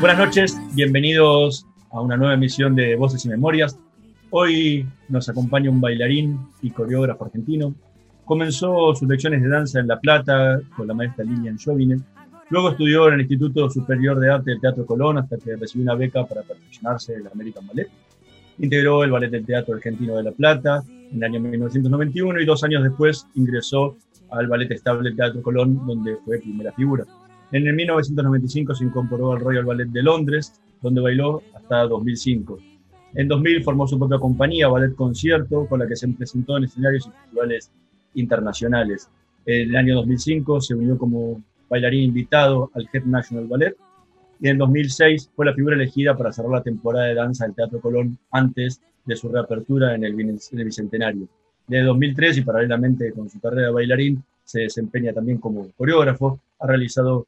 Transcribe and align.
Buenas 0.00 0.18
noches, 0.18 0.60
bienvenidos 0.74 1.66
a 1.90 2.00
una 2.00 2.16
nueva 2.16 2.34
emisión 2.34 2.74
de 2.74 2.96
Voces 2.96 3.24
y 3.24 3.28
Memorias. 3.28 3.78
Hoy 4.30 4.86
nos 5.08 5.28
acompaña 5.28 5.70
un 5.70 5.80
bailarín 5.80 6.38
y 6.62 6.70
coreógrafo 6.70 7.24
argentino, 7.24 7.74
Comenzó 8.26 8.92
sus 8.96 9.08
lecciones 9.08 9.40
de 9.40 9.48
danza 9.48 9.78
en 9.78 9.86
La 9.86 10.00
Plata 10.00 10.60
con 10.76 10.88
la 10.88 10.94
maestra 10.94 11.24
Lilian 11.24 11.56
Jovine. 11.64 12.00
Luego 12.50 12.70
estudió 12.70 13.06
en 13.06 13.14
el 13.14 13.20
Instituto 13.20 13.70
Superior 13.70 14.18
de 14.18 14.32
Arte 14.32 14.50
del 14.50 14.60
Teatro 14.60 14.84
Colón 14.84 15.18
hasta 15.18 15.36
que 15.36 15.54
recibió 15.54 15.84
una 15.84 15.94
beca 15.94 16.26
para 16.26 16.42
perfeccionarse 16.42 17.14
en 17.14 17.20
el 17.20 17.28
American 17.28 17.64
Ballet. 17.68 17.88
Integró 18.58 19.04
el 19.04 19.12
Ballet 19.12 19.30
del 19.30 19.46
Teatro 19.46 19.76
Argentino 19.76 20.16
de 20.16 20.24
La 20.24 20.32
Plata 20.32 20.82
en 20.88 21.18
el 21.18 21.22
año 21.22 21.38
1991 21.38 22.40
y 22.40 22.44
dos 22.44 22.64
años 22.64 22.82
después 22.82 23.28
ingresó 23.36 23.96
al 24.32 24.48
Ballet 24.48 24.72
Estable 24.72 25.08
del 25.08 25.16
Teatro 25.16 25.40
Colón, 25.40 25.86
donde 25.86 26.16
fue 26.24 26.40
primera 26.40 26.72
figura. 26.72 27.04
En 27.52 27.66
el 27.66 27.74
1995 27.74 28.74
se 28.74 28.84
incorporó 28.84 29.32
al 29.32 29.40
Royal 29.40 29.64
Ballet 29.64 29.88
de 29.88 30.02
Londres, 30.02 30.60
donde 30.82 31.00
bailó 31.00 31.42
hasta 31.54 31.86
2005. 31.86 32.58
En 33.14 33.28
2000 33.28 33.62
formó 33.62 33.86
su 33.86 33.98
propia 33.98 34.18
compañía, 34.18 34.68
Ballet 34.68 34.94
Concierto, 34.94 35.66
con 35.66 35.78
la 35.78 35.86
que 35.86 35.96
se 35.96 36.08
presentó 36.08 36.56
en 36.56 36.64
escenarios 36.64 37.06
y 37.06 37.10
festivales 37.10 37.70
internacionales. 38.14 39.08
En 39.46 39.70
el 39.70 39.76
año 39.76 39.94
2005 39.96 40.60
se 40.60 40.74
unió 40.74 40.98
como 40.98 41.40
bailarín 41.68 42.02
invitado 42.02 42.70
al 42.74 42.88
Head 42.92 43.04
National 43.04 43.46
Ballet 43.46 43.76
y 44.40 44.48
en 44.48 44.58
2006 44.58 45.30
fue 45.34 45.46
la 45.46 45.54
figura 45.54 45.76
elegida 45.76 46.16
para 46.16 46.32
cerrar 46.32 46.52
la 46.52 46.62
temporada 46.62 47.06
de 47.06 47.14
danza 47.14 47.44
del 47.46 47.54
Teatro 47.54 47.80
Colón 47.80 48.18
antes 48.30 48.82
de 49.04 49.16
su 49.16 49.28
reapertura 49.28 49.94
en 49.94 50.04
el, 50.04 50.14
Bicentenario. 50.14 51.28
Desde 51.66 51.84
2003 51.84 52.38
y 52.38 52.42
paralelamente 52.42 53.12
con 53.12 53.30
su 53.30 53.40
carrera 53.40 53.68
de 53.68 53.72
bailarín 53.72 54.22
se 54.44 54.60
desempeña 54.60 55.12
también 55.12 55.38
como 55.38 55.70
coreógrafo, 55.76 56.40
ha 56.60 56.66
realizado 56.66 57.26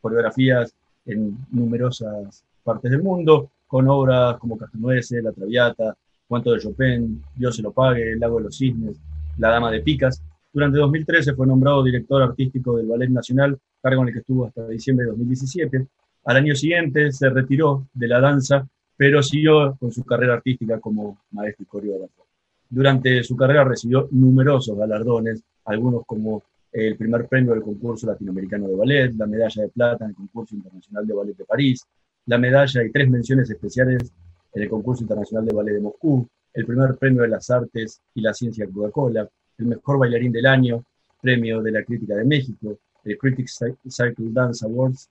coreografías 0.00 0.74
en 1.06 1.36
numerosas 1.50 2.44
partes 2.62 2.90
del 2.90 3.02
mundo, 3.02 3.50
con 3.66 3.88
obras 3.88 4.38
como 4.38 4.56
Cascanueces, 4.56 5.22
La 5.22 5.32
Traviata, 5.32 5.96
Cuento 6.26 6.52
de 6.52 6.60
Chopin, 6.60 7.22
Dios 7.34 7.56
se 7.56 7.62
lo 7.62 7.72
pague, 7.72 8.12
El 8.12 8.20
lago 8.20 8.38
de 8.38 8.44
los 8.44 8.56
cisnes, 8.56 9.00
la 9.38 9.50
Dama 9.50 9.70
de 9.70 9.80
Picas. 9.80 10.22
Durante 10.52 10.78
2013 10.78 11.34
fue 11.34 11.46
nombrado 11.46 11.82
director 11.82 12.22
artístico 12.22 12.76
del 12.76 12.86
Ballet 12.86 13.10
Nacional, 13.10 13.58
cargo 13.80 14.02
en 14.02 14.08
el 14.08 14.14
que 14.14 14.20
estuvo 14.20 14.46
hasta 14.46 14.66
diciembre 14.68 15.04
de 15.06 15.10
2017. 15.12 15.86
Al 16.24 16.36
año 16.36 16.54
siguiente 16.54 17.12
se 17.12 17.30
retiró 17.30 17.86
de 17.94 18.08
la 18.08 18.20
danza, 18.20 18.66
pero 18.96 19.22
siguió 19.22 19.76
con 19.78 19.92
su 19.92 20.04
carrera 20.04 20.34
artística 20.34 20.78
como 20.80 21.18
maestro 21.30 21.62
y 21.62 21.66
coreógrafo. 21.66 22.26
Durante 22.68 23.22
su 23.22 23.36
carrera 23.36 23.64
recibió 23.64 24.08
numerosos 24.10 24.76
galardones, 24.76 25.42
algunos 25.64 26.04
como 26.04 26.42
el 26.72 26.96
primer 26.96 27.26
premio 27.26 27.52
del 27.52 27.62
concurso 27.62 28.06
latinoamericano 28.06 28.68
de 28.68 28.76
ballet, 28.76 29.14
la 29.14 29.26
medalla 29.26 29.62
de 29.62 29.68
plata 29.68 30.04
en 30.04 30.10
el 30.10 30.16
concurso 30.16 30.54
internacional 30.54 31.06
de 31.06 31.14
ballet 31.14 31.36
de 31.36 31.44
París, 31.44 31.84
la 32.26 32.38
medalla 32.38 32.84
y 32.84 32.90
tres 32.90 33.08
menciones 33.08 33.50
especiales 33.50 34.12
en 34.52 34.62
el 34.62 34.68
concurso 34.68 35.02
internacional 35.02 35.46
de 35.46 35.54
ballet 35.54 35.74
de 35.74 35.80
Moscú, 35.80 36.26
el 36.52 36.66
primer 36.66 36.96
premio 36.96 37.22
de 37.22 37.28
las 37.28 37.48
artes 37.50 38.00
y 38.14 38.20
la 38.20 38.34
ciencia 38.34 38.66
Coca-Cola, 38.66 39.28
el 39.58 39.66
mejor 39.66 39.98
bailarín 39.98 40.32
del 40.32 40.46
año, 40.46 40.84
premio 41.20 41.62
de 41.62 41.72
la 41.72 41.82
crítica 41.82 42.14
de 42.14 42.24
México, 42.24 42.78
el 43.04 43.18
Critics 43.18 43.58
Cycle 43.88 44.30
Dance 44.30 44.64
Awards, 44.64 45.08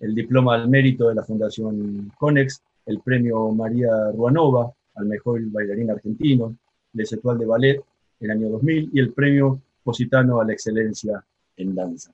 el 0.00 0.14
diploma 0.14 0.54
al 0.54 0.68
mérito 0.68 1.08
de 1.08 1.14
la 1.14 1.24
Fundación 1.24 2.12
Conex, 2.18 2.62
el 2.86 3.00
premio 3.00 3.50
María 3.50 4.10
Ruanova 4.12 4.72
al 4.94 5.06
mejor 5.06 5.40
bailarín 5.50 5.90
argentino, 5.90 6.56
el 6.94 7.00
Exetual 7.00 7.38
de 7.38 7.46
Ballet 7.46 7.82
el 8.20 8.30
año 8.30 8.48
2000 8.48 8.90
y 8.92 9.00
el 9.00 9.12
premio 9.12 9.60
Positano 9.82 10.40
a 10.40 10.44
la 10.44 10.52
excelencia 10.52 11.24
en 11.56 11.74
danza. 11.74 12.12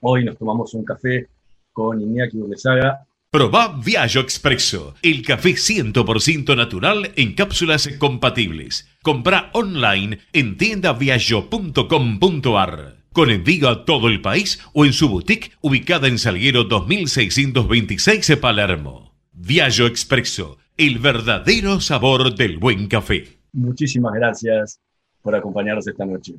Hoy 0.00 0.24
nos 0.24 0.38
tomamos 0.38 0.72
un 0.74 0.84
café 0.84 1.28
con 1.72 2.00
Iñaki 2.00 2.38
Urlesaga, 2.38 3.06
Proba 3.32 3.68
Viaggio 3.68 4.22
Expresso, 4.22 4.96
el 5.02 5.22
café 5.22 5.50
100% 5.50 6.56
natural 6.56 7.12
en 7.14 7.36
cápsulas 7.36 7.86
compatibles. 7.98 8.88
Compra 9.02 9.50
online 9.52 10.18
en 10.32 10.56
tiendaviaggio.com.ar. 10.56 12.96
Con 13.12 13.30
envío 13.30 13.68
a 13.68 13.84
todo 13.84 14.08
el 14.08 14.20
país 14.20 14.60
o 14.72 14.84
en 14.84 14.92
su 14.92 15.08
boutique 15.08 15.52
ubicada 15.60 16.08
en 16.08 16.18
Salguero 16.18 16.64
2626 16.64 18.36
Palermo. 18.40 19.14
Viaggio 19.32 19.86
Expresso, 19.86 20.58
el 20.76 20.98
verdadero 20.98 21.80
sabor 21.80 22.34
del 22.34 22.58
buen 22.58 22.88
café. 22.88 23.38
Muchísimas 23.52 24.14
gracias 24.14 24.80
por 25.22 25.36
acompañarnos 25.36 25.86
esta 25.86 26.04
noche. 26.04 26.34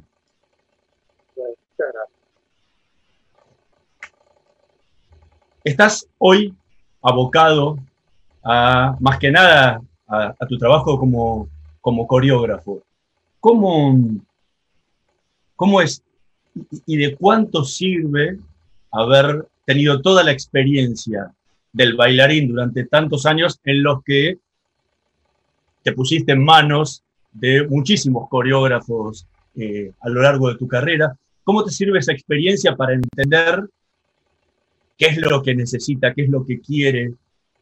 Estás 5.63 6.07
hoy 6.17 6.55
abocado 7.03 7.77
a, 8.43 8.95
más 8.99 9.19
que 9.19 9.29
nada, 9.29 9.79
a, 10.07 10.45
tu 10.47 10.57
trabajo 10.57 10.97
como, 10.97 11.49
como 11.79 12.07
coreógrafo. 12.07 12.81
¿Cómo, 13.39 13.97
¿Cómo 15.55 15.81
es 15.81 16.03
y 16.85 16.97
de 16.97 17.15
cuánto 17.15 17.63
sirve 17.63 18.39
haber 18.91 19.47
tenido 19.65 20.01
toda 20.01 20.23
la 20.23 20.31
experiencia 20.31 21.31
del 21.71 21.95
bailarín 21.95 22.49
durante 22.49 22.85
tantos 22.85 23.25
años 23.25 23.59
en 23.63 23.83
los 23.83 24.03
que 24.03 24.39
te 25.83 25.93
pusiste 25.93 26.33
en 26.33 26.43
manos 26.43 27.03
de 27.31 27.67
muchísimos 27.67 28.27
coreógrafos 28.29 29.27
eh, 29.55 29.91
a 30.01 30.09
lo 30.09 30.21
largo 30.21 30.49
de 30.49 30.57
tu 30.57 30.67
carrera. 30.67 31.15
¿Cómo 31.43 31.63
te 31.63 31.71
sirve 31.71 31.99
esa 31.99 32.11
experiencia 32.11 32.75
para 32.75 32.93
entender 32.93 33.69
qué 35.01 35.07
es 35.07 35.18
lo 35.18 35.42
que 35.42 35.56
necesita, 35.56 36.13
qué 36.13 36.25
es 36.25 36.30
lo 36.30 36.45
que 36.45 36.62
quiere 36.62 37.15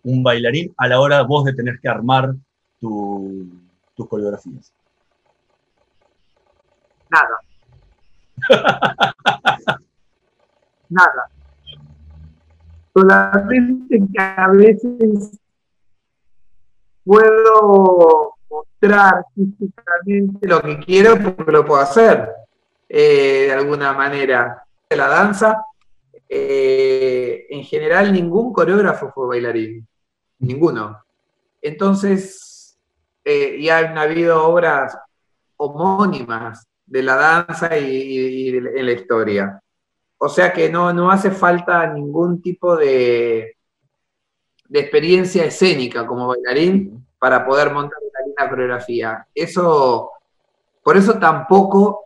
un 0.03 0.21
bailarín 0.21 0.73
a 0.75 0.89
la 0.89 0.99
hora 0.99 1.21
vos 1.21 1.45
de 1.45 1.53
tener 1.53 1.79
que 1.79 1.87
armar 1.87 2.35
tus 2.81 4.07
coreografías? 4.09 4.73
Nada. 7.09 7.39
Nada. 10.89 11.29
Solamente 12.93 13.99
que 13.99 14.21
a 14.21 14.49
veces 14.49 15.39
puedo 17.05 18.35
mostrar 18.49 19.23
físicamente 19.33 20.45
lo 20.45 20.61
que 20.61 20.77
quiero 20.79 21.17
porque 21.35 21.53
lo 21.53 21.65
puedo 21.65 21.79
hacer 21.79 22.27
eh, 22.89 23.45
de 23.47 23.53
alguna 23.53 23.93
manera. 23.93 24.65
De 24.89 24.97
la 24.97 25.07
danza, 25.07 25.63
eh, 26.29 27.47
en 27.49 27.63
general 27.63 28.13
ningún 28.13 28.53
coreógrafo 28.53 29.11
fue 29.11 29.27
bailarín, 29.27 29.87
ninguno. 30.37 31.03
Entonces, 31.59 32.79
eh, 33.25 33.59
ya 33.61 33.79
han 33.79 33.97
habido 33.97 34.47
obras 34.47 34.95
homónimas 35.57 36.67
de 36.85 37.03
la 37.03 37.15
danza 37.15 37.77
y, 37.77 38.49
en 38.49 38.85
la 38.85 38.91
historia. 38.91 39.61
O 40.19 40.29
sea 40.29 40.53
que 40.53 40.69
no, 40.69 40.93
no 40.93 41.09
hace 41.09 41.31
falta 41.31 41.87
ningún 41.87 42.41
tipo 42.41 42.75
de, 42.77 43.57
de 44.67 44.79
experiencia 44.79 45.45
escénica 45.45 46.05
como 46.05 46.27
bailarín 46.27 47.05
para 47.17 47.45
poder 47.45 47.73
montar 47.73 47.97
una 48.37 48.49
coreografía. 48.49 49.27
Eso, 49.33 50.11
por 50.83 50.95
eso 50.95 51.17
tampoco, 51.19 52.05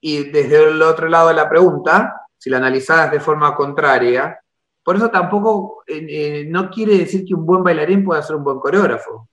y 0.00 0.30
desde 0.30 0.70
el 0.70 0.80
otro 0.82 1.08
lado 1.08 1.28
de 1.28 1.34
la 1.34 1.48
pregunta, 1.48 2.19
si 2.40 2.48
la 2.48 2.56
analizas 2.56 3.10
de 3.10 3.20
forma 3.20 3.54
contraria, 3.54 4.40
por 4.82 4.96
eso 4.96 5.10
tampoco 5.10 5.84
eh, 5.86 6.06
eh, 6.08 6.44
no 6.48 6.70
quiere 6.70 6.96
decir 6.96 7.22
que 7.26 7.34
un 7.34 7.44
buen 7.44 7.62
bailarín 7.62 8.02
pueda 8.02 8.22
ser 8.22 8.36
un 8.36 8.44
buen 8.44 8.58
coreógrafo. 8.58 9.28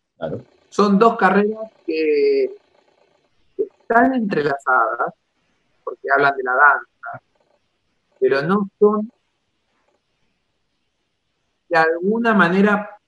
Son 0.68 1.00
dos 1.00 1.16
carreras 1.16 1.72
que 1.86 2.54
están 3.58 4.14
entrelazadas, 4.14 5.14
porque 5.86 6.06
hablan 6.14 6.36
de 6.36 6.44
la 6.44 6.52
danza, 6.52 7.24
pero 8.20 8.42
no 8.42 8.70
son 8.78 9.10
de 11.70 11.78
alguna 11.78 12.34
manera, 12.34 13.00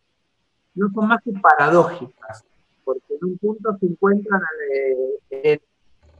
no 0.75 0.90
son 0.94 1.10
más 1.10 1.22
que 1.22 1.34
paradójicas, 1.34 2.46
porque 2.86 3.16
en 3.19 3.31
un 3.31 3.38
punto 3.38 3.75
se 3.78 3.86
encuentran 3.86 4.42
eh, 5.30 5.60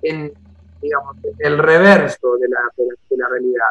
en, 0.02 0.49
digamos, 0.82 1.18
el 1.38 1.58
reverso 1.58 2.38
de 2.38 2.48
la, 2.48 2.60
de 2.78 3.18
la 3.18 3.28
realidad, 3.30 3.70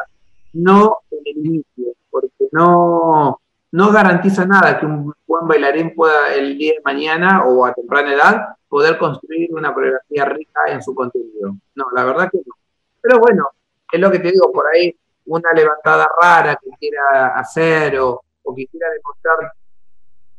no 0.53 0.97
el 1.11 1.37
inicio, 1.37 1.93
porque 2.09 2.47
no, 2.51 3.39
no 3.71 3.91
garantiza 3.91 4.45
nada 4.45 4.79
que 4.79 4.85
un 4.85 5.13
buen 5.27 5.47
bailarín 5.47 5.93
pueda 5.93 6.33
el 6.33 6.57
día 6.57 6.73
de 6.73 6.81
mañana 6.83 7.45
o 7.45 7.65
a 7.65 7.73
temprana 7.73 8.13
edad 8.13 8.47
poder 8.67 8.97
construir 8.97 9.53
una 9.53 9.73
coreografía 9.73 10.25
rica 10.25 10.61
en 10.67 10.81
su 10.81 10.93
contenido. 10.93 11.55
No, 11.75 11.85
la 11.93 12.03
verdad 12.03 12.29
que 12.31 12.37
no. 12.37 12.53
Pero 13.01 13.19
bueno, 13.19 13.49
es 13.91 13.99
lo 13.99 14.11
que 14.11 14.19
te 14.19 14.31
digo, 14.31 14.51
por 14.51 14.67
ahí 14.67 14.95
una 15.25 15.51
levantada 15.53 16.07
rara 16.21 16.55
que 16.55 16.69
quiera 16.79 17.35
hacer 17.35 17.99
o, 17.99 18.21
o 18.43 18.55
que 18.55 18.65
quiera 18.67 18.87
demostrar 18.89 19.53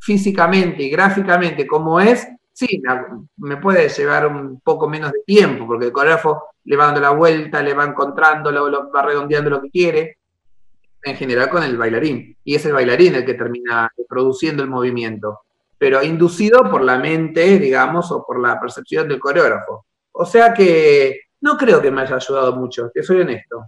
físicamente 0.01 0.83
y 0.83 0.91
gráficamente 0.91 1.67
cómo 1.67 2.01
es, 2.01 2.27
sí, 2.53 2.83
me 3.37 3.57
puede 3.57 3.89
llevar 3.89 4.27
un 4.27 4.61
poco 4.61 4.89
menos 4.89 5.13
de 5.13 5.23
tiempo, 5.25 5.67
porque 5.67 5.87
el 5.87 5.93
coreógrafo 5.93 6.45
le 6.65 6.77
va 6.77 6.87
dando 6.87 7.01
la 7.01 7.11
vuelta, 7.11 7.63
le 7.63 7.75
va 7.75 7.85
encontrando, 7.85 8.51
lo 8.53 8.91
va 8.91 9.03
redondeando 9.03 9.51
lo 9.51 9.63
que 9.63 9.71
quiere, 9.71 10.19
en 11.03 11.17
general 11.17 11.49
con 11.49 11.63
el 11.63 11.77
bailarín. 11.77 12.37
Y 12.45 12.55
es 12.55 12.65
el 12.67 12.73
bailarín 12.73 13.15
el 13.15 13.25
que 13.25 13.35
termina 13.35 13.91
produciendo 14.09 14.63
el 14.63 14.69
movimiento, 14.69 15.41
pero 15.79 16.03
inducido 16.03 16.71
por 16.71 16.83
la 16.83 16.99
mente, 16.99 17.59
digamos, 17.59 18.11
o 18.13 18.25
por 18.25 18.41
la 18.41 18.61
percepción 18.61 19.09
del 19.09 19.19
coreógrafo. 19.19 19.87
O 20.13 20.27
sea 20.27 20.53
que 20.53 21.21
no 21.41 21.57
creo 21.57 21.81
que 21.81 21.91
me 21.91 22.03
haya 22.03 22.17
ayudado 22.17 22.55
mucho, 22.55 22.91
te 22.93 23.03
soy 23.03 23.21
honesto. 23.21 23.67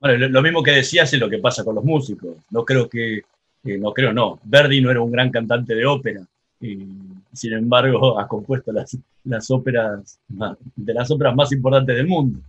Bueno, 0.00 0.28
lo 0.28 0.42
mismo 0.42 0.62
que 0.62 0.72
decías 0.72 1.12
es 1.12 1.20
lo 1.20 1.28
que 1.28 1.38
pasa 1.38 1.64
con 1.64 1.74
los 1.74 1.84
músicos. 1.84 2.36
No 2.50 2.64
creo 2.64 2.88
que, 2.88 3.22
no 3.64 3.92
creo, 3.92 4.12
no. 4.12 4.38
Verdi 4.44 4.80
no 4.80 4.90
era 4.90 5.00
un 5.00 5.10
gran 5.10 5.30
cantante 5.30 5.74
de 5.74 5.86
ópera. 5.86 6.20
Sin 6.60 7.52
embargo, 7.52 8.18
ha 8.18 8.26
compuesto 8.26 8.72
las, 8.72 8.96
las 9.24 9.50
óperas, 9.50 10.18
de 10.28 10.94
las 10.94 11.10
óperas 11.10 11.34
más 11.34 11.52
importantes 11.52 11.96
del 11.96 12.06
mundo. 12.06 12.40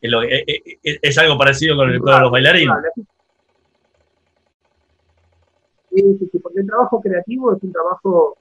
Eh, 0.00 0.08
eh, 0.10 0.78
eh, 0.84 0.98
es, 1.02 1.18
algo 1.18 1.36
parecido 1.36 1.76
con, 1.76 1.90
el, 1.90 1.98
los 1.98 2.30
bailarines. 2.30 2.76
Sí, 5.90 6.18
sí, 6.30 6.38
porque 6.38 6.60
el 6.60 6.66
trabajo 6.66 7.00
creativo 7.00 7.56
es 7.56 7.62
un 7.62 7.72
trabajo 7.72 8.36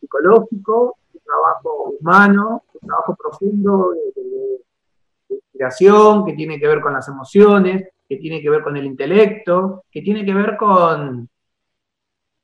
psicológico, 0.00 0.96
un 1.14 1.20
trabajo 1.20 1.94
humano, 2.00 2.64
un 2.80 2.88
trabajo 2.88 3.14
profundo 3.14 3.92
de, 3.92 5.34
inspiración, 5.36 6.24
que 6.24 6.32
tiene 6.32 6.58
que 6.58 6.66
ver 6.66 6.80
con 6.80 6.92
las 6.92 7.06
emociones, 7.06 7.88
que 8.08 8.16
tiene 8.16 8.40
que 8.40 8.50
ver 8.50 8.62
con 8.62 8.76
el 8.76 8.86
intelecto, 8.86 9.84
que 9.90 10.02
tiene 10.02 10.24
que 10.24 10.34
ver 10.34 10.56
con, 10.56 11.28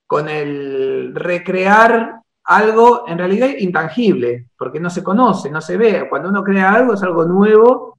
con 0.06 0.28
el 0.28 1.14
recrear 1.14 2.20
algo 2.44 3.04
en 3.08 3.18
realidad 3.18 3.48
intangible, 3.58 4.48
porque 4.56 4.78
no 4.78 4.88
se 4.88 5.02
conoce, 5.02 5.50
no 5.50 5.60
se 5.60 5.76
ve. 5.76 6.06
Cuando 6.08 6.28
uno 6.28 6.44
crea 6.44 6.72
algo 6.72 6.94
es 6.94 7.02
algo 7.02 7.24
nuevo 7.24 7.96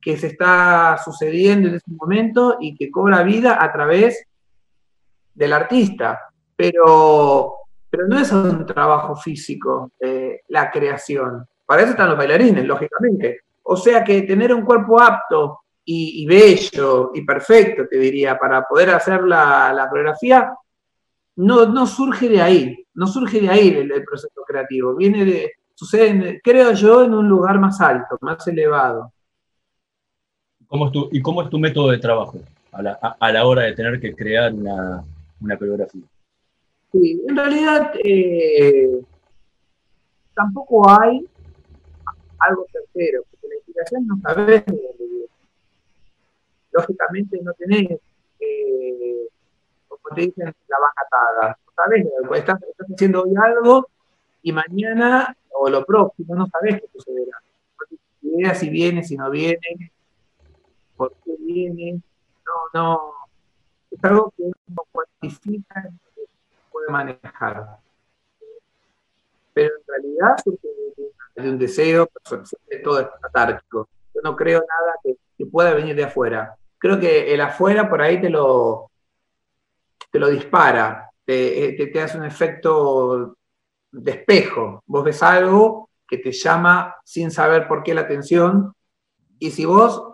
que 0.00 0.16
se 0.16 0.28
está 0.28 0.96
sucediendo 1.04 1.68
en 1.68 1.74
ese 1.74 1.90
momento 1.90 2.56
y 2.60 2.74
que 2.74 2.90
cobra 2.90 3.22
vida 3.22 3.62
a 3.62 3.70
través 3.70 4.26
del 5.34 5.52
artista. 5.52 6.20
Pero, 6.56 7.54
pero 7.90 8.08
no 8.08 8.18
es 8.18 8.32
un 8.32 8.64
trabajo 8.64 9.14
físico 9.14 9.92
eh, 10.00 10.40
la 10.48 10.70
creación. 10.70 11.46
Para 11.66 11.82
eso 11.82 11.90
están 11.90 12.08
los 12.08 12.18
bailarines, 12.18 12.64
lógicamente. 12.64 13.42
O 13.62 13.76
sea 13.76 14.02
que 14.02 14.22
tener 14.22 14.54
un 14.54 14.64
cuerpo 14.64 15.00
apto 15.00 15.60
y, 15.84 16.24
bello 16.24 17.10
y 17.14 17.22
perfecto, 17.24 17.86
te 17.88 17.98
diría, 17.98 18.38
para 18.38 18.62
poder 18.62 18.90
hacer 18.90 19.24
la, 19.24 19.72
la 19.72 19.88
coreografía, 19.88 20.52
no, 21.40 21.66
no, 21.66 21.86
surge 21.86 22.28
de 22.28 22.40
ahí, 22.40 22.86
no 22.94 23.06
surge 23.06 23.40
de 23.40 23.48
ahí 23.48 23.68
el, 23.68 24.04
proceso 24.04 24.42
creativo. 24.46 24.94
Viene 24.94 25.24
de, 25.24 25.52
sucede, 25.74 26.40
creo 26.42 26.72
yo, 26.72 27.04
en 27.04 27.14
un 27.14 27.28
lugar 27.28 27.58
más 27.58 27.80
alto, 27.80 28.18
más 28.20 28.46
elevado. 28.46 29.12
¿Y 31.10 31.20
cómo 31.20 31.42
es 31.42 31.50
tu 31.50 31.58
método 31.58 31.90
de 31.90 31.98
trabajo 31.98 32.38
a 32.72 33.32
la, 33.32 33.46
hora 33.46 33.62
de 33.62 33.72
tener 33.72 34.00
que 34.00 34.14
crear 34.14 34.52
una, 34.54 35.04
coreografía? 35.58 36.02
Sí, 36.92 37.22
en 37.26 37.36
realidad 37.36 37.92
eh, 38.04 39.00
tampoco 40.34 40.88
hay 40.90 41.24
algo 42.38 42.66
tercero, 42.72 43.22
porque 43.30 43.48
la 43.48 43.54
inspiración 43.56 44.06
no 44.06 44.20
sabes 44.22 44.64
Lógicamente 46.72 47.40
no 47.42 47.52
tenés, 47.54 47.98
eh, 48.38 49.28
te 50.14 50.20
dicen, 50.22 50.54
la 50.68 50.78
vaca 50.78 51.02
atada. 51.06 51.58
Sabes, 51.74 52.06
estás, 52.34 52.60
haciendo 52.92 53.22
hoy 53.22 53.34
algo 53.42 53.88
y 54.42 54.52
mañana 54.52 55.36
o 55.50 55.68
lo 55.68 55.84
próximo 55.84 56.34
no 56.34 56.46
sabes 56.46 56.80
qué 56.80 56.88
sucederá. 56.92 57.38
No 57.78 57.86
tienes 57.88 58.38
idea 58.38 58.54
si 58.54 58.70
viene, 58.70 59.02
si 59.02 59.16
no 59.16 59.30
viene, 59.30 59.92
por 60.96 61.12
qué 61.24 61.34
viene, 61.38 62.00
no, 62.44 62.52
no, 62.74 63.12
es 63.90 64.04
algo 64.04 64.32
que 64.36 64.44
uno 64.44 64.86
cuantifica 64.92 65.88
y 66.16 66.20
puede 66.70 66.90
manejar. 66.90 67.78
Pero 69.52 69.74
en 69.76 69.82
realidad 69.86 70.36
surge 70.42 70.68
de, 71.36 71.50
un 71.50 71.58
deseo, 71.58 72.08
todo 72.84 73.00
es 73.00 73.08
catártico. 73.20 73.88
Yo 74.14 74.20
no 74.22 74.36
creo 74.36 74.60
nada 74.60 74.94
que, 75.02 75.16
pueda 75.46 75.72
venir 75.72 75.96
de 75.96 76.04
afuera. 76.04 76.54
Creo 76.78 77.00
que 77.00 77.32
el 77.32 77.40
afuera 77.40 77.88
por 77.88 78.02
ahí 78.02 78.20
te 78.20 78.28
lo, 78.28 78.89
te 80.10 80.18
lo 80.18 80.28
dispara, 80.28 81.10
te, 81.24 81.74
te, 81.76 81.86
te 81.86 82.02
hace 82.02 82.18
un 82.18 82.24
efecto 82.24 83.36
de 83.92 84.10
espejo. 84.10 84.82
Vos 84.86 85.04
ves 85.04 85.22
algo 85.22 85.90
que 86.06 86.18
te 86.18 86.32
llama 86.32 86.96
sin 87.04 87.30
saber 87.30 87.68
por 87.68 87.82
qué 87.82 87.94
la 87.94 88.02
atención, 88.02 88.74
y 89.38 89.52
si 89.52 89.64
vos 89.64 90.12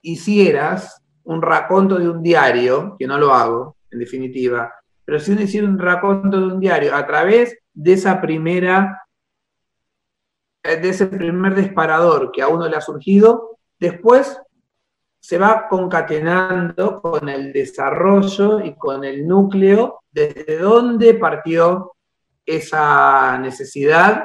hicieras 0.00 1.02
un 1.24 1.42
raconto 1.42 1.98
de 1.98 2.08
un 2.08 2.22
diario, 2.22 2.96
que 2.98 3.06
no 3.06 3.18
lo 3.18 3.34
hago, 3.34 3.76
en 3.90 3.98
definitiva, 3.98 4.72
pero 5.04 5.18
si 5.18 5.32
uno 5.32 5.42
hiciera 5.42 5.66
un 5.66 5.78
raconto 5.78 6.40
de 6.40 6.46
un 6.46 6.60
diario 6.60 6.94
a 6.94 7.06
través 7.06 7.58
de 7.74 7.92
esa 7.92 8.20
primera, 8.20 9.02
eh, 10.62 10.76
de 10.76 10.88
ese 10.88 11.06
primer 11.06 11.54
disparador 11.54 12.30
que 12.32 12.42
a 12.42 12.48
uno 12.48 12.68
le 12.68 12.76
ha 12.76 12.80
surgido, 12.80 13.58
después 13.78 14.40
se 15.22 15.38
va 15.38 15.68
concatenando 15.68 17.00
con 17.00 17.28
el 17.28 17.52
desarrollo 17.52 18.58
y 18.58 18.74
con 18.74 19.04
el 19.04 19.24
núcleo 19.24 20.00
desde 20.10 20.58
donde 20.58 21.14
partió 21.14 21.92
esa 22.44 23.38
necesidad 23.38 24.24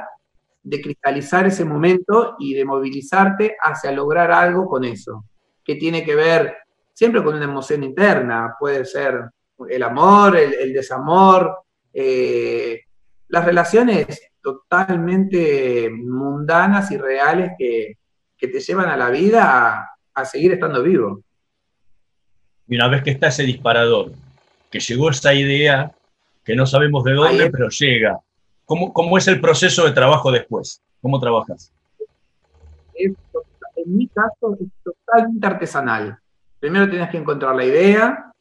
de 0.64 0.82
cristalizar 0.82 1.46
ese 1.46 1.64
momento 1.64 2.36
y 2.40 2.56
de 2.56 2.66
movilizarte 2.66 3.56
hacia 3.62 3.92
lograr 3.92 4.32
algo 4.32 4.68
con 4.68 4.84
eso, 4.86 5.26
que 5.64 5.76
tiene 5.76 6.04
que 6.04 6.16
ver 6.16 6.58
siempre 6.94 7.24
con 7.24 7.36
una 7.36 7.46
emoción 7.46 7.84
interna, 7.84 8.56
puede 8.60 8.84
ser 8.84 9.30
el 9.70 9.84
amor, 9.84 10.36
el, 10.36 10.74
desamor, 10.74 11.60
eh, 11.94 12.82
las 13.28 13.46
relaciones 13.46 14.32
totalmente 14.42 15.92
mundanas 15.92 16.90
y 16.90 16.98
reales 16.98 17.52
que, 17.56 17.98
te 18.40 18.60
llevan 18.60 18.90
a 18.90 18.98
la 18.98 19.10
vida 19.10 19.97
a, 20.18 20.26
seguir 20.26 20.54
estando 20.54 20.84
vivo. 20.84 21.22
Y 22.68 22.76
una 22.76 22.88
vez 22.88 23.04
que 23.04 23.12
está 23.12 23.28
ese 23.28 23.44
disparador, 23.44 24.12
que 24.70 24.80
llegó 24.80 25.10
esa 25.10 25.34
idea, 25.34 25.92
que 26.44 26.56
no 26.56 26.66
sabemos 26.66 27.04
de 27.04 27.14
dónde, 27.14 27.50
pero 27.50 27.70
llega, 27.70 28.20
¿Cómo, 28.66 28.92
¿Cómo, 28.92 29.18
es 29.18 29.28
el 29.30 29.40
proceso 29.40 29.86
de 29.86 29.94
trabajo 29.94 30.30
después? 30.30 30.82
¿Cómo 31.02 31.20
trabajas? 31.20 31.72
en 33.88 33.96
mi 33.96 34.08
caso 34.08 34.58
es 34.60 34.68
totalmente 34.84 35.48
artesanal. 35.48 36.20
Primero 36.60 36.90
tienes 36.90 37.10
que 37.10 37.18
encontrar 37.18 37.56
la 37.56 37.64
idea 37.64 38.34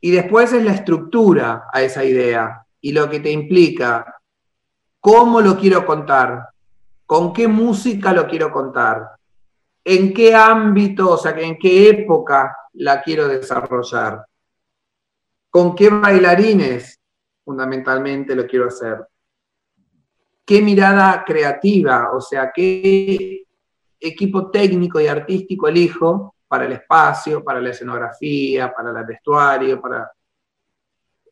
y 0.00 0.10
después 0.10 0.52
es 0.52 0.62
la 0.62 0.72
estructura 0.72 1.64
a 1.72 1.80
esa 1.82 2.04
idea 2.04 2.66
y 2.80 2.92
lo 2.92 3.08
que 3.08 3.20
te 3.20 3.30
implica, 3.30 4.20
cómo 5.00 5.40
lo 5.40 5.56
quiero 5.56 5.86
contar, 5.86 6.48
con 7.06 7.32
qué 7.32 7.46
música 7.46 8.12
lo 8.12 8.26
quiero 8.26 8.50
contar, 8.52 9.12
en 9.84 10.12
qué 10.12 10.34
ámbito, 10.34 11.10
o 11.10 11.16
sea, 11.16 11.32
en 11.38 11.58
qué 11.58 11.88
época 11.88 12.56
la 12.74 13.02
quiero 13.02 13.28
desarrollar, 13.28 14.24
con 15.50 15.74
qué 15.74 15.90
bailarines 15.90 17.00
fundamentalmente 17.44 18.34
lo 18.34 18.46
quiero 18.46 18.68
hacer. 18.68 19.06
¿Qué 20.44 20.60
mirada 20.62 21.24
creativa, 21.24 22.10
o 22.12 22.20
sea, 22.20 22.50
qué 22.54 23.44
equipo 23.98 24.50
técnico 24.50 25.00
y 25.00 25.06
artístico 25.06 25.68
elijo 25.68 26.34
para 26.48 26.66
el 26.66 26.72
espacio, 26.72 27.42
para 27.42 27.60
la 27.60 27.70
escenografía, 27.70 28.72
para 28.72 28.98
el 28.98 29.06
vestuario, 29.06 29.80
para... 29.80 30.10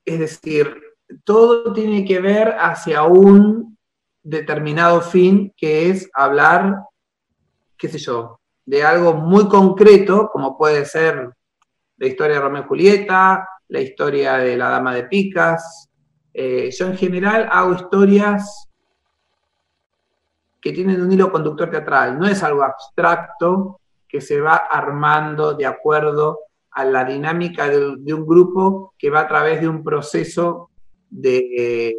Es 0.04 0.18
decir, 0.18 0.80
todo 1.24 1.72
tiene 1.72 2.04
que 2.04 2.20
ver 2.20 2.56
hacia 2.58 3.02
un 3.02 3.76
determinado 4.22 5.00
fin, 5.00 5.52
que 5.56 5.90
es 5.90 6.08
hablar, 6.14 6.76
qué 7.76 7.88
sé 7.88 7.98
yo, 7.98 8.39
de 8.70 8.84
algo 8.84 9.14
muy 9.14 9.48
concreto, 9.48 10.30
como 10.32 10.56
puede 10.56 10.84
ser 10.84 11.28
la 11.96 12.06
historia 12.06 12.36
de 12.36 12.40
Romeo 12.40 12.62
y 12.62 12.66
Julieta, 12.68 13.48
la 13.66 13.80
historia 13.80 14.36
de 14.36 14.56
la 14.56 14.68
Dama 14.68 14.94
de 14.94 15.04
Picas, 15.08 15.90
eh, 16.32 16.70
yo 16.70 16.86
en 16.86 16.96
general 16.96 17.48
hago 17.50 17.74
historias 17.74 18.68
que 20.60 20.70
tienen 20.70 21.02
un 21.02 21.10
hilo 21.10 21.32
conductor 21.32 21.68
teatral, 21.68 22.16
no 22.16 22.28
es 22.28 22.44
algo 22.44 22.62
abstracto 22.62 23.80
que 24.06 24.20
se 24.20 24.40
va 24.40 24.54
armando 24.54 25.54
de 25.54 25.66
acuerdo 25.66 26.38
a 26.70 26.84
la 26.84 27.04
dinámica 27.04 27.68
de, 27.68 28.14
un 28.14 28.24
grupo 28.24 28.94
que 28.96 29.10
va 29.10 29.22
a 29.22 29.28
través 29.28 29.60
de 29.60 29.68
un 29.68 29.82
proceso 29.82 30.70
de, 31.08 31.92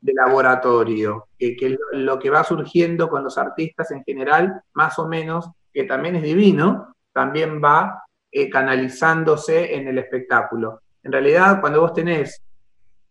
laboratorio, 0.00 1.26
que, 1.36 1.76
lo 1.90 2.20
que 2.20 2.30
va 2.30 2.44
surgiendo 2.44 3.08
con 3.08 3.24
los 3.24 3.36
artistas 3.36 3.90
en 3.90 4.04
general, 4.04 4.62
más 4.74 4.96
o 5.00 5.08
menos, 5.08 5.50
que 5.78 5.84
también 5.84 6.16
es 6.16 6.24
divino, 6.24 6.96
también 7.12 7.62
va 7.62 8.02
eh, 8.32 8.50
canalizándose 8.50 9.76
en 9.76 9.86
el 9.86 9.98
espectáculo. 9.98 10.80
En 11.04 11.12
realidad, 11.12 11.60
cuando 11.60 11.82
vos 11.82 11.92
tenés 11.92 12.42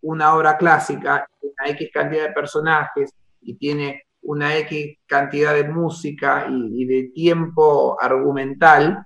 una 0.02 0.36
obra 0.36 0.58
clásica, 0.58 1.26
una 1.42 1.72
X 1.72 1.90
cantidad 1.94 2.28
de 2.28 2.34
personajes 2.34 3.14
y 3.40 3.54
tiene 3.54 4.04
una 4.24 4.58
X 4.58 4.98
cantidad 5.06 5.54
de 5.54 5.64
música 5.64 6.46
y, 6.50 6.84
de 6.84 7.04
tiempo 7.16 7.98
argumental, 8.02 9.02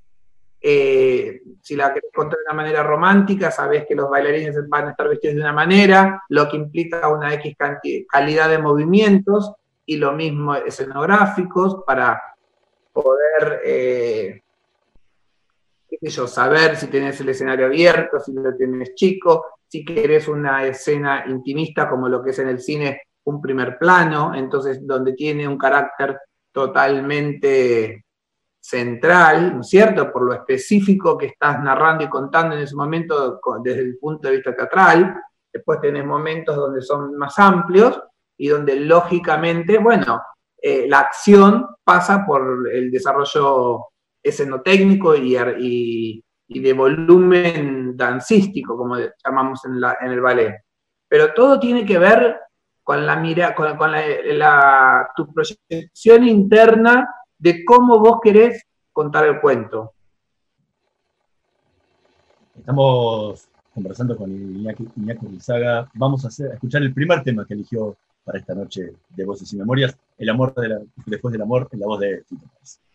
eh, 0.60 1.41
si 1.62 1.75
la 1.75 1.94
querés 1.94 2.10
contar 2.12 2.39
de 2.39 2.46
una 2.46 2.63
manera 2.63 2.82
romántica, 2.82 3.51
sabés 3.51 3.86
que 3.88 3.94
los 3.94 4.10
bailarines 4.10 4.58
van 4.70 4.88
a 4.88 4.91
estar 4.91 5.08
vestidos 5.08 5.36
de 5.36 5.41
una 5.41 5.53
manera, 5.53 6.24
lo 6.30 6.50
que 6.50 6.58
implica 6.58 7.10
una 7.10 7.32
X 7.36 7.56
calidad 8.10 8.50
de 8.50 8.58
movimientos 8.58 9.53
y 9.86 9.98
lo 9.98 10.13
mismo 10.13 10.56
escenográficos 10.56 11.84
para 11.86 12.20
poder 12.92 13.62
eh, 13.64 14.42
saber 16.28 16.76
si 16.76 16.88
tenés 16.88 17.20
el 17.22 17.30
escenario 17.30 17.66
abierto, 17.66 18.20
si 18.20 18.34
lo 18.34 18.56
tienes 18.56 18.96
chico, 18.96 19.46
si 19.68 19.86
querés 19.86 20.28
una 20.28 20.66
escena 20.66 21.26
intimista 21.28 21.90
como 21.90 22.10
lo 22.10 22.24
que 22.24 22.32
es 22.32 22.40
en 22.40 22.50
el 22.50 22.60
cine 22.60 23.02
un 23.26 23.42
primer 23.42 23.78
plano, 23.78 24.34
entonces 24.34 24.86
donde 24.86 25.14
tiene 25.14 25.48
un 25.48 25.58
carácter 25.58 26.18
totalmente 26.52 28.06
central, 28.60 29.56
¿no 29.56 29.62
es 29.62 29.70
cierto?, 29.70 30.12
por 30.12 30.24
lo 30.24 30.34
específico 30.34 31.18
que 31.18 31.28
estás 31.28 31.62
narrando 31.64 32.04
y 32.04 32.10
contando 32.10 32.56
en 32.56 32.62
ese 32.62 32.76
momento 32.76 33.40
desde 33.64 33.82
el 33.82 33.98
punto 33.98 34.28
de 34.28 34.36
vista 34.36 34.56
teatral. 34.56 35.16
Después 35.52 35.82
tenés 35.82 36.06
momentos 36.06 36.56
donde 36.56 36.82
son 36.82 37.16
más 37.18 37.38
amplios 37.40 38.02
y 38.38 38.48
donde 38.48 38.76
lógicamente, 38.76 39.78
bueno, 39.78 40.22
eh, 40.62 40.86
la 40.88 41.00
acción 41.00 41.65
pasa 41.84 42.24
por 42.24 42.70
el 42.72 42.91
desarrollo 42.91 43.88
escenotécnico 44.22 45.15
y, 45.15 46.24
de 46.48 46.74
volumen 46.74 47.98
dancístico, 47.98 48.77
como 48.77 48.96
llamamos 49.25 49.62
en, 49.65 50.12
el 50.12 50.22
ballet. 50.22 50.62
Pero 51.08 51.34
todo 51.34 51.60
tiene 51.60 51.84
que 51.84 51.98
ver 51.98 52.38
con 52.84 53.06
la 53.06 53.15
mira, 53.15 53.56
con, 53.56 53.77
la, 53.91 55.10
tu 55.15 55.34
proyección 55.34 56.27
interna 56.27 57.10
de 57.38 57.65
cómo 57.65 58.00
vos 58.00 58.20
querés 58.22 58.63
contar 58.91 59.25
el 59.25 59.41
cuento. 59.41 59.94
Estamos 62.56 63.48
conversando 63.74 64.15
con 64.15 64.30
Iñaki, 64.30 64.88
Iñaki 64.98 65.39
Vamos 65.96 66.25
a, 66.25 66.27
escuchar 66.53 66.84
el 66.84 66.94
primer 66.94 67.24
tema 67.24 67.46
que 67.46 67.56
eligió 67.56 67.96
para 68.24 68.40
esta 68.40 68.54
noche 68.54 68.94
de 69.10 69.25
Voces 69.25 69.51
y 69.54 69.58
Memorias, 69.58 69.96
El 70.18 70.30
amor 70.30 70.54
después 71.06 71.32
del 71.32 71.42
amor, 71.42 71.68
en 71.72 71.80
la 71.80 71.88
voz 71.88 72.00
de 72.00 72.24
Tito 72.28 72.46
Nadie 72.46 72.91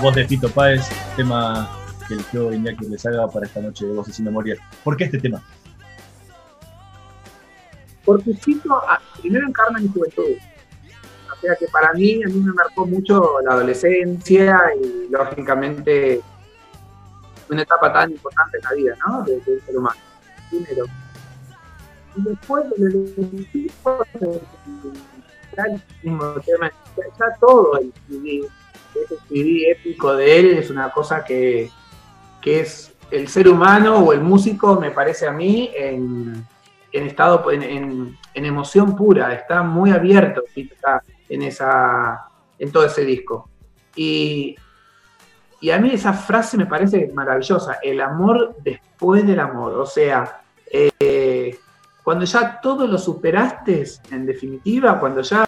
voz 0.00 0.14
de 0.14 0.26
Fito 0.26 0.48
Páez, 0.50 0.88
tema 1.16 1.68
que 2.08 2.14
eligió 2.14 2.50
Iñaki 2.52 2.86
Rezaga 2.88 3.28
para 3.28 3.46
esta 3.46 3.60
noche 3.60 3.86
de 3.86 3.92
Voces 3.92 4.16
sin 4.16 4.24
Memoria. 4.24 4.56
¿Por 4.82 4.96
qué 4.96 5.04
este 5.04 5.18
tema? 5.18 5.42
Porque 8.04 8.34
Fito 8.34 8.74
ah, 8.88 8.98
primero 9.20 9.46
encarna 9.46 9.78
mi 9.78 9.88
juventud. 9.88 10.24
O 11.32 11.36
sea 11.40 11.54
que 11.56 11.66
para 11.68 11.92
mí, 11.92 12.22
a 12.22 12.26
mí 12.28 12.34
me 12.40 12.52
marcó 12.52 12.86
mucho 12.86 13.40
la 13.44 13.52
adolescencia 13.54 14.58
y 14.82 15.08
lógicamente 15.10 16.20
una 17.48 17.62
etapa 17.62 17.92
tan 17.92 18.10
importante 18.10 18.58
en 18.58 18.64
la 18.64 18.72
vida, 18.72 18.96
¿no? 19.06 19.22
De- 19.24 19.40
del 19.40 19.60
ser 19.62 19.76
humano. 19.76 20.00
Primero. 20.50 20.84
Y 22.16 22.22
después 22.22 22.64
de 22.76 22.86
el 22.86 23.14
mismo 26.02 26.34
ya, 26.46 26.72
todo 27.40 27.78
el 27.78 27.92
ese 28.94 29.16
épico 29.70 30.14
de 30.14 30.38
él 30.38 30.46
es 30.58 30.70
una 30.70 30.90
cosa 30.90 31.24
que, 31.24 31.70
que 32.40 32.60
es 32.60 32.92
el 33.10 33.28
ser 33.28 33.48
humano 33.48 33.98
o 33.98 34.12
el 34.12 34.20
músico, 34.20 34.78
me 34.80 34.90
parece 34.90 35.26
a 35.26 35.32
mí, 35.32 35.70
en, 35.74 36.46
en 36.92 37.06
estado, 37.06 37.50
en, 37.50 37.62
en- 37.62 38.18
emoción 38.44 38.96
pura, 38.96 39.34
está 39.34 39.62
muy 39.62 39.90
abierto 39.90 40.42
está 40.72 41.02
en, 41.28 41.42
esa, 41.42 42.26
en 42.58 42.70
todo 42.72 42.84
ese 42.84 43.04
disco. 43.04 43.48
Y, 43.96 44.54
y 45.60 45.70
a 45.70 45.78
mí 45.78 45.90
esa 45.92 46.12
frase 46.12 46.56
me 46.56 46.66
parece 46.66 47.10
maravillosa, 47.12 47.78
el 47.82 48.00
amor 48.00 48.56
después 48.62 49.26
del 49.26 49.40
amor, 49.40 49.72
o 49.74 49.86
sea, 49.86 50.40
eh, 50.72 51.58
cuando 52.02 52.24
ya 52.24 52.60
todo 52.60 52.86
lo 52.86 52.96
superaste, 52.96 53.84
en 54.10 54.24
definitiva, 54.24 54.98
cuando 54.98 55.20
ya, 55.20 55.46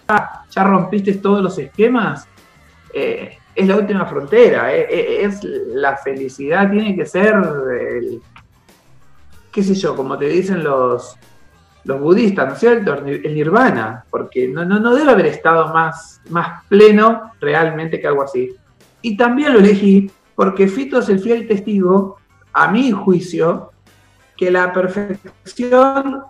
ya 0.49 0.63
rompiste 0.63 1.13
todos 1.15 1.41
los 1.41 1.57
esquemas, 1.57 2.27
eh, 2.93 3.37
es 3.55 3.67
la 3.67 3.75
última 3.77 4.05
frontera, 4.05 4.73
eh, 4.73 4.87
eh, 4.89 5.25
es 5.25 5.43
la 5.43 5.97
felicidad, 5.97 6.69
tiene 6.71 6.95
que 6.95 7.05
ser, 7.05 7.35
el- 7.35 8.21
qué 9.51 9.63
sé 9.63 9.75
yo, 9.75 9.95
como 9.95 10.17
te 10.17 10.25
dicen 10.25 10.63
los, 10.63 11.15
los 11.83 11.99
budistas, 11.99 12.47
¿no 12.47 12.53
es 12.53 12.59
cierto? 12.59 12.93
El 13.05 13.33
nirvana, 13.35 14.05
porque 14.09 14.47
no, 14.47 14.63
no, 14.65 14.79
no 14.79 14.95
debe 14.95 15.11
haber 15.11 15.27
estado 15.27 15.73
más, 15.73 16.21
más 16.29 16.63
pleno 16.67 17.31
realmente 17.39 17.99
que 17.99 18.07
algo 18.07 18.23
así. 18.23 18.55
Y 19.01 19.17
también 19.17 19.53
lo 19.53 19.59
elegí 19.59 20.09
porque 20.35 20.67
Fito 20.67 20.99
es 20.99 21.09
el 21.09 21.19
fiel 21.19 21.47
testigo, 21.47 22.17
a 22.53 22.67
mi 22.71 22.91
juicio, 22.91 23.71
que 24.37 24.49
la 24.49 24.71
perfección, 24.73 26.23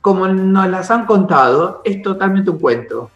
como 0.00 0.26
nos 0.28 0.68
las 0.68 0.90
han 0.90 1.06
contado, 1.06 1.82
es 1.84 2.02
totalmente 2.02 2.50
un 2.50 2.58
cuento. 2.58 3.10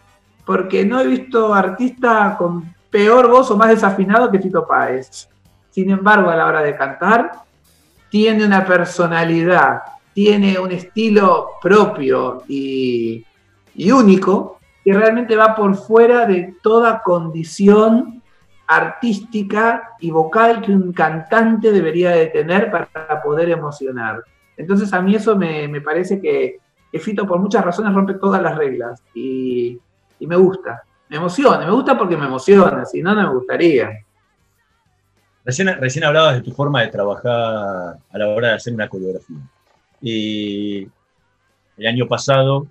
Porque 0.45 0.85
no 0.85 0.99
he 0.99 1.07
visto 1.07 1.53
artista 1.53 2.35
con 2.37 2.73
peor 2.89 3.29
voz 3.29 3.49
o 3.49 3.57
más 3.57 3.69
desafinado 3.69 4.29
que 4.29 4.39
Fito 4.39 4.67
Páez. 4.67 5.27
Sin 5.71 5.89
embargo, 5.89 6.29
a 6.29 6.35
la 6.35 6.45
hora 6.45 6.61
de 6.61 6.75
cantar, 6.75 7.31
tiene 8.09 8.45
una 8.45 8.63
personalidad, 8.63 9.81
tiene 10.13 10.59
un 10.59 10.71
estilo 10.71 11.53
propio 11.59 12.43
y, 12.47 13.25
y 13.73 13.91
único 13.91 14.59
que 14.83 14.93
realmente 14.93 15.35
va 15.35 15.55
por 15.55 15.75
fuera 15.75 16.27
de 16.27 16.55
toda 16.61 17.01
condición 17.01 18.21
artística 18.67 19.95
y 19.99 20.11
vocal 20.11 20.61
que 20.61 20.71
un 20.71 20.93
cantante 20.93 21.71
debería 21.71 22.11
de 22.11 22.27
tener 22.27 22.69
para 22.69 23.23
poder 23.23 23.49
emocionar. 23.49 24.23
Entonces 24.55 24.93
a 24.93 25.01
mí 25.01 25.15
eso 25.15 25.35
me, 25.35 25.67
me 25.67 25.81
parece 25.81 26.21
que, 26.21 26.59
que 26.91 26.99
Fito 26.99 27.25
por 27.25 27.39
muchas 27.39 27.65
razones 27.65 27.93
rompe 27.93 28.13
todas 28.13 28.41
las 28.41 28.55
reglas 28.55 29.01
y, 29.15 29.79
y 30.19 30.27
me 30.27 30.35
gusta, 30.35 30.83
me 31.09 31.17
emociona, 31.17 31.65
me 31.65 31.71
gusta 31.71 31.97
porque 31.97 32.17
me 32.17 32.25
emociona, 32.25 32.85
si 32.85 33.01
no, 33.01 33.13
no 33.13 33.23
me 33.23 33.35
gustaría. 33.35 33.89
Recién, 35.45 35.67
recién 35.79 36.05
hablabas 36.05 36.35
de 36.35 36.41
tu 36.41 36.51
forma 36.51 36.81
de 36.81 36.87
trabajar 36.87 37.97
a 38.09 38.17
la 38.17 38.27
hora 38.29 38.49
de 38.49 38.53
hacer 38.55 38.73
una 38.73 38.87
coreografía. 38.87 39.37
Y 40.01 40.87
el 41.77 41.87
año 41.87 42.07
pasado 42.07 42.67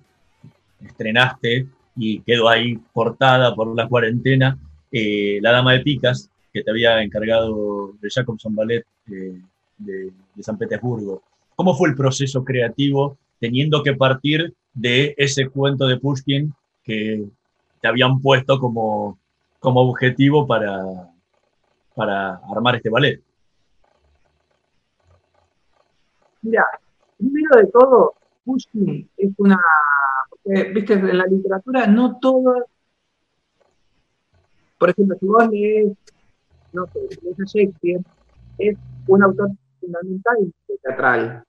estrenaste 0.81 1.67
y 1.97 2.21
quedó 2.21 2.49
ahí 2.49 2.79
cortada 2.93 3.55
por 3.55 3.75
la 3.77 3.87
cuarentena 3.87 4.59
eh, 4.91 5.39
La 5.43 5.53
Dama 5.53 5.75
de 5.75 5.81
Picas, 5.81 6.31
que 6.53 6.63
te 6.63 6.71
había 6.71 7.03
encargado 7.03 7.93
de 8.01 8.09
Jacobson 8.11 8.55
Ballet 8.55 8.85
eh, 9.11 9.41
de, 9.79 10.13
de 10.35 10.43
San 10.43 10.59
Petersburgo. 10.59 11.23
¿Cómo 11.55 11.75
fue 11.75 11.91
el 11.91 11.95
proceso 11.95 12.45
creativo 12.45 13.19
teniendo 13.39 13.83
que 13.83 13.95
partir 13.95 14.55
de 14.73 15.15
ese 15.19 15.49
cuento 15.49 15.87
de 15.87 15.99
Pushkin 15.99 16.55
que 16.83 17.25
te 17.81 17.89
habían 17.89 18.21
puesto 18.21 18.59
como, 18.59 19.19
como 19.59 19.81
objetivo 19.81 20.47
para, 20.47 21.11
para 21.95 22.41
armar 22.51 22.77
este 22.77 22.91
ballet? 22.91 23.23
Mira, 26.43 26.65
primero 27.17 27.57
de 27.57 27.67
todo, 27.69 28.15
Pushkin 28.45 29.09
es 29.17 29.31
una. 29.39 29.59
Viste, 30.45 30.95
en 30.95 31.19
la 31.19 31.27
literatura 31.27 31.87
no 31.87 32.19
todo. 32.19 32.67
Por 34.79 34.91
ejemplo, 34.91 35.17
si 35.21 35.27
vos 35.27 35.49
lees, 35.49 35.93
no 36.73 36.87
sé, 36.89 36.99
lees 37.23 37.41
a 37.41 37.45
Shakespeare, 37.45 38.01
es 38.59 38.77
un 39.07 39.23
autor 39.23 39.51
fundamental 39.81 40.53
teatral. 40.83 41.45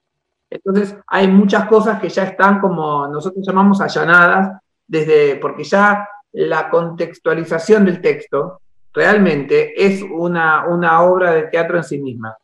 Entonces, 0.51 0.95
hay 1.07 1.27
muchas 1.27 1.67
cosas 1.67 1.99
que 1.99 2.09
ya 2.09 2.25
están 2.25 2.59
como 2.59 3.07
nosotros 3.07 3.43
llamamos 3.45 3.81
allanadas, 3.81 4.61
desde, 4.93 5.37
porque 5.37 5.63
ya 5.63 6.07
la 6.33 6.69
contextualización 6.69 7.85
del 7.85 7.99
texto 7.99 8.61
realmente 8.93 9.73
es 9.75 10.03
una, 10.03 10.67
una 10.67 11.01
obra 11.01 11.31
de 11.31 11.43
teatro 11.47 11.77
en 11.77 11.83
sí 11.83 11.97
misma. 11.97 12.37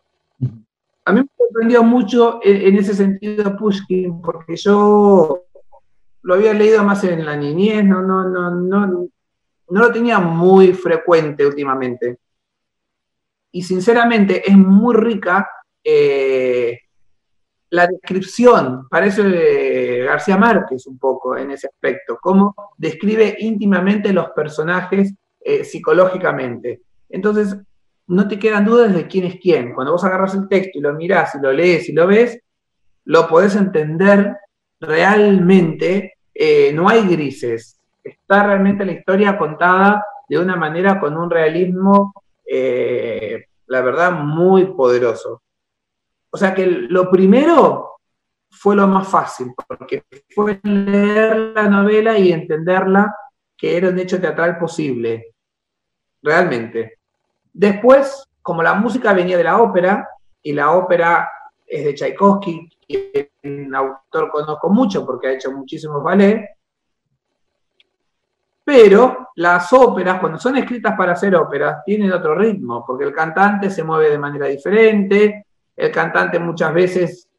A 1.06 1.12
mí 1.12 1.22
me 1.22 1.28
sorprendió 1.38 1.84
mucho 1.84 2.40
en, 2.44 2.76
ese 2.76 2.96
sentido 2.96 3.56
Pushkin, 3.56 4.20
porque 4.20 4.56
yo 4.56 5.44
lo 6.24 6.34
había 6.34 6.54
leído 6.54 6.84
más 6.84 7.04
en 7.04 7.24
la 7.24 7.36
niñez, 7.36 7.86
no, 7.86 8.02
no, 8.02 8.24
no, 8.28 8.50
no, 8.50 8.88
no 8.88 9.80
lo 9.80 9.92
tenía 9.92 10.20
muy 10.20 10.74
frecuente 10.74 11.46
últimamente. 11.46 12.18
Y 13.52 13.62
sinceramente 13.62 14.50
es 14.50 14.58
muy 14.58 14.96
rica 14.96 15.48
eh, 15.84 16.80
la 17.71 17.88
descripción, 17.88 18.88
parece 18.89 20.03
García 20.03 20.38
Márquez 20.38 20.88
un 20.88 20.97
poco 20.97 21.38
en 21.38 21.51
ese 21.51 21.67
aspecto, 21.67 22.17
cómo 22.21 22.55
describe 22.77 23.36
íntimamente 23.39 24.12
los 24.12 24.32
personajes 24.32 25.13
eh, 25.39 25.63
psicológicamente. 25.63 26.82
Entonces, 27.10 27.55
no 28.08 28.27
te 28.27 28.39
quedan 28.39 28.65
dudas 28.65 28.93
de 28.93 29.08
quién 29.08 29.25
es 29.25 29.39
quién. 29.39 29.73
Cuando 29.73 29.93
vos 29.93 30.03
agarras 30.03 30.34
el 30.34 30.47
texto 30.47 30.79
y 30.79 30.82
lo 30.82 30.93
mirás 30.93 31.36
y 31.36 31.41
lo 31.41 31.51
lees 31.51 31.88
y 31.89 31.93
lo 31.93 32.08
ves, 32.08 32.39
lo 33.05 33.27
podés 33.27 33.55
entender 33.55 34.36
realmente, 34.79 36.13
eh, 36.34 36.73
no 36.73 36.89
hay 36.89 37.08
grises. 37.08 37.79
Está 38.03 38.43
realmente 38.47 38.86
la 38.86 38.93
historia 38.93 39.38
contada 39.38 40.03
de 40.27 40.39
una 40.39 40.55
manera 40.55 40.99
con 40.99 41.17
un 41.17 41.29
realismo, 41.29 42.13
eh, 42.45 43.45
la 43.67 43.82
verdad, 43.82 44.12
muy 44.12 44.65
poderoso. 44.73 45.43
O 46.32 46.38
sea 46.38 46.54
que 46.54 46.65
lo 46.65 47.10
primero 47.10 48.00
fue 48.50 48.76
lo 48.76 48.88
más 48.88 49.08
fácil, 49.08 49.54
porque 49.68 50.04
fue 50.34 50.60
leer 50.63 51.38
la 51.56 51.68
novela 51.68 52.18
y 52.18 52.32
entenderla 52.32 53.15
que 53.56 53.78
era 53.78 53.89
un 53.89 54.00
hecho 54.00 54.20
teatral 54.20 54.58
posible, 54.58 55.36
realmente. 56.22 57.00
Después, 57.52 58.30
como 58.42 58.63
la 58.63 58.74
música 58.74 59.13
venía 59.13 59.38
de 59.38 59.44
la 59.44 59.62
ópera, 59.62 60.08
y 60.42 60.54
la 60.54 60.72
ópera 60.72 61.30
es 61.65 61.84
de 61.84 61.94
Tchaikovsky, 61.94 62.70
quien 62.88 63.76
autor 63.76 64.32
conozco 64.32 64.70
mucho 64.70 65.06
porque 65.06 65.28
ha 65.28 65.34
hecho 65.34 65.52
muchísimos 65.52 66.04
ballet, 66.04 66.48
pero 68.63 69.30
las 69.36 69.74
óperas, 69.74 70.20
cuando 70.20 70.38
son 70.38 70.58
escritas 70.58 70.96
para 70.96 71.13
hacer 71.13 71.36
óperas, 71.36 71.84
tienen 71.84 72.12
otro 72.12 72.36
ritmo, 72.36 72.86
porque 72.86 73.04
el 73.04 73.13
cantante 73.13 73.70
se 73.70 73.84
mueve 73.84 74.12
de 74.12 74.18
manera 74.20 74.46
diferente, 74.46 75.48
el 75.80 75.92
cantante 75.92 76.38
muchas 76.39 76.74
veces 76.74 77.30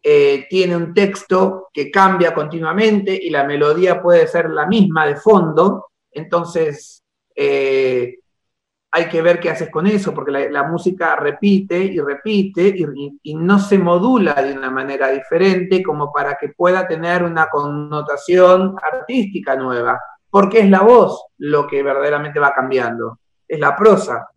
eh, 0.00 0.46
tiene 0.48 0.76
un 0.76 0.94
texto 0.94 1.68
que 1.72 1.90
cambia 1.90 2.32
continuamente 2.32 3.18
y 3.20 3.28
la 3.28 3.42
melodía 3.42 4.00
puede 4.00 4.28
ser 4.28 4.50
la 4.50 4.66
misma 4.66 5.04
de 5.04 5.16
fondo, 5.16 5.88
entonces 6.12 7.02
eh, 7.34 8.18
hay 8.92 9.08
que 9.08 9.20
ver 9.20 9.40
qué 9.40 9.50
haces 9.50 9.68
con 9.68 9.88
eso, 9.88 10.14
porque 10.14 10.48
la, 10.48 10.62
música 10.62 11.16
repite 11.16 11.76
y 11.76 11.98
repite 11.98 12.72
y, 13.22 13.34
no 13.34 13.58
se 13.58 13.78
modula 13.78 14.34
de 14.34 14.52
una 14.52 14.70
manera 14.70 15.08
diferente 15.08 15.82
como 15.82 16.12
para 16.12 16.36
que 16.36 16.50
pueda 16.50 16.86
tener 16.86 17.24
una 17.24 17.48
connotación 17.48 18.76
artística 18.80 19.56
nueva, 19.56 19.98
porque 20.30 20.60
es 20.60 20.70
la 20.70 20.82
voz 20.82 21.26
lo 21.38 21.66
que 21.66 21.82
verdaderamente 21.82 22.38
va 22.38 22.54
cambiando, 22.54 23.18
es 23.48 23.58
la 23.58 23.74
prosa. 23.74 24.28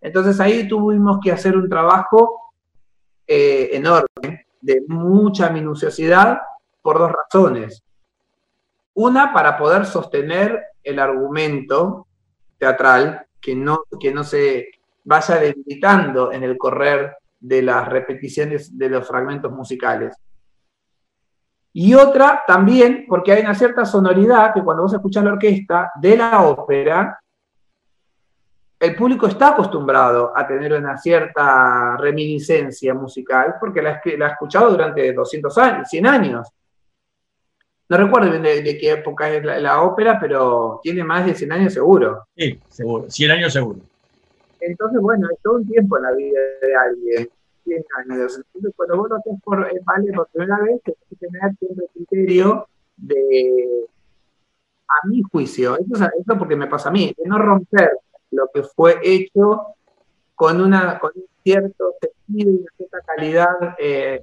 Entonces 0.00 0.40
ahí 0.40 0.66
tuvimos 0.66 1.18
que 1.22 1.30
hacer 1.30 1.56
un 1.56 1.68
trabajo 1.68 2.43
eh, 3.26 3.70
enorme 3.72 4.46
de 4.60 4.82
mucha 4.88 5.50
minuciosidad 5.50 6.38
por 6.82 6.98
dos 6.98 7.12
razones. 7.12 7.82
Una, 8.94 9.32
para 9.32 9.56
poder 9.56 9.86
sostener 9.86 10.62
el 10.82 10.98
argumento 10.98 12.06
teatral, 12.58 13.26
que 13.40 13.54
no, 13.54 13.84
que 14.00 14.12
no 14.12 14.24
se 14.24 14.68
vaya 15.04 15.36
debilitando 15.36 16.32
en 16.32 16.44
el 16.44 16.56
correr 16.56 17.16
de 17.40 17.62
las 17.62 17.88
repeticiones 17.88 18.76
de 18.78 18.88
los 18.88 19.06
fragmentos 19.06 19.52
musicales. 19.52 20.16
Y 21.72 21.92
otra 21.94 22.42
también 22.46 23.04
porque 23.08 23.32
hay 23.32 23.42
una 23.42 23.54
cierta 23.54 23.84
sonoridad 23.84 24.54
que 24.54 24.62
cuando 24.62 24.84
vos 24.84 24.94
escuchás 24.94 25.24
la 25.24 25.32
orquesta 25.32 25.90
de 26.00 26.16
la 26.16 26.42
ópera, 26.42 27.18
el 28.80 28.94
público 28.96 29.26
está 29.26 29.50
acostumbrado 29.50 30.32
a 30.36 30.46
tener 30.46 30.72
una 30.72 30.96
cierta 30.96 31.96
reminiscencia 31.96 32.94
musical 32.94 33.54
porque 33.58 33.80
la, 33.80 34.00
ha 34.02 34.28
escuchado 34.30 34.70
durante 34.70 35.12
200 35.12 35.58
años, 35.58 35.88
100 35.88 36.06
años. 36.06 36.48
No 37.88 37.96
recuerdo 37.96 38.30
bien 38.30 38.42
de, 38.42 38.78
qué 38.78 38.92
época 38.92 39.30
es 39.30 39.44
la, 39.44 39.82
ópera, 39.82 40.18
pero 40.18 40.80
tiene 40.82 41.04
más 41.04 41.26
de 41.26 41.34
100 41.34 41.52
años 41.52 41.72
seguro. 41.72 42.26
Sí, 42.36 42.58
seguro, 42.68 43.10
100 43.10 43.30
años 43.30 43.52
seguro. 43.52 43.80
Entonces, 44.60 45.00
bueno, 45.00 45.28
es 45.30 45.38
todo 45.42 45.56
un 45.56 45.66
tiempo 45.66 45.98
en 45.98 46.02
la 46.02 46.12
vida 46.12 46.40
de 46.62 46.74
alguien, 46.74 47.28
100 47.64 47.84
años. 47.98 48.36
Entonces, 48.38 48.72
cuando 48.74 48.96
vos 48.96 49.10
lo 49.10 49.16
haces 49.16 49.34
por 49.42 49.58
vale 49.84 50.12
por 50.12 50.28
primera 50.28 50.58
vez, 50.62 50.80
tenés 50.82 50.98
que 51.08 51.16
tener 51.16 51.56
siempre 51.58 51.86
criterio 51.92 52.66
de, 52.96 53.86
a 54.88 55.06
mi 55.06 55.22
juicio, 55.22 55.76
eso, 55.78 56.04
eso 56.18 56.38
porque 56.38 56.56
me 56.56 56.66
pasa 56.66 56.88
a 56.88 56.92
mí, 56.92 57.14
de 57.16 57.28
no 57.28 57.38
romper 57.38 57.90
lo 58.34 58.48
que 58.52 58.62
fue 58.62 58.98
hecho 59.02 59.74
con, 60.34 60.60
una, 60.60 60.98
con 60.98 61.12
un 61.14 61.24
cierto 61.42 61.94
sentido 62.00 62.50
y 62.50 62.56
una 62.56 62.70
cierta 62.76 63.00
calidad 63.00 63.74
eh, 63.78 64.22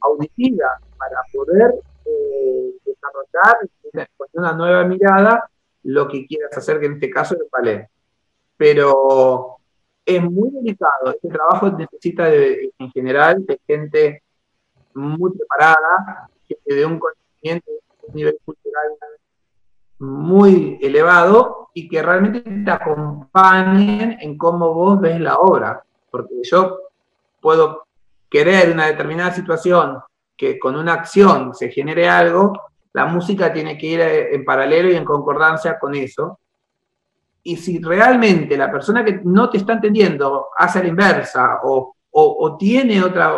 auditiva 0.00 0.80
para 0.98 1.16
poder 1.32 1.74
eh, 2.04 2.72
desarrollar 2.84 3.56
con 4.16 4.28
una 4.32 4.52
nueva 4.52 4.84
mirada 4.84 5.50
lo 5.82 6.08
que 6.08 6.26
quieras 6.26 6.56
hacer, 6.56 6.80
que 6.80 6.86
en 6.86 6.94
este 6.94 7.10
caso 7.10 7.34
es 7.34 7.40
el 7.40 7.48
ballet. 7.50 7.88
Pero 8.56 9.58
es 10.04 10.22
muy 10.22 10.50
delicado, 10.50 11.10
este 11.10 11.28
trabajo 11.28 11.70
necesita 11.70 12.32
en 12.32 12.90
general 12.92 13.44
de 13.44 13.60
gente 13.66 14.22
muy 14.94 15.32
preparada, 15.32 16.30
que 16.46 16.74
de 16.74 16.86
un 16.86 16.98
conocimiento, 16.98 17.70
de 17.70 18.06
un 18.08 18.14
nivel 18.14 18.38
cultural 18.44 18.90
muy 19.98 20.78
elevado 20.80 21.70
y 21.74 21.88
que 21.88 22.02
realmente 22.02 22.40
te 22.42 22.70
acompañen 22.70 24.18
en 24.20 24.38
cómo 24.38 24.72
vos 24.72 25.00
ves 25.00 25.20
la 25.20 25.36
obra. 25.36 25.82
Porque 26.10 26.34
yo 26.42 26.78
puedo 27.40 27.86
querer 28.30 28.72
una 28.72 28.86
determinada 28.86 29.32
situación 29.32 29.98
que 30.36 30.58
con 30.58 30.76
una 30.76 30.94
acción 30.94 31.54
se 31.54 31.70
genere 31.70 32.08
algo, 32.08 32.52
la 32.92 33.06
música 33.06 33.52
tiene 33.52 33.76
que 33.76 33.86
ir 33.86 34.00
en 34.00 34.44
paralelo 34.44 34.90
y 34.90 34.96
en 34.96 35.04
concordancia 35.04 35.78
con 35.78 35.94
eso. 35.94 36.38
Y 37.42 37.56
si 37.56 37.80
realmente 37.80 38.56
la 38.56 38.70
persona 38.70 39.04
que 39.04 39.20
no 39.24 39.50
te 39.50 39.58
está 39.58 39.74
entendiendo 39.74 40.46
hace 40.56 40.82
la 40.82 40.88
inversa 40.88 41.60
o, 41.64 41.94
o, 42.12 42.56
tiene 42.56 43.02
otra, 43.02 43.34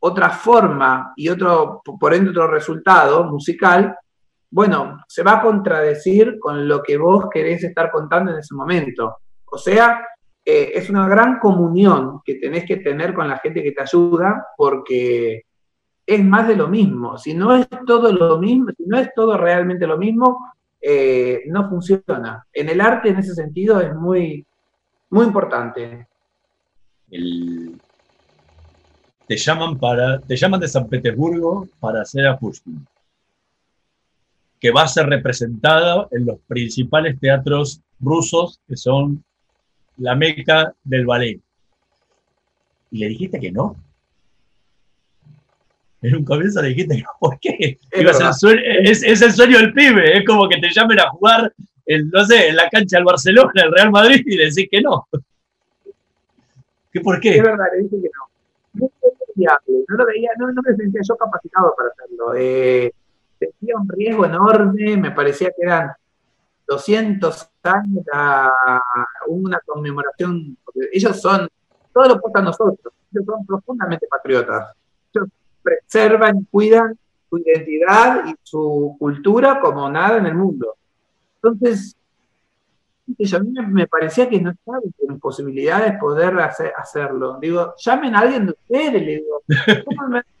otra 0.00 0.30
forma 0.30 1.12
y 1.16 1.28
otro, 1.28 1.80
por 1.98 2.12
ende 2.12 2.30
otro 2.30 2.48
resultado 2.48 3.24
musical, 3.24 3.96
bueno, 4.50 5.04
se 5.06 5.22
va 5.22 5.34
a 5.34 5.42
contradecir 5.42 6.38
con 6.38 6.66
lo 6.66 6.82
que 6.82 6.96
vos 6.96 7.26
querés 7.32 7.62
estar 7.62 7.90
contando 7.90 8.32
en 8.32 8.38
ese 8.38 8.54
momento. 8.54 9.18
O 9.44 9.56
sea, 9.56 10.04
eh, 10.44 10.72
es 10.74 10.90
una 10.90 11.08
gran 11.08 11.38
comunión 11.38 12.20
que 12.24 12.34
tenés 12.34 12.64
que 12.64 12.78
tener 12.78 13.14
con 13.14 13.28
la 13.28 13.38
gente 13.38 13.62
que 13.62 13.72
te 13.72 13.82
ayuda 13.82 14.48
porque 14.56 15.42
es 16.04 16.24
más 16.24 16.48
de 16.48 16.56
lo 16.56 16.66
mismo. 16.66 17.16
Si 17.16 17.34
no 17.34 17.54
es 17.54 17.68
todo 17.86 18.12
lo 18.12 18.38
mismo, 18.38 18.70
si 18.76 18.84
no 18.86 18.98
es 18.98 19.14
todo 19.14 19.36
realmente 19.36 19.86
lo 19.86 19.96
mismo, 19.96 20.38
eh, 20.80 21.42
no 21.46 21.68
funciona. 21.68 22.44
En 22.52 22.68
el 22.68 22.80
arte, 22.80 23.10
en 23.10 23.18
ese 23.18 23.34
sentido, 23.34 23.80
es 23.80 23.94
muy, 23.94 24.44
muy 25.10 25.26
importante. 25.26 26.08
Te 29.26 29.36
llaman 29.36 29.78
para, 29.78 30.18
te 30.20 30.36
llaman 30.36 30.58
de 30.58 30.68
San 30.68 30.88
Petersburgo 30.88 31.68
para 31.78 32.02
hacer 32.02 32.26
a 32.26 32.36
Pushkin 32.36 32.84
que 34.60 34.70
va 34.70 34.82
a 34.82 34.88
ser 34.88 35.06
representada 35.06 36.06
en 36.10 36.26
los 36.26 36.38
principales 36.46 37.18
teatros 37.18 37.80
rusos, 37.98 38.60
que 38.68 38.76
son 38.76 39.24
la 39.96 40.14
meca 40.14 40.74
del 40.84 41.06
ballet. 41.06 41.40
Y 42.90 42.98
le 42.98 43.08
dijiste 43.08 43.40
que 43.40 43.50
no. 43.50 43.76
En 46.02 46.16
un 46.16 46.24
comienzo 46.24 46.60
le 46.60 46.68
dijiste 46.68 46.96
que 46.96 47.02
no. 47.02 47.10
¿Por 47.18 47.40
qué? 47.40 47.78
Es, 47.90 49.02
el 49.22 49.32
sueño, 49.32 49.58
del 49.58 49.72
pibe. 49.72 50.18
Es 50.18 50.26
como 50.26 50.48
que 50.48 50.58
te 50.58 50.70
llamen 50.70 51.00
a 51.00 51.10
jugar, 51.10 51.52
en, 51.86 52.10
no 52.10 52.24
sé, 52.24 52.48
en 52.48 52.56
la 52.56 52.68
cancha 52.68 52.98
del 52.98 53.04
Barcelona, 53.04 53.52
el 53.54 53.72
Real 53.72 53.90
Madrid, 53.90 54.22
y 54.26 54.36
le 54.36 54.46
decís 54.46 54.68
que 54.70 54.82
no. 54.82 55.08
¿Qué 56.92 57.00
por 57.00 57.18
qué? 57.20 57.36
Es 57.36 57.42
verdad, 57.42 57.64
le 57.74 57.82
dije 57.84 57.96
que 58.02 58.10
no. 58.18 58.30
No, 58.74 59.96
lo 59.96 60.06
veía, 60.06 60.30
no, 60.38 60.52
no 60.52 60.62
me 60.62 60.76
sentía 60.76 61.00
yo 61.08 61.16
capacitado 61.16 61.74
para 61.76 61.88
hacerlo. 61.90 62.34
Eh, 62.36 62.92
tenía 63.40 63.76
un 63.76 63.88
riesgo 63.88 64.26
enorme, 64.26 64.96
me 64.96 65.10
parecía 65.10 65.48
que 65.48 65.62
eran 65.62 65.92
200 66.66 67.50
años 67.64 68.04
a 68.12 68.52
una 69.26 69.58
conmemoración, 69.64 70.56
ellos 70.92 71.20
son, 71.20 71.48
todo 71.92 72.08
lo 72.08 72.20
a 72.32 72.42
nosotros, 72.42 72.94
ellos 73.12 73.24
son 73.26 73.46
profundamente 73.46 74.06
patriotas, 74.06 74.72
ellos 75.12 75.28
preservan 75.62 76.38
y 76.38 76.44
cuidan 76.44 76.98
su 77.28 77.38
identidad 77.38 78.24
y 78.26 78.34
su 78.42 78.96
cultura 78.98 79.60
como 79.60 79.88
nada 79.88 80.18
en 80.18 80.26
el 80.26 80.34
mundo. 80.34 80.76
Entonces, 81.36 81.96
a 83.34 83.38
mí 83.38 83.52
me 83.68 83.86
parecía 83.86 84.28
que 84.28 84.40
no 84.40 84.50
estaba 84.50 84.78
en 85.08 85.18
posibilidades 85.18 85.92
de 85.92 85.98
poder 85.98 86.38
hacerlo. 86.38 87.38
Digo, 87.40 87.74
llamen 87.78 88.14
a 88.14 88.20
alguien 88.20 88.46
de 88.46 88.52
ustedes, 88.52 89.02
le 89.02 89.16
digo, 89.16 89.42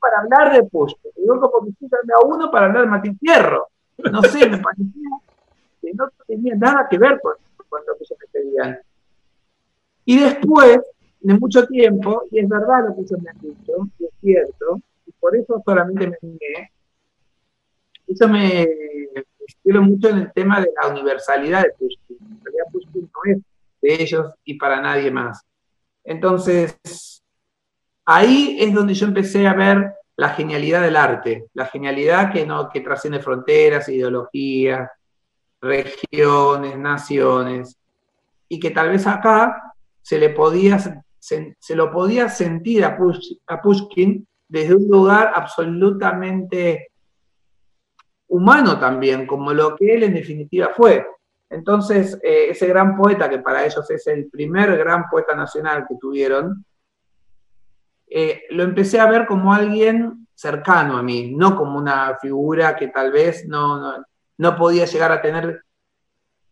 para 0.00 0.20
hablar 0.20 0.52
de 0.52 0.68
Push. 0.68 0.94
Digo 1.16 1.40
como 1.40 1.66
que 1.66 1.86
a 1.86 2.26
uno 2.26 2.50
para 2.50 2.66
hablar 2.66 2.82
de 2.82 2.90
Martín 2.90 3.18
Fierro. 3.18 3.68
No 4.10 4.22
sé, 4.22 4.48
me 4.48 4.58
parecía 4.58 5.10
que 5.80 5.92
no 5.94 6.08
tenía 6.26 6.54
nada 6.54 6.86
que 6.88 6.98
ver 6.98 7.20
con, 7.20 7.34
lo 7.70 7.96
que 7.96 8.04
ellos 8.04 8.18
me 8.20 8.40
pedían. 8.40 8.78
Y 10.04 10.18
después 10.20 10.80
de 11.20 11.34
mucho 11.34 11.66
tiempo, 11.66 12.24
y 12.30 12.40
es 12.40 12.48
verdad 12.48 12.88
lo 12.88 12.94
que 12.94 13.02
ellos 13.02 13.22
me 13.22 13.30
han 13.30 13.38
dicho, 13.38 13.88
y 13.98 14.04
es 14.04 14.10
cierto, 14.20 14.80
y 15.06 15.12
por 15.12 15.36
eso 15.36 15.62
solamente 15.64 16.06
me 16.08 16.16
animé, 16.22 16.70
eso 18.06 18.28
me 18.28 18.68
quiero 19.62 19.82
mucho 19.82 20.08
en 20.10 20.18
el 20.18 20.32
tema 20.32 20.60
de 20.60 20.70
la 20.80 20.88
universalidad 20.88 21.62
de 21.62 21.70
Pushkin. 21.70 22.18
En 22.20 22.44
realidad 22.44 22.64
Pushkin 22.72 23.02
no 23.02 23.32
es 23.32 23.38
de 23.82 24.02
ellos 24.02 24.32
y 24.44 24.54
para 24.54 24.80
nadie 24.80 25.10
más. 25.10 25.42
Entonces, 26.04 26.76
ahí 28.06 28.56
es 28.60 28.72
donde 28.72 28.94
yo 28.94 29.06
empecé 29.06 29.46
a 29.46 29.54
ver 29.54 29.92
la 30.16 30.30
genialidad 30.30 30.82
del 30.82 30.96
arte, 30.96 31.48
la 31.52 31.66
genialidad 31.66 32.32
que, 32.32 32.46
no, 32.46 32.70
que 32.70 32.80
trasciende 32.80 33.20
fronteras, 33.20 33.88
ideologías, 33.88 34.90
regiones, 35.60 36.78
naciones, 36.78 37.76
y 38.48 38.58
que 38.58 38.70
tal 38.70 38.90
vez 38.90 39.06
acá 39.06 39.74
se, 40.00 40.18
le 40.18 40.30
podía, 40.30 40.78
se, 41.18 41.76
lo 41.76 41.90
podía 41.90 42.28
sentir 42.28 42.84
a, 42.84 42.96
Pushkin 43.62 44.26
desde 44.48 44.74
un 44.74 44.88
lugar 44.88 45.32
absolutamente 45.34 46.92
humano 48.28 48.78
también, 48.78 49.26
como 49.26 49.52
lo 49.52 49.76
que 49.76 49.94
él 49.94 50.04
en 50.04 50.14
definitiva 50.14 50.70
fue. 50.74 51.06
Entonces, 51.50 52.18
eh, 52.22 52.50
ese 52.50 52.66
gran 52.66 52.96
poeta, 52.96 53.28
que 53.28 53.38
para 53.38 53.64
ellos 53.64 53.88
es 53.90 54.06
el 54.06 54.30
primer 54.30 54.76
gran 54.78 55.08
poeta 55.10 55.34
nacional 55.34 55.84
que 55.88 55.96
tuvieron, 56.00 56.64
eh, 58.08 58.44
lo 58.50 58.62
empecé 58.62 59.00
a 59.00 59.06
ver 59.06 59.26
como 59.26 59.52
alguien 59.52 60.26
cercano 60.34 60.96
a 60.96 61.02
mí, 61.02 61.32
no 61.32 61.56
como 61.56 61.78
una 61.78 62.16
figura 62.20 62.76
que 62.76 62.88
tal 62.88 63.10
vez 63.10 63.46
no, 63.46 64.04
no, 64.38 64.56
podía 64.56 64.84
llegar 64.84 65.10
a 65.10 65.22
tener 65.22 65.62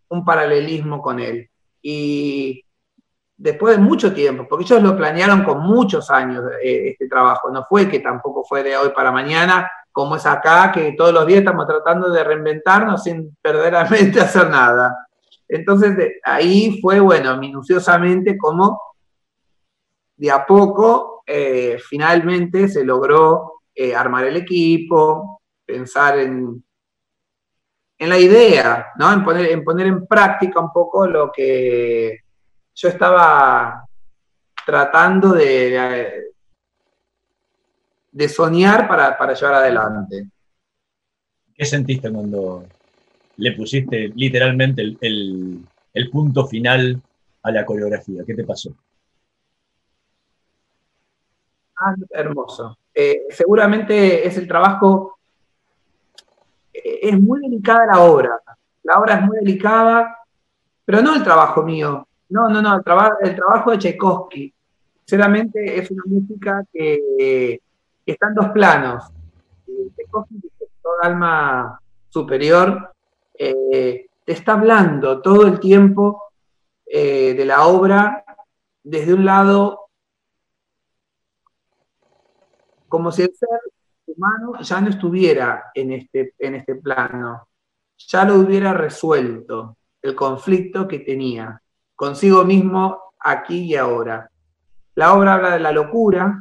un 0.08 0.24
paralelismo 0.24 1.00
con 1.00 1.20
él. 1.20 1.48
Y 1.82 2.64
después 3.36 3.76
de 3.76 3.82
mucho 3.82 4.12
tiempo, 4.12 4.46
porque 4.48 4.64
ellos 4.64 4.82
lo 4.82 4.96
planearon 4.96 5.44
con 5.44 5.60
muchos 5.60 6.10
años 6.10 6.44
eh, 6.62 6.90
este 6.90 7.08
trabajo, 7.08 7.50
no 7.50 7.64
fue 7.64 7.88
que 7.88 8.00
tampoco 8.00 8.44
fue 8.44 8.62
de 8.62 8.76
hoy 8.76 8.90
para 8.90 9.12
mañana, 9.12 9.70
como 9.92 10.16
es 10.16 10.26
acá, 10.26 10.72
que 10.72 10.92
todos 10.92 11.12
los 11.12 11.26
días 11.26 11.40
estamos 11.40 11.66
tratando 11.66 12.10
de 12.10 12.24
reinventarnos 12.24 13.02
sin 13.04 13.36
verdaderamente 13.42 14.20
hacer 14.20 14.48
nada. 14.48 15.06
Entonces 15.46 15.96
ahí 16.24 16.80
fue, 16.80 17.00
bueno, 17.00 17.36
minuciosamente 17.36 18.36
como 18.38 18.80
de 20.16 20.30
a 20.30 20.46
poco 20.46 21.13
eh, 21.26 21.78
finalmente 21.78 22.68
se 22.68 22.84
logró 22.84 23.60
eh, 23.74 23.94
armar 23.94 24.26
el 24.26 24.36
equipo, 24.36 25.42
pensar 25.64 26.18
en, 26.18 26.62
en 27.98 28.08
la 28.08 28.18
idea, 28.18 28.88
¿no? 28.98 29.12
en, 29.12 29.24
poner, 29.64 29.86
en 29.86 30.06
práctica 30.06 30.60
un 30.60 30.72
poco 30.72 31.06
lo 31.06 31.32
que 31.32 32.20
yo 32.74 32.88
estaba 32.88 33.86
tratando 34.66 35.32
de, 35.32 36.32
de 38.12 38.28
soñar 38.28 38.86
para, 38.86 39.34
llevar 39.34 39.54
adelante. 39.54 40.28
¿Qué 41.54 41.64
sentiste 41.64 42.10
cuando 42.10 42.64
le 43.36 43.52
pusiste 43.52 44.12
literalmente 44.14 44.82
el, 44.82 45.64
el 45.94 46.10
punto 46.10 46.46
final 46.46 47.00
a 47.42 47.50
la 47.50 47.64
coreografía? 47.64 48.24
¿Qué 48.26 48.34
te 48.34 48.44
pasó? 48.44 48.74
Ah, 51.86 51.94
hermoso. 52.10 52.78
Eh, 52.94 53.26
seguramente 53.28 54.26
es 54.26 54.38
el 54.38 54.48
trabajo, 54.48 55.18
eh, 56.72 57.00
es 57.02 57.20
muy 57.20 57.40
delicada 57.40 57.84
la 57.84 58.00
obra. 58.00 58.40
La 58.84 58.98
obra 58.98 59.16
es 59.16 59.22
muy 59.22 59.36
delicada, 59.36 60.16
pero 60.82 61.02
no 61.02 61.14
el 61.14 61.22
trabajo 61.22 61.62
mío. 61.62 62.08
No, 62.30 62.48
no, 62.48 62.62
no, 62.62 62.74
el, 62.74 62.82
el 63.20 63.36
trabajo 63.36 63.70
de 63.72 63.78
Tchaikovsky. 63.78 64.54
Sinceramente 65.04 65.78
es 65.78 65.90
una 65.90 66.04
música 66.06 66.64
que, 66.72 67.60
está 68.06 68.28
en 68.28 68.34
dos 68.34 68.48
planos. 68.48 69.04
Tchaikovsky, 69.66 70.40
todo 70.80 70.94
alma 71.02 71.78
superior, 72.08 72.94
eh, 73.38 74.06
te 74.24 74.32
está 74.32 74.52
hablando 74.52 75.20
todo 75.20 75.46
el 75.46 75.60
tiempo 75.60 76.22
de 76.86 77.44
la 77.44 77.66
obra 77.66 78.24
desde 78.82 79.14
un 79.14 79.24
lado 79.24 79.83
como 82.94 83.10
si 83.10 83.22
el 83.22 83.34
ser 83.34 83.48
humano 84.06 84.52
ya 84.60 84.80
no 84.80 84.88
estuviera 84.88 85.72
en 85.74 85.90
este, 85.90 86.32
en 86.38 86.54
este 86.54 86.76
plano, 86.76 87.48
ya 87.98 88.24
lo 88.24 88.36
hubiera 88.36 88.72
resuelto 88.72 89.78
el 90.00 90.14
conflicto 90.14 90.86
que 90.86 91.00
tenía 91.00 91.60
consigo 91.96 92.44
mismo 92.44 93.14
aquí 93.18 93.64
y 93.64 93.74
ahora. 93.74 94.30
La 94.94 95.12
obra 95.12 95.34
habla 95.34 95.50
de 95.54 95.58
la 95.58 95.72
locura, 95.72 96.40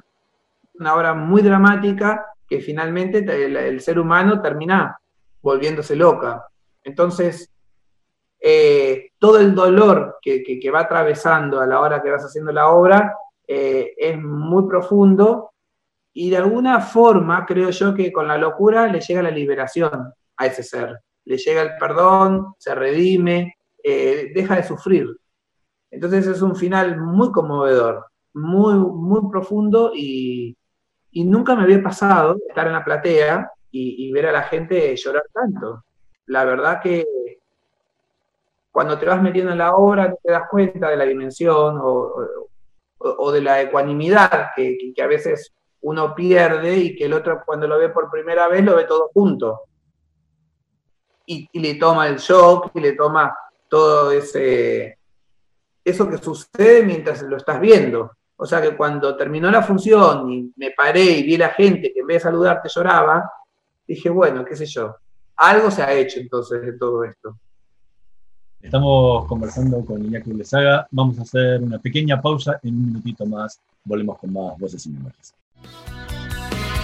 una 0.76 0.94
obra 0.94 1.16
muy 1.16 1.42
dramática 1.42 2.24
que 2.48 2.62
finalmente 2.62 3.26
el, 3.68 3.82
ser 3.82 3.98
humano 3.98 4.40
termina 4.40 4.96
volviéndose 5.42 5.96
loca. 5.96 6.46
Entonces, 6.84 7.52
eh, 8.40 9.10
todo 9.18 9.40
el 9.40 9.56
dolor 9.56 10.20
que, 10.22 10.70
va 10.72 10.82
atravesando 10.82 11.60
a 11.60 11.66
la 11.66 11.80
hora 11.80 12.04
que 12.04 12.12
vas 12.12 12.24
haciendo 12.24 12.52
la 12.52 12.70
obra 12.70 13.18
eh, 13.48 13.96
es 13.98 14.22
muy 14.22 14.68
profundo 14.68 15.53
y 16.14 16.30
de 16.30 16.38
alguna 16.38 16.80
forma 16.80 17.46
creo 17.46 17.72
yo 17.72 17.94
que 17.94 18.12
con 18.12 18.28
la 18.28 18.38
locura 18.38 18.88
le 18.88 19.02
llega 19.02 19.24
la 19.24 19.32
liberación 19.32 20.14
a 20.38 20.46
ese 20.46 20.64
ser, 20.64 21.00
le 21.26 21.38
llega 21.38 21.62
el 21.62 21.72
perdón, 21.80 22.54
se 22.58 22.76
redime, 22.76 23.56
eh, 23.84 24.32
deja 24.34 24.56
de 24.56 24.64
sufrir. 24.64 25.08
Entonces 25.90 26.28
es 26.28 26.42
un 26.42 26.56
final 26.56 27.00
muy 27.00 27.32
conmovedor, 27.32 28.06
muy, 28.34 28.76
muy 28.76 29.30
profundo 29.30 29.92
y, 29.96 30.56
nunca 31.16 31.56
me 31.56 31.64
había 31.64 31.82
pasado 31.84 32.38
estar 32.48 32.66
en 32.68 32.74
la 32.74 32.84
platea 32.84 33.52
y, 33.70 34.12
ver 34.12 34.28
a 34.28 34.32
la 34.32 34.44
gente 34.44 34.96
llorar 34.96 35.26
tanto. 35.32 35.84
La 36.28 36.44
verdad 36.46 36.80
que 36.82 37.06
cuando 38.72 38.98
te 38.98 39.06
vas 39.06 39.22
metiendo 39.22 39.52
en 39.52 39.60
la 39.60 39.76
obra 39.76 40.10
no 40.10 40.16
te 40.24 40.32
das 40.32 40.44
cuenta 40.50 40.90
de 40.90 40.98
la 40.98 41.06
dimensión 41.06 41.80
o, 41.80 43.32
de 43.32 43.42
la 43.42 43.62
ecuanimidad 43.62 44.50
que, 44.56 44.78
que 44.96 45.02
a 45.02 45.08
veces 45.08 45.54
uno 45.84 46.16
pierde 46.16 46.78
y 46.78 46.96
que 46.96 47.06
el 47.06 47.14
otro 47.14 47.42
cuando 47.46 47.68
lo 47.68 47.78
ve 47.78 47.90
por 47.90 48.10
primera 48.10 48.48
vez 48.48 48.64
lo 48.64 48.76
ve 48.76 48.86
todo 48.86 49.10
junto. 49.14 49.62
Y, 51.26 51.48
le 51.60 51.76
toma 51.76 52.08
el 52.08 52.18
shock 52.18 52.72
y 52.74 52.82
le 52.82 52.94
toma 52.94 53.36
todo 53.70 54.12
ese 54.12 54.98
eso 55.84 56.10
que 56.10 56.18
sucede 56.18 56.84
mientras 56.84 57.22
lo 57.22 57.38
estás 57.38 57.60
viendo. 57.60 58.12
O 58.36 58.46
sea 58.46 58.62
que 58.62 58.76
cuando 58.76 59.16
terminó 59.16 59.52
la 59.52 59.62
función 59.62 60.32
y 60.32 60.54
me 60.56 60.72
paré 60.72 61.04
y 61.04 61.24
vi 61.24 61.36
a 61.36 61.40
la 61.40 61.50
gente 61.50 61.92
que 61.94 62.00
en 62.00 62.08
vez 62.08 62.18
de 62.18 62.30
saludarte 62.30 62.70
lloraba, 62.70 63.30
dije, 63.86 64.10
bueno, 64.10 64.44
qué 64.44 64.56
sé 64.56 64.66
yo, 64.66 64.96
algo 65.36 65.70
se 65.70 65.84
ha 65.84 65.94
hecho 65.94 66.20
entonces 66.20 66.62
de 66.62 66.74
todo 66.74 67.04
esto. 67.04 67.38
Estamos 68.62 69.26
conversando 69.28 69.84
con 69.84 70.04
Iñaki 70.04 70.32
Lezaga. 70.32 70.88
Vamos 70.92 71.20
a 71.20 71.24
hacer 71.24 71.62
una 71.62 71.80
pequeña 71.80 72.22
pausa. 72.22 72.60
En 72.64 72.76
un 72.76 72.86
minutito 72.86 73.26
más 73.26 73.60
volvemos 73.84 74.18
con 74.18 74.32
más 74.32 74.58
voces 74.58 74.86
y 74.86 74.90
memorias. 74.90 75.36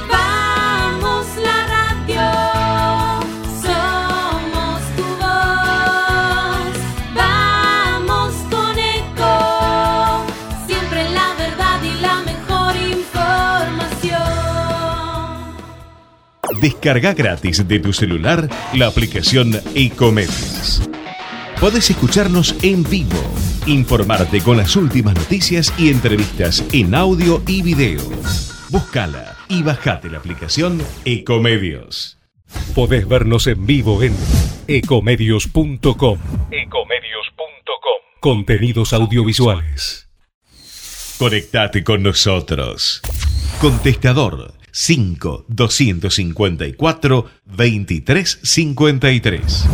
Vamos 0.09 1.27
la 1.43 1.57
radio, 1.67 2.21
somos 3.61 4.81
tu 4.95 5.03
voz. 5.21 6.73
Vamos 7.15 8.33
con 8.49 8.79
eco, 8.79 10.25
siempre 10.67 11.09
la 11.11 11.33
verdad 11.37 11.79
y 11.83 11.93
la 12.01 12.21
mejor 12.21 12.75
información. 12.75 14.19
Descarga 16.61 17.13
gratis 17.13 17.67
de 17.67 17.79
tu 17.79 17.93
celular 17.93 18.49
la 18.73 18.87
aplicación 18.87 19.61
Ecomedios. 19.75 20.81
Puedes 21.59 21.89
escucharnos 21.89 22.55
en 22.61 22.83
vivo, 22.83 23.21
informarte 23.65 24.41
con 24.41 24.57
las 24.57 24.75
últimas 24.75 25.13
noticias 25.15 25.73
y 25.77 25.89
entrevistas 25.89 26.63
en 26.71 26.95
audio 26.95 27.41
y 27.45 27.61
video 27.61 28.01
Búscala 28.69 29.35
y 29.47 29.63
bajate 29.63 30.09
la 30.09 30.19
aplicación 30.19 30.79
Ecomedios. 31.03 32.19
Podés 32.75 33.07
vernos 33.07 33.47
en 33.47 33.65
vivo 33.65 34.03
en 34.03 34.15
ecomedios.com. 34.67 36.19
Ecomedios.com. 36.51 37.99
Contenidos 38.19 38.93
audiovisuales. 38.93 40.07
Conectate 41.17 41.83
con 41.83 42.03
nosotros. 42.03 43.01
Contestador 43.59 44.53
5 44.71 45.45
254 45.47 47.25
2353. 47.45 49.65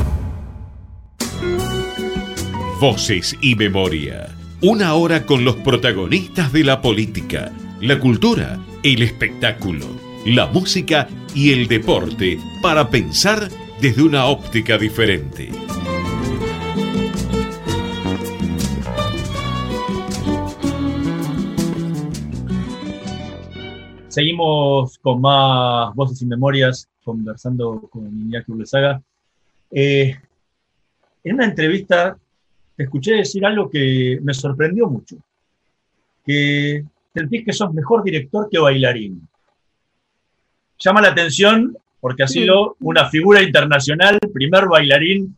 Voces 2.79 3.35
y 3.41 3.55
memoria. 3.55 4.33
Una 4.61 4.93
hora 4.93 5.25
con 5.25 5.43
los 5.43 5.57
protagonistas 5.57 6.53
de 6.53 6.63
la 6.63 6.81
política, 6.81 7.51
la 7.81 7.99
cultura 7.99 8.59
el 8.83 9.01
espectáculo, 9.01 9.87
la 10.25 10.45
música 10.45 11.07
y 11.33 11.51
el 11.51 11.67
deporte 11.67 12.39
para 12.61 12.89
pensar 12.89 13.49
desde 13.81 14.03
una 14.03 14.27
óptica 14.27 14.77
diferente. 14.77 15.49
Seguimos 24.07 24.97
con 24.99 25.19
más 25.19 25.93
voces 25.95 26.21
y 26.21 26.25
memorias, 26.27 26.87
conversando 27.03 27.81
con 27.91 28.05
Iñaki 28.05 28.51
Urlesaga. 28.51 29.01
Eh, 29.71 30.15
en 31.23 31.33
una 31.33 31.45
entrevista 31.45 32.17
escuché 32.77 33.15
decir 33.15 33.45
algo 33.45 33.69
que 33.69 34.19
me 34.21 34.33
sorprendió 34.33 34.87
mucho, 34.87 35.17
que 36.25 36.85
sentís 37.15 37.45
que 37.45 37.53
sos 37.53 37.73
mejor 37.73 38.03
director 38.03 38.49
que 38.51 38.59
bailarín. 38.59 39.27
Llama 40.77 41.01
la 41.01 41.09
atención 41.09 41.77
porque 42.01 42.23
ha 42.23 42.27
sido 42.27 42.75
una 42.81 43.09
figura 43.09 43.41
internacional, 43.41 44.19
primer 44.33 44.67
bailarín 44.67 45.35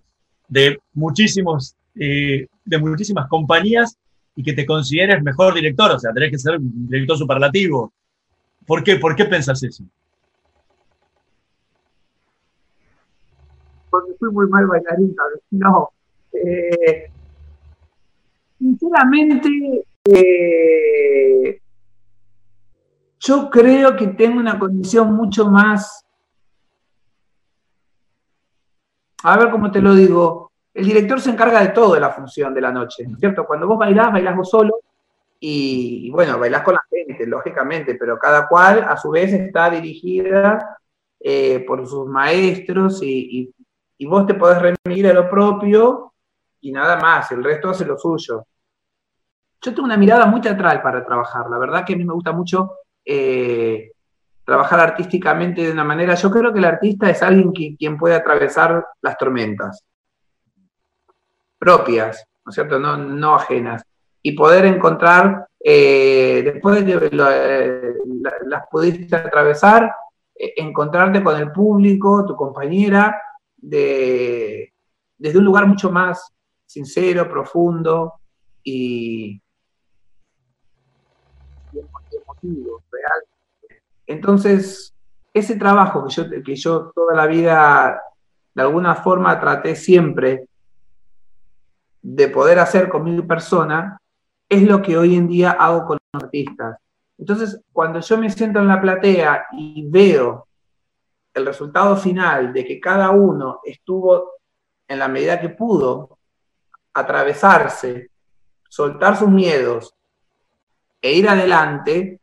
de, 0.50 0.80
muchísimos, 0.94 1.76
eh, 1.96 2.48
de 2.66 2.78
muchísimas 2.78 3.28
compañías 3.30 3.98
y 4.36 4.44
que 4.44 4.54
te 4.54 4.66
consideres 4.66 5.22
mejor 5.24 5.54
director, 5.54 5.92
o 5.92 6.00
sea, 6.00 6.12
tenés 6.14 6.32
que 6.32 6.40
ser 6.40 6.58
un 6.58 6.90
director 6.90 7.18
superlativo. 7.18 7.94
¿Por 8.66 8.84
qué? 8.84 8.98
¿Por 8.98 9.16
qué 9.16 9.26
pensás 9.26 9.64
eso? 9.64 9.84
Porque 13.90 14.14
fui 14.20 14.32
muy 14.32 14.48
mal 14.48 14.68
bailarín, 14.68 15.16
No. 15.52 15.92
Eh, 16.34 17.10
sinceramente, 18.60 19.50
eh, 20.04 21.62
Yo 23.20 23.48
creo 23.52 23.96
que 23.96 24.08
tengo 24.08 24.40
una 24.40 24.58
condición 24.58 25.14
mucho 25.14 25.46
más, 25.52 26.04
a 29.24 29.38
ver 29.38 29.50
cómo 29.50 29.72
te 29.72 29.82
lo 29.82 29.94
digo, 29.96 30.52
el 30.74 30.86
director 30.86 31.20
se 31.20 31.32
encarga 31.32 31.62
de 31.62 31.70
todo 31.70 31.94
de 31.96 32.00
la 32.00 32.12
función 32.12 32.54
de 32.54 32.62
la 32.62 32.72
noche, 32.72 33.06
¿no 33.08 33.14
es 33.16 33.20
cierto? 33.20 33.46
Cuando 33.46 33.68
vos 33.68 33.78
bailás, 33.78 34.12
bailás 34.12 34.36
vos 34.36 34.50
solo 34.50 34.80
y, 35.40 36.10
bueno, 36.12 36.40
bailás 36.40 36.64
con 36.64 36.76
la 36.76 36.82
gente, 36.90 37.28
lógicamente, 37.28 37.96
pero 37.96 38.18
cada 38.20 38.48
cual 38.48 38.86
a 38.88 38.98
su 38.98 39.12
vez 39.12 39.34
está 39.34 39.70
dirigida 39.70 40.78
eh, 41.20 41.64
por 41.68 41.88
sus 41.88 42.08
maestros 42.08 43.02
y, 43.04 43.54
y- 44.00 44.06
vos 44.08 44.28
te 44.28 44.36
podés 44.36 44.62
remitir 44.62 45.08
a 45.10 45.14
lo 45.14 45.30
propio 45.30 46.14
y 46.62 46.72
nada 46.72 46.98
más, 47.00 47.32
el 47.32 47.44
resto 47.44 47.70
hace 47.72 47.86
lo 47.86 47.98
suyo. 47.98 48.46
Yo 49.62 49.72
tengo 49.74 49.84
una 49.86 49.98
mirada 49.98 50.26
muy 50.26 50.42
teatral 50.42 50.82
para 50.82 51.06
trabajar, 51.06 51.48
la 51.50 51.58
verdad 51.60 51.86
que 51.86 51.94
a 51.94 51.98
mí 51.98 52.04
me 52.06 52.14
gusta 52.14 52.32
mucho 52.32 52.72
eh, 53.08 53.92
trabajar 54.44 54.80
artísticamente 54.82 55.62
de 55.62 55.72
una 55.72 55.84
manera, 55.84 56.16
yo 56.16 56.30
creo 56.30 56.52
que 56.52 56.60
el 56.60 56.66
artista 56.66 57.10
es 57.10 57.24
alguien 57.24 57.54
que, 57.54 57.76
quien 57.78 57.98
puede 57.98 58.16
atravesar 58.16 58.86
las 59.02 59.18
tormentas 59.18 59.84
propias, 61.58 62.24
¿no 62.46 62.52
cierto? 62.52 62.80
No, 62.80 62.98
no 62.98 63.36
ajenas. 63.36 63.84
Y 64.22 64.34
poder 64.34 64.66
encontrar, 64.66 65.48
eh, 65.60 66.42
después 66.44 66.86
de 66.86 66.94
eh, 66.94 67.10
la- 67.12 68.34
las 68.46 68.68
pudiste 68.70 69.16
atravesar, 69.16 69.92
encontrarte 70.36 71.24
con 71.24 71.36
el 71.38 71.52
público, 71.52 72.26
tu 72.26 72.36
compañera, 72.36 73.20
de, 73.56 74.72
desde 75.18 75.40
un 75.40 75.46
lugar 75.46 75.66
mucho 75.66 75.92
más 75.92 76.32
sincero, 76.66 77.28
profundo 77.30 78.14
y 78.64 79.42
Entonces, 84.06 84.94
ese 85.34 85.56
trabajo 85.56 86.06
que 86.06 86.14
yo, 86.14 86.24
que 86.44 86.56
yo 86.56 86.92
toda 86.96 87.16
la 87.16 87.28
vida, 87.28 88.02
de 88.54 88.62
alguna 88.62 88.96
forma, 88.96 89.40
traté 89.40 89.76
siempre 89.76 90.48
de 92.02 92.28
poder 92.30 92.60
hacer 92.60 92.90
con 92.90 93.04
mi 93.04 93.22
persona, 93.22 94.00
es 94.50 94.64
lo 94.64 94.82
que 94.82 94.98
hoy 94.98 95.16
en 95.16 95.28
día 95.28 95.52
hago 95.52 95.86
con 95.86 95.98
los 96.14 96.24
artistas. 96.24 96.78
Entonces, 97.18 97.60
cuando 97.72 98.00
yo 98.00 98.18
me 98.18 98.30
siento 98.30 98.60
en 98.60 98.68
la 98.68 98.80
platea 98.80 99.48
y 99.54 99.88
veo 99.90 100.48
el 101.34 101.46
resultado 101.46 101.96
final 101.96 102.54
de 102.54 102.66
que 102.66 102.80
cada 102.80 103.12
uno 103.12 103.60
estuvo 103.64 104.32
en 104.88 105.00
la 105.00 105.08
medida 105.08 105.40
que 105.40 105.50
pudo 105.50 106.18
atravesarse, 106.94 108.10
soltar 108.68 109.18
sus 109.18 109.30
miedos 109.30 109.94
e 111.02 111.14
ir 111.14 111.28
adelante, 111.30 112.20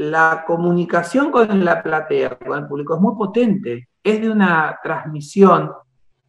la 0.00 0.44
comunicación 0.46 1.30
con 1.30 1.62
la 1.64 1.82
platea, 1.82 2.38
con 2.38 2.58
el 2.58 2.66
público, 2.66 2.94
es 2.94 3.00
muy 3.00 3.14
potente. 3.16 3.88
Es 4.02 4.20
de 4.20 4.30
una 4.30 4.78
transmisión 4.82 5.70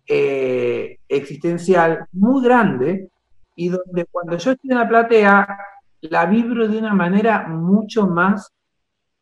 eh, 0.06 0.98
existencial 1.08 2.06
muy 2.12 2.44
grande 2.44 3.10
y 3.56 3.70
donde 3.70 4.06
cuando 4.12 4.38
yo 4.38 4.52
estoy 4.52 4.72
en 4.72 4.78
la 4.78 4.90
platea, 4.90 5.58
la 6.02 6.26
vibro 6.26 6.68
de 6.68 6.78
una 6.80 6.94
manera 6.94 7.48
mucho 7.48 8.08
más 8.08 8.52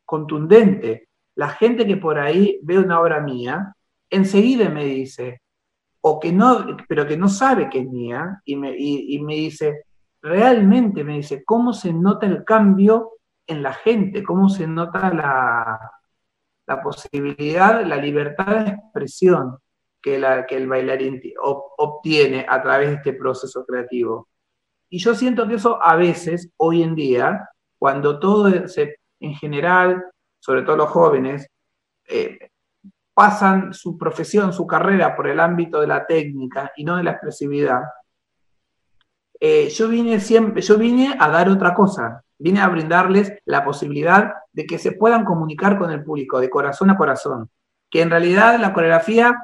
contundente. 0.05 1.09
La 1.35 1.49
gente 1.49 1.85
que 1.85 1.97
por 1.97 2.17
ahí 2.17 2.59
ve 2.63 2.79
una 2.79 2.99
obra 2.99 3.21
mía, 3.21 3.73
enseguida 4.09 4.69
me 4.69 4.85
dice, 4.85 5.41
o 6.01 6.19
que 6.19 6.31
no, 6.31 6.77
pero 6.87 7.05
que 7.05 7.17
no 7.17 7.27
sabe 7.27 7.69
que 7.69 7.79
es 7.81 7.87
mía, 7.87 8.41
y 8.45 8.55
me, 8.55 8.71
y- 8.75 9.15
y 9.15 9.19
me 9.19 9.35
dice, 9.35 9.83
realmente 10.23 11.03
me 11.03 11.17
dice, 11.17 11.43
¿cómo 11.45 11.71
se 11.73 11.93
nota 11.93 12.25
el 12.25 12.43
cambio 12.43 13.11
en 13.49 13.63
la 13.63 13.73
gente? 13.73 14.23
¿Cómo 14.23 14.49
se 14.49 14.67
nota 14.67 15.13
la, 15.13 15.79
la 16.67 16.81
posibilidad, 16.81 17.85
la 17.85 17.97
libertad 17.97 18.65
de 18.65 18.71
expresión 18.71 19.57
que, 20.01 20.17
la, 20.19 20.45
que 20.45 20.57
el 20.57 20.67
bailarín 20.67 21.19
ti- 21.19 21.33
ob- 21.35 21.73
obtiene 21.77 22.45
a 22.47 22.61
través 22.61 22.89
de 22.89 22.95
este 22.95 23.13
proceso 23.13 23.65
creativo? 23.65 24.27
Y 24.89 24.99
yo 24.99 25.13
siento 25.15 25.47
que 25.47 25.55
eso 25.55 25.81
a 25.81 25.95
veces, 25.95 26.51
hoy 26.57 26.83
en 26.83 26.95
día, 26.95 27.49
cuando 27.77 28.19
todo 28.19 28.67
se, 28.67 28.97
en 29.19 29.35
general, 29.35 30.03
sobre 30.39 30.63
todo 30.63 30.77
los 30.77 30.89
jóvenes, 30.89 31.47
eh, 32.07 32.37
pasan 33.13 33.73
su 33.73 33.97
profesión, 33.97 34.53
su 34.53 34.65
carrera 34.65 35.15
por 35.15 35.27
el 35.27 35.39
ámbito 35.39 35.81
de 35.81 35.87
la 35.87 36.05
técnica 36.05 36.71
y 36.77 36.85
no 36.85 36.97
de 36.97 37.03
la 37.03 37.11
expresividad, 37.11 37.81
eh, 39.39 39.69
yo 39.69 39.87
vine 39.87 40.19
siempre, 40.19 40.61
yo 40.61 40.77
vine 40.77 41.15
a 41.17 41.29
dar 41.29 41.49
otra 41.49 41.73
cosa, 41.73 42.23
vine 42.37 42.59
a 42.61 42.67
brindarles 42.67 43.33
la 43.45 43.63
posibilidad 43.63 44.33
de 44.51 44.65
que 44.65 44.77
se 44.77 44.91
puedan 44.91 45.23
comunicar 45.23 45.77
con 45.77 45.91
el 45.91 46.03
público 46.03 46.39
de 46.39 46.49
corazón 46.49 46.89
a 46.89 46.97
corazón, 46.97 47.49
que 47.89 48.01
en 48.01 48.09
realidad 48.09 48.59
la 48.59 48.73
coreografía 48.73 49.35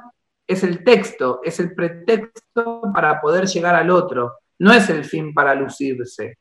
es 0.48 0.64
el 0.64 0.84
texto, 0.84 1.40
es 1.44 1.60
el 1.60 1.74
pretexto 1.74 2.82
para 2.94 3.22
poder 3.22 3.46
llegar 3.48 3.76
al 3.76 3.90
otro, 3.90 4.34
no 4.60 4.74
es 4.74 4.90
el 4.90 5.06
fin 5.06 5.34
para 5.34 5.56
lucirse. 5.56 6.38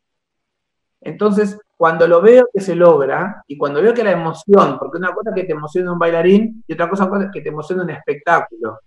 Entonces, 1.01 1.59
cuando 1.77 2.09
lo 2.09 2.21
veo 2.23 2.49
que 2.53 2.61
se 2.61 2.75
logra 2.75 3.43
y 3.47 3.59
cuando 3.59 3.83
veo 3.83 3.93
que 3.95 4.05
la 4.05 4.13
emoción, 4.13 4.79
porque 4.79 4.99
una 4.99 5.13
cosa 5.13 5.33
que 5.35 5.45
te 5.45 5.53
emociona 5.53 5.93
un 5.93 5.99
bailarín 5.99 6.65
y 6.67 6.73
otra 6.73 6.89
cosa 6.89 7.11
que 7.33 7.41
te 7.41 7.51
emociona 7.51 7.83
un 7.83 7.91
espectáculo. 7.91 8.81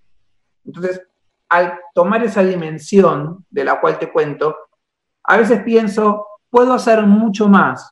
Entonces, 0.65 1.01
al 1.50 1.80
tomar 1.94 2.24
esa 2.24 2.44
dimensión 2.44 3.46
de 3.50 3.64
la 3.64 3.80
cual 3.80 4.00
te 4.00 4.12
cuento, 4.12 4.56
a 5.24 5.38
veces 5.38 5.62
pienso, 5.64 6.26
puedo 6.50 6.74
hacer 6.74 7.04
mucho 7.04 7.48
más 7.48 7.92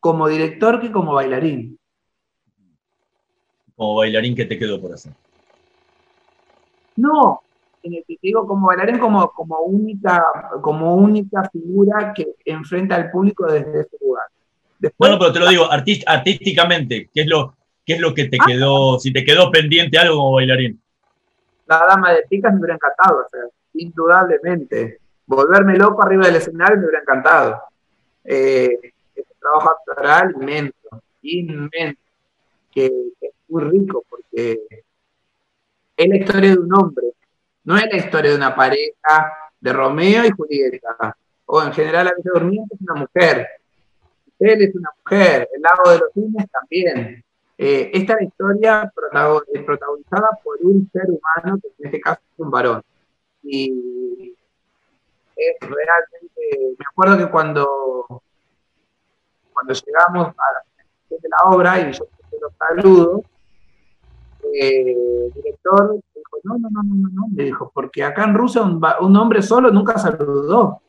como 0.00 0.28
director 0.28 0.80
que 0.80 0.92
como 0.92 1.14
bailarín. 1.14 1.78
Como 3.74 3.96
bailarín, 3.96 4.34
¿qué 4.34 4.44
te 4.44 4.58
quedó 4.58 4.80
por 4.80 4.92
hacer? 4.92 5.12
No, 6.96 7.40
en 7.82 7.94
el 7.94 8.04
que 8.06 8.14
te 8.14 8.20
digo 8.28 8.46
como 8.46 8.66
bailarín 8.66 8.98
como, 8.98 9.30
como, 9.30 9.58
única, 9.60 10.22
como 10.62 10.94
única 10.94 11.48
figura 11.50 12.12
que 12.14 12.34
enfrenta 12.44 12.96
al 12.96 13.10
público 13.10 13.46
desde 13.46 13.80
ese 13.80 13.96
lugar. 14.00 14.26
Después, 14.78 15.10
Bueno, 15.10 15.18
pero 15.18 15.32
te 15.32 15.40
lo 15.40 15.48
digo, 15.48 15.66
artísticamente, 15.70 17.08
¿qué 17.12 17.22
es, 17.22 17.26
lo, 17.26 17.56
¿qué 17.84 17.94
es 17.94 18.00
lo 18.00 18.12
que 18.14 18.26
te 18.26 18.38
quedó, 18.38 18.98
si 18.98 19.12
te 19.12 19.24
quedó 19.24 19.50
pendiente 19.50 19.98
algo 19.98 20.16
como 20.16 20.32
bailarín? 20.32 20.83
La 21.66 21.86
dama 21.86 22.12
de 22.12 22.22
picas 22.28 22.52
me 22.52 22.60
hubiera 22.60 22.74
encantado 22.74 23.20
hacer, 23.20 23.50
indudablemente. 23.74 24.98
Volverme 25.26 25.76
loco 25.76 26.02
arriba 26.02 26.26
del 26.26 26.36
escenario 26.36 26.76
me 26.76 26.84
hubiera 26.84 27.00
encantado. 27.00 27.62
Eh, 28.24 28.92
es 29.14 29.24
un 29.26 29.38
trabajo 29.40 29.70
actoral 29.70 30.34
inmenso, 30.36 31.02
inmenso, 31.22 32.00
que, 32.72 32.86
es 33.20 33.32
muy 33.48 33.62
rico 33.64 34.04
porque 34.08 34.58
es 35.96 36.08
la 36.08 36.16
historia 36.16 36.50
de 36.50 36.58
un 36.58 36.72
hombre, 36.74 37.06
no 37.64 37.76
es 37.76 37.86
la 37.90 37.96
historia 37.96 38.30
de 38.30 38.36
una 38.36 38.54
pareja 38.54 39.32
de 39.60 39.72
Romeo 39.72 40.24
y 40.24 40.30
Julieta, 40.30 41.16
o 41.46 41.62
en 41.62 41.72
general 41.72 42.06
la 42.06 42.12
Bella 42.12 42.30
Durmiente 42.34 42.74
es 42.74 42.80
una 42.80 42.94
mujer, 42.94 43.48
él 44.38 44.62
es 44.62 44.74
una 44.74 44.90
mujer, 45.02 45.48
el 45.54 45.62
lago 45.62 45.90
de 45.90 45.98
los 45.98 46.12
cisnes 46.12 46.46
también. 46.50 47.23
Eh, 47.56 47.90
esta 47.94 48.14
es 48.14 48.32
protagonizada 48.34 50.28
por 50.42 50.58
un 50.62 50.90
ser 50.92 51.06
humano, 51.08 51.58
que 51.62 51.68
en 51.78 51.86
este 51.86 52.00
caso 52.00 52.20
es 52.20 52.40
un 52.40 52.50
varón. 52.50 52.82
Y 53.42 54.34
es 55.36 55.56
realmente, 55.60 56.76
me 56.78 56.84
acuerdo 56.90 57.18
que 57.18 57.30
cuando, 57.30 58.22
cuando 59.52 59.74
llegamos 59.74 60.28
a 60.28 60.42
la 61.10 61.56
obra 61.56 61.80
y 61.80 61.92
yo 61.92 62.06
los 62.40 62.52
saludos, 62.56 63.22
eh, 64.52 64.92
el 64.92 65.32
director 65.32 66.00
dijo, 66.14 66.38
no, 66.44 66.58
no, 66.58 66.68
no, 66.70 66.82
no, 66.82 67.08
no, 67.12 67.28
me 67.32 67.44
dijo, 67.44 67.70
porque 67.72 68.04
acá 68.04 68.24
en 68.24 68.34
Rusia 68.34 68.62
un, 68.62 68.80
un 69.00 69.16
hombre 69.16 69.42
solo 69.42 69.70
nunca 69.70 69.98
saludó. 69.98 70.80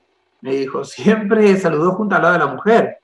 Me 0.42 0.56
dijo, 0.56 0.84
siempre 0.84 1.58
saludó 1.58 1.94
junto 1.94 2.16
al 2.16 2.22
lado 2.22 2.34
de 2.34 2.40
la 2.40 2.48
mujer. 2.48 2.95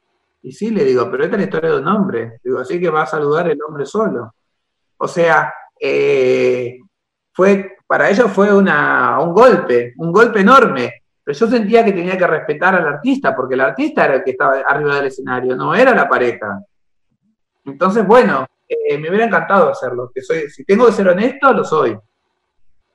Y 0.43 0.51
sí, 0.51 0.71
le 0.71 0.83
digo, 0.83 1.09
pero 1.09 1.23
esta 1.23 1.35
es 1.35 1.41
la 1.41 1.45
historia 1.45 1.71
de 1.71 1.79
un 1.79 1.87
hombre. 1.87 2.39
Digo, 2.43 2.59
así 2.59 2.79
que 2.79 2.89
va 2.89 3.03
a 3.03 3.07
saludar 3.07 3.49
el 3.49 3.59
hombre 3.67 3.85
solo. 3.85 4.33
O 4.97 5.07
sea, 5.07 5.53
eh, 5.79 6.79
fue, 7.31 7.77
para 7.85 8.09
ellos 8.09 8.31
fue 8.31 8.53
una, 8.53 9.19
un 9.19 9.33
golpe, 9.33 9.93
un 9.97 10.11
golpe 10.11 10.41
enorme. 10.41 10.93
Pero 11.23 11.37
yo 11.37 11.47
sentía 11.47 11.85
que 11.85 11.93
tenía 11.93 12.17
que 12.17 12.25
respetar 12.25 12.75
al 12.75 12.87
artista, 12.87 13.35
porque 13.35 13.53
el 13.53 13.61
artista 13.61 14.05
era 14.05 14.15
el 14.15 14.23
que 14.23 14.31
estaba 14.31 14.61
arriba 14.61 14.95
del 14.95 15.07
escenario, 15.07 15.55
no 15.55 15.75
era 15.75 15.93
la 15.93 16.09
pareja. 16.09 16.63
Entonces, 17.63 18.05
bueno, 18.07 18.47
eh, 18.67 18.97
me 18.97 19.09
hubiera 19.09 19.25
encantado 19.25 19.69
hacerlo. 19.69 20.11
Que 20.13 20.21
soy, 20.21 20.49
si 20.49 20.63
tengo 20.65 20.87
que 20.87 20.93
ser 20.93 21.07
honesto, 21.07 21.53
lo 21.53 21.63
soy. 21.63 21.95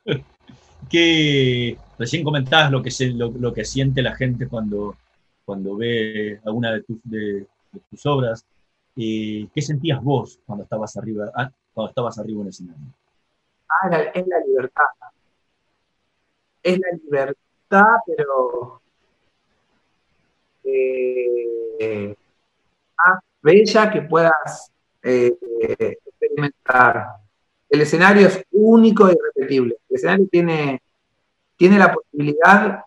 que 0.91 1.79
recién 1.99 2.25
comentabas 2.25 2.71
lo 2.73 2.83
que, 2.83 2.91
se, 2.91 3.09
lo, 3.09 3.31
lo 3.31 3.53
que 3.53 3.65
siente 3.65 4.03
la 4.03 4.17
gente 4.17 4.49
cuando, 4.49 4.97
cuando 5.47 5.77
ve 5.77 6.41
alguna 6.45 6.73
de 6.73 6.83
tus, 6.83 6.99
de, 7.05 7.47
tus 7.89 8.05
obras. 8.05 8.45
Eh, 8.97 9.47
¿Qué 9.55 9.63
sentías 9.63 10.03
vos 10.03 10.41
cuando 10.45 10.65
estabas 10.65 10.97
arriba, 10.97 11.31
ah, 11.35 11.51
cuando 11.73 11.91
estabas 11.91 12.19
arriba 12.19 12.41
en 12.41 12.47
el 12.47 12.51
escenario? 12.51 12.85
Ah, 13.71 13.99
es 14.13 14.27
la 14.27 14.41
libertad. 14.41 14.85
Es 16.63 16.79
la 16.79 16.89
libertad, 17.03 17.95
pero 18.07 18.81
eh, 20.65 22.17
más, 22.99 23.23
bella 23.41 23.91
que 23.91 24.03
puedas 24.03 24.73
eh, 25.03 25.33
experimentar. 25.61 27.07
El 27.69 27.81
escenario 27.83 28.27
es 28.27 28.43
único 28.51 29.09
e 29.09 29.13
irrepetible. 29.13 29.77
El 29.89 29.97
escenario 29.97 30.29
tiene, 30.29 30.83
tiene 31.57 31.79
la 31.79 31.93
posibilidad 31.93 32.85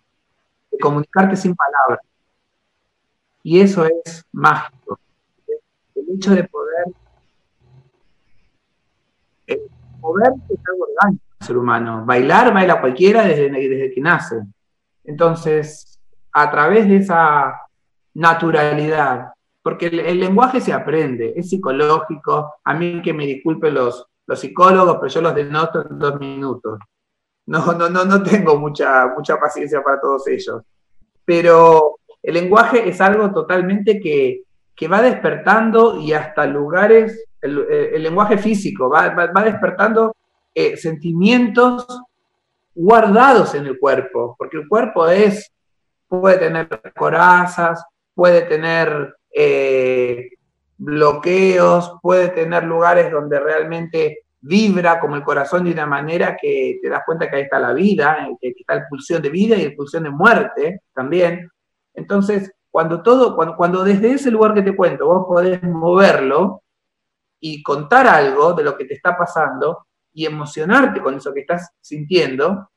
de 0.72 0.78
comunicarte 0.78 1.38
sin 1.38 1.56
palabras. 1.56 2.09
Y 3.44 3.60
eso 3.60 3.86
es 3.86 4.26
mágico. 4.32 5.00
El 5.96 6.16
hecho 6.16 6.32
de 6.32 6.44
poder 6.46 6.86
eh, 9.48 9.68
moverse 10.00 10.54
es 10.54 10.60
algo 10.68 10.86
orgánico 10.86 11.24
el 11.40 11.48
ser 11.48 11.58
humano. 11.58 12.04
Bailar, 12.06 12.54
baila 12.54 12.82
cualquiera 12.82 13.24
desde, 13.24 13.50
desde 13.50 13.92
que 13.92 14.02
nace. 14.02 14.42
Entonces, 15.04 16.00
a 16.32 16.52
través 16.52 16.88
de 16.88 16.98
esa 16.98 17.62
naturalidad, 18.14 19.34
porque 19.62 19.88
el, 19.88 20.00
el 20.00 20.20
lenguaje 20.20 20.62
se 20.62 20.74
aprende, 20.74 21.34
es 21.36 21.50
psicológico, 21.50 22.56
a 22.64 22.74
mí 22.74 23.02
que 23.02 23.14
me 23.14 23.26
disculpen 23.26 23.74
los, 23.74 24.06
los 24.28 24.40
psicólogos, 24.40 24.98
pero 24.98 25.08
yo 25.08 25.22
los 25.22 25.36
denoto 25.36 25.88
en 25.90 26.00
dos 26.00 26.20
minutos. 26.20 26.80
No, 27.48 27.74
no, 27.74 27.90
no, 27.90 28.06
no 28.06 28.22
tengo 28.22 28.58
mucha, 28.58 29.08
mucha 29.08 29.40
paciencia 29.40 29.82
para 29.82 30.00
todos 30.00 30.28
ellos. 30.28 30.62
Pero 31.26 31.99
el 32.24 32.34
lenguaje 32.34 32.88
es 32.88 33.00
algo 33.02 33.32
totalmente 33.32 34.00
que, 34.00 34.44
que 34.76 34.88
va 34.88 35.02
despertando 35.02 36.00
y 36.00 36.14
hasta 36.14 36.46
lugares, 36.46 37.26
el, 37.42 37.60
el 37.70 38.04
lenguaje 38.04 38.38
físico 38.38 38.90
va, 38.90 39.10
va, 39.10 39.28
va 39.28 39.44
despertando 39.44 40.16
eh, 40.54 40.78
sentimientos 40.78 41.86
guardados 42.74 43.56
en 43.56 43.66
el 43.66 43.78
cuerpo, 43.78 44.36
porque 44.38 44.58
el 44.58 44.68
cuerpo 44.68 45.08
es, 45.08 45.52
puede 46.08 46.38
tener 46.38 46.68
corazas, 46.96 47.84
puede 48.14 48.42
tener 48.44 49.16
eh, 49.34 50.30
bloqueos, 50.78 51.94
puede 52.02 52.30
tener 52.30 52.64
lugares 52.64 53.12
donde 53.12 53.40
realmente 53.40 54.24
vibra 54.42 55.00
como 55.00 55.16
el 55.16 55.24
corazón 55.24 55.66
de 55.66 55.72
una 55.72 55.86
manera 55.86 56.38
que 56.42 56.80
te 56.82 56.90
das 56.90 57.04
cuenta 57.06 57.30
que 57.30 57.36
ahí 57.36 57.42
está 57.44 57.60
la 57.60 57.74
vida, 57.74 58.28
eh, 58.30 58.38
que 58.42 58.62
está 58.62 58.76
la 58.76 58.88
pulsión 58.90 59.22
de 59.22 59.30
vida 59.30 59.56
y 59.56 59.70
la 59.70 59.76
pulsión 59.76 60.04
de 60.04 60.10
muerte 60.10 60.82
también. 60.94 61.50
Entonces, 62.00 62.52
cuando 62.72 63.04
todo, 63.04 63.36
cuando, 63.36 63.58
cuando 63.58 63.84
desde 63.84 64.14
ese 64.14 64.32
lugar 64.32 64.54
que 64.54 64.62
te 64.62 64.76
cuento 64.76 65.06
vos 65.06 65.28
podés 65.28 65.62
moverlo 65.62 66.64
y 67.42 67.62
contar 67.62 68.08
algo 68.08 68.54
de 68.54 68.64
lo 68.64 68.78
que 68.78 68.86
te 68.86 68.94
está 68.94 69.18
pasando 69.18 69.86
y 70.14 70.26
emocionarte 70.26 71.02
con 71.02 71.16
eso 71.16 71.34
que 71.34 71.42
estás 71.42 71.72
sintiendo, 71.82 72.72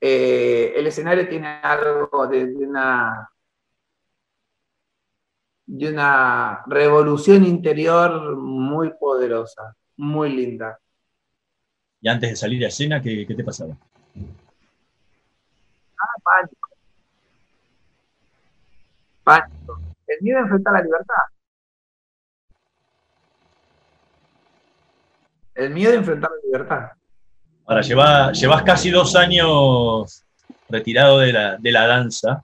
eh, 0.00 0.72
el 0.74 0.86
escenario 0.86 1.28
tiene 1.28 1.60
algo 1.62 2.26
de, 2.26 2.46
de 2.46 2.66
una 2.66 3.30
de 5.66 5.92
una 5.92 6.62
revolución 6.66 7.44
interior 7.44 8.36
muy 8.36 8.90
poderosa, 8.98 9.76
muy 9.98 10.30
linda. 10.34 10.80
Y 12.00 12.08
antes 12.08 12.30
de 12.30 12.36
salir 12.36 12.64
a 12.64 12.68
escena, 12.68 13.02
¿qué, 13.02 13.26
qué 13.26 13.34
te 13.34 13.44
pasaba? 13.44 13.76
Ah, 16.00 16.14
pánico. 16.24 16.57
El 20.06 20.22
miedo 20.22 20.38
a 20.38 20.42
enfrentar 20.42 20.72
la 20.72 20.82
libertad. 20.82 21.14
El 25.54 25.70
miedo 25.74 25.92
a 25.92 25.96
enfrentar 25.96 26.30
la 26.30 26.46
libertad. 26.46 26.90
Ahora, 27.66 27.82
lleva, 27.82 28.32
llevas 28.32 28.62
casi 28.62 28.90
dos 28.90 29.14
años 29.16 30.24
retirado 30.68 31.18
de 31.18 31.32
la, 31.32 31.56
de 31.58 31.72
la 31.72 31.86
danza. 31.86 32.42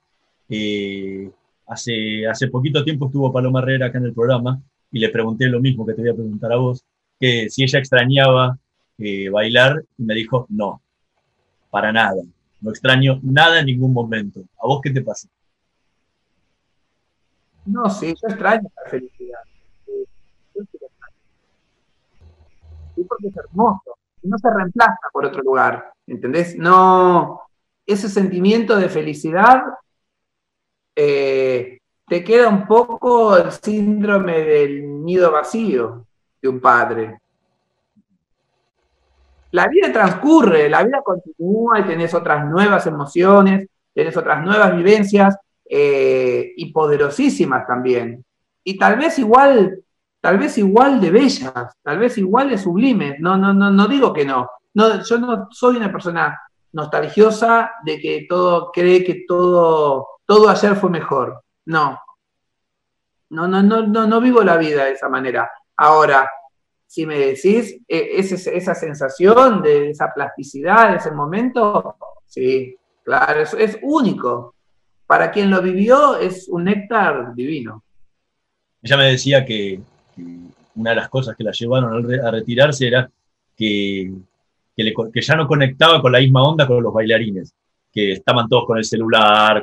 Eh, 0.49 1.31
hace, 1.67 2.27
hace 2.27 2.49
poquito 2.49 2.85
tiempo 2.85 3.07
estuvo 3.07 3.33
Paloma 3.33 3.61
Herrera 3.61 3.87
acá 3.87 3.99
en 3.99 4.05
el 4.05 4.15
programa 4.15 4.61
y 4.93 4.99
le 4.99 5.09
pregunté 5.09 5.47
lo 5.47 5.61
mismo 5.61 5.87
que 5.87 5.95
te 5.95 6.03
voy 6.03 6.11
a 6.11 6.15
preguntar 6.15 6.53
a 6.53 6.57
vos, 6.57 6.85
que 7.19 7.49
si 7.49 7.65
ella 7.65 7.79
extrañaba 7.79 8.59
eh, 8.99 9.29
bailar 9.29 9.83
y 9.99 10.03
me 10.05 10.15
dijo, 10.15 10.47
no, 10.51 10.83
para 11.71 11.93
nada, 11.93 12.23
no 12.61 12.71
extraño 12.71 13.19
nada 13.23 13.61
en 13.61 13.67
ningún 13.67 13.93
momento. 13.93 14.41
¿A 14.63 14.67
vos 14.67 14.81
qué 14.83 14.91
te 14.91 15.03
pasa? 15.03 15.29
No, 17.67 17.89
sí, 17.89 18.15
yo 18.21 18.29
extraño 18.29 18.69
la 18.77 18.91
felicidad. 18.91 19.39
Sí, 19.87 20.07
sí 22.95 23.05
porque 23.05 23.29
es 23.29 23.37
hermoso. 23.37 23.97
No 24.23 24.39
se 24.39 24.51
reemplaza 24.51 25.09
por 25.13 25.27
otro 25.27 25.43
lugar. 25.43 25.93
¿Entendés? 26.07 26.57
No. 26.57 27.41
Ese 27.87 28.09
sentimiento 28.09 28.77
de 28.77 28.89
felicidad 28.89 29.63
eh, 30.97 31.79
te 32.07 32.25
queda 32.25 32.49
un 32.49 32.67
poco 32.67 33.37
el 33.37 33.51
síndrome 33.53 34.41
del 34.41 35.05
nido 35.05 35.33
vacío 35.33 36.07
de 36.41 36.49
un 36.49 36.61
padre. 36.61 37.19
La 39.51 39.69
vida 39.69 39.93
transcurre, 39.93 40.69
la 40.69 40.83
vida 40.83 41.01
continúa 41.03 41.81
y 41.81 41.85
tenés 41.85 42.13
otras 42.13 42.45
nuevas 42.47 42.87
emociones, 42.87 43.69
tenés 43.95 44.17
otras 44.17 44.45
nuevas 44.45 44.77
vivencias 44.77 45.37
eh, 45.65 46.53
y 46.57 46.73
poderosísimas 46.73 47.67
también. 47.67 48.25
Y 48.63 48.79
tal 48.79 48.97
vez 48.97 49.19
igual, 49.19 49.83
tal 50.21 50.39
vez 50.39 50.59
igual 50.59 51.01
de 51.01 51.11
bellas, 51.11 51.77
tal 51.83 51.99
vez 51.99 52.19
igual 52.19 52.51
de 52.51 52.59
sublimes. 52.59 53.21
No, 53.21 53.37
no, 53.37 53.53
no, 53.53 53.71
no 53.71 53.89
digo 53.89 54.13
que 54.13 54.25
no. 54.25 54.49
no. 54.75 55.03
Yo 55.03 55.19
no 55.19 55.49
soy 55.51 55.77
una 55.77 55.93
persona 55.93 56.39
nostalgiosa 56.73 57.71
de 57.85 57.99
que 58.01 58.27
todo 58.29 58.71
cree 58.73 59.05
que 59.05 59.25
todo, 59.27 60.07
todo 60.27 60.49
ayer 60.49 60.77
fue 60.77 60.91
mejor. 60.91 61.43
No. 61.67 61.99
No, 63.31 63.49
no, 63.49 63.63
no, 63.63 63.87
no, 63.87 64.07
no 64.07 64.21
vivo 64.21 64.43
la 64.43 64.57
vida 64.57 64.85
de 64.85 64.93
esa 64.93 65.09
manera. 65.09 65.51
Ahora, 65.77 66.29
si 66.87 67.07
me 67.07 67.19
decís 67.19 67.77
eh, 67.89 68.11
esa, 68.19 68.75
sensación 68.75 69.63
de 69.63 69.91
esa 69.91 70.13
plasticidad, 70.15 70.95
ese 70.95 71.11
momento, 71.11 71.97
sí, 72.27 72.77
claro, 73.03 73.41
es, 73.41 73.55
es 73.55 73.79
único. 73.83 74.54
Para 75.07 75.31
quien 75.31 75.51
lo 75.51 75.61
vivió 75.61 76.19
es 76.19 76.49
un 76.49 76.65
néctar 76.65 77.35
divino. 77.35 77.83
Ella 78.83 78.97
me 78.97 79.05
decía 79.07 79.45
que, 79.45 79.81
una 80.75 80.91
de 80.91 80.97
las 80.97 81.09
cosas 81.09 81.37
que 81.37 81.45
la 81.45 81.53
llevaron 81.53 81.93
a 81.93 82.07
re- 82.07 82.21
a 82.21 82.31
retirarse 82.31 82.87
era 82.89 83.11
que, 83.57 84.13
ya 84.77 85.37
no 85.37 85.47
conectaba 85.47 86.01
con 86.03 86.13
la 86.13 86.19
misma 86.19 86.43
onda 86.43 86.67
con 86.67 86.83
los 86.83 86.93
bailarines, 86.93 87.55
que 87.93 88.13
estaban 88.13 88.49
todos 88.49 88.67
con 88.67 88.79
el 88.79 88.85
celular, 88.85 89.63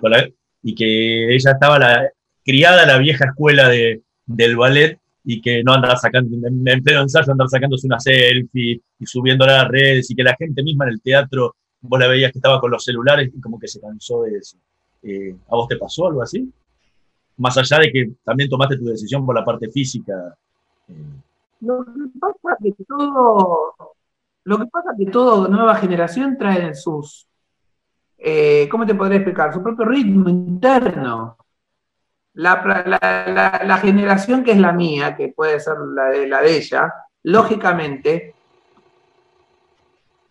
y 0.63 0.75
que 0.75 1.35
ella 1.35 1.51
estaba 1.51 1.77
la, 1.79 2.09
criada 2.43 2.83
a 2.83 2.85
la 2.85 2.97
vieja 2.97 3.25
escuela 3.25 3.67
de, 3.67 4.01
del 4.25 4.55
ballet 4.55 4.97
y 5.23 5.41
que 5.41 5.63
no 5.63 5.73
andaba 5.73 5.95
sacando, 5.97 6.35
en, 6.47 6.67
en 6.67 6.83
pleno 6.83 7.01
ensayo 7.01 7.31
andar 7.31 7.49
sacándose 7.49 7.87
una 7.87 7.99
selfie 7.99 8.81
y 8.99 9.05
subiéndola 9.05 9.53
a 9.53 9.63
las 9.63 9.71
redes 9.71 10.09
y 10.09 10.15
que 10.15 10.23
la 10.23 10.35
gente 10.35 10.63
misma 10.63 10.85
en 10.85 10.91
el 10.93 11.01
teatro, 11.01 11.55
vos 11.81 11.99
la 11.99 12.07
veías 12.07 12.31
que 12.31 12.39
estaba 12.39 12.59
con 12.59 12.71
los 12.71 12.83
celulares 12.83 13.29
y 13.35 13.39
como 13.39 13.59
que 13.59 13.67
se 13.67 13.79
cansó 13.79 14.23
de 14.23 14.37
eso. 14.37 14.57
Eh, 15.03 15.35
¿A 15.47 15.55
vos 15.55 15.67
te 15.67 15.77
pasó 15.77 16.07
algo 16.07 16.21
así? 16.21 16.51
Más 17.37 17.57
allá 17.57 17.79
de 17.79 17.91
que 17.91 18.11
también 18.23 18.49
tomaste 18.49 18.77
tu 18.77 18.85
decisión 18.85 19.25
por 19.25 19.35
la 19.35 19.43
parte 19.43 19.69
física. 19.71 20.35
eh, 20.87 20.93
Lo 21.61 21.83
que 21.85 21.91
pasa 22.19 22.57
que 22.61 22.73
todo, 22.87 23.75
lo 24.43 24.57
que 24.57 24.65
pasa 24.67 24.89
que 24.97 25.05
toda 25.07 25.47
nueva 25.47 25.75
generación 25.75 26.37
trae 26.37 26.75
sus, 26.75 27.27
eh, 28.17 28.67
¿cómo 28.69 28.85
te 28.85 28.95
podría 28.95 29.17
explicar? 29.17 29.53
Su 29.53 29.63
propio 29.63 29.85
ritmo 29.85 30.29
interno. 30.29 31.37
La 32.33 33.77
generación 33.81 34.43
que 34.43 34.51
es 34.51 34.57
la 34.57 34.71
mía, 34.71 35.15
que 35.15 35.29
puede 35.29 35.59
ser 35.59 35.77
la 35.79 36.05
de, 36.05 36.27
la 36.27 36.41
de 36.41 36.57
ella, 36.57 36.93
lógicamente, 37.23 38.35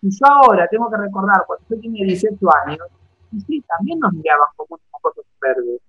si 0.01 0.11
yo 0.11 0.27
ahora 0.27 0.67
tengo 0.69 0.91
que 0.91 0.97
recordar 0.97 1.45
cuando 1.47 1.65
yo 1.69 1.79
tenía 1.81 2.07
18 2.07 2.49
años, 2.67 2.81
y 3.33 3.41
sí, 3.41 3.65
también 3.69 3.99
nos 3.99 4.13
miraban 4.13 4.49
como 4.57 4.77
unos 4.77 5.01
cosas 5.01 5.25
verdes. 5.41 5.81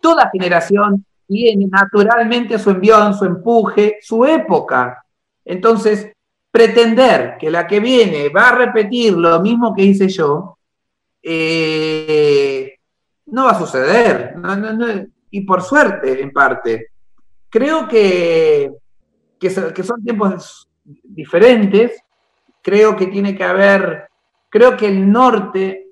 Toda 0.00 0.30
generación 0.30 1.04
tiene 1.26 1.66
naturalmente 1.66 2.58
su 2.58 2.70
envión, 2.70 3.14
su 3.14 3.24
empuje, 3.24 3.98
su 4.00 4.24
época. 4.24 5.04
Entonces, 5.44 6.12
pretender 6.50 7.36
que 7.38 7.50
la 7.50 7.66
que 7.66 7.80
viene 7.80 8.28
va 8.28 8.48
a 8.48 8.54
repetir 8.56 9.16
lo 9.16 9.40
mismo 9.40 9.74
que 9.74 9.82
hice 9.82 10.08
yo, 10.08 10.58
eh, 11.22 12.74
no 13.26 13.44
va 13.44 13.52
a 13.52 13.58
suceder. 13.58 14.34
Y 15.30 15.42
por 15.42 15.62
suerte, 15.62 16.20
en 16.20 16.32
parte. 16.32 16.88
Creo 17.48 17.86
que, 17.86 18.72
que 19.38 19.50
son 19.50 20.02
tiempos 20.02 20.68
diferentes. 20.84 22.02
Creo 22.62 22.96
que 22.96 23.06
tiene 23.06 23.36
que 23.36 23.44
haber, 23.44 24.09
creo 24.50 24.76
que 24.76 24.88
el 24.88 25.10
norte 25.10 25.86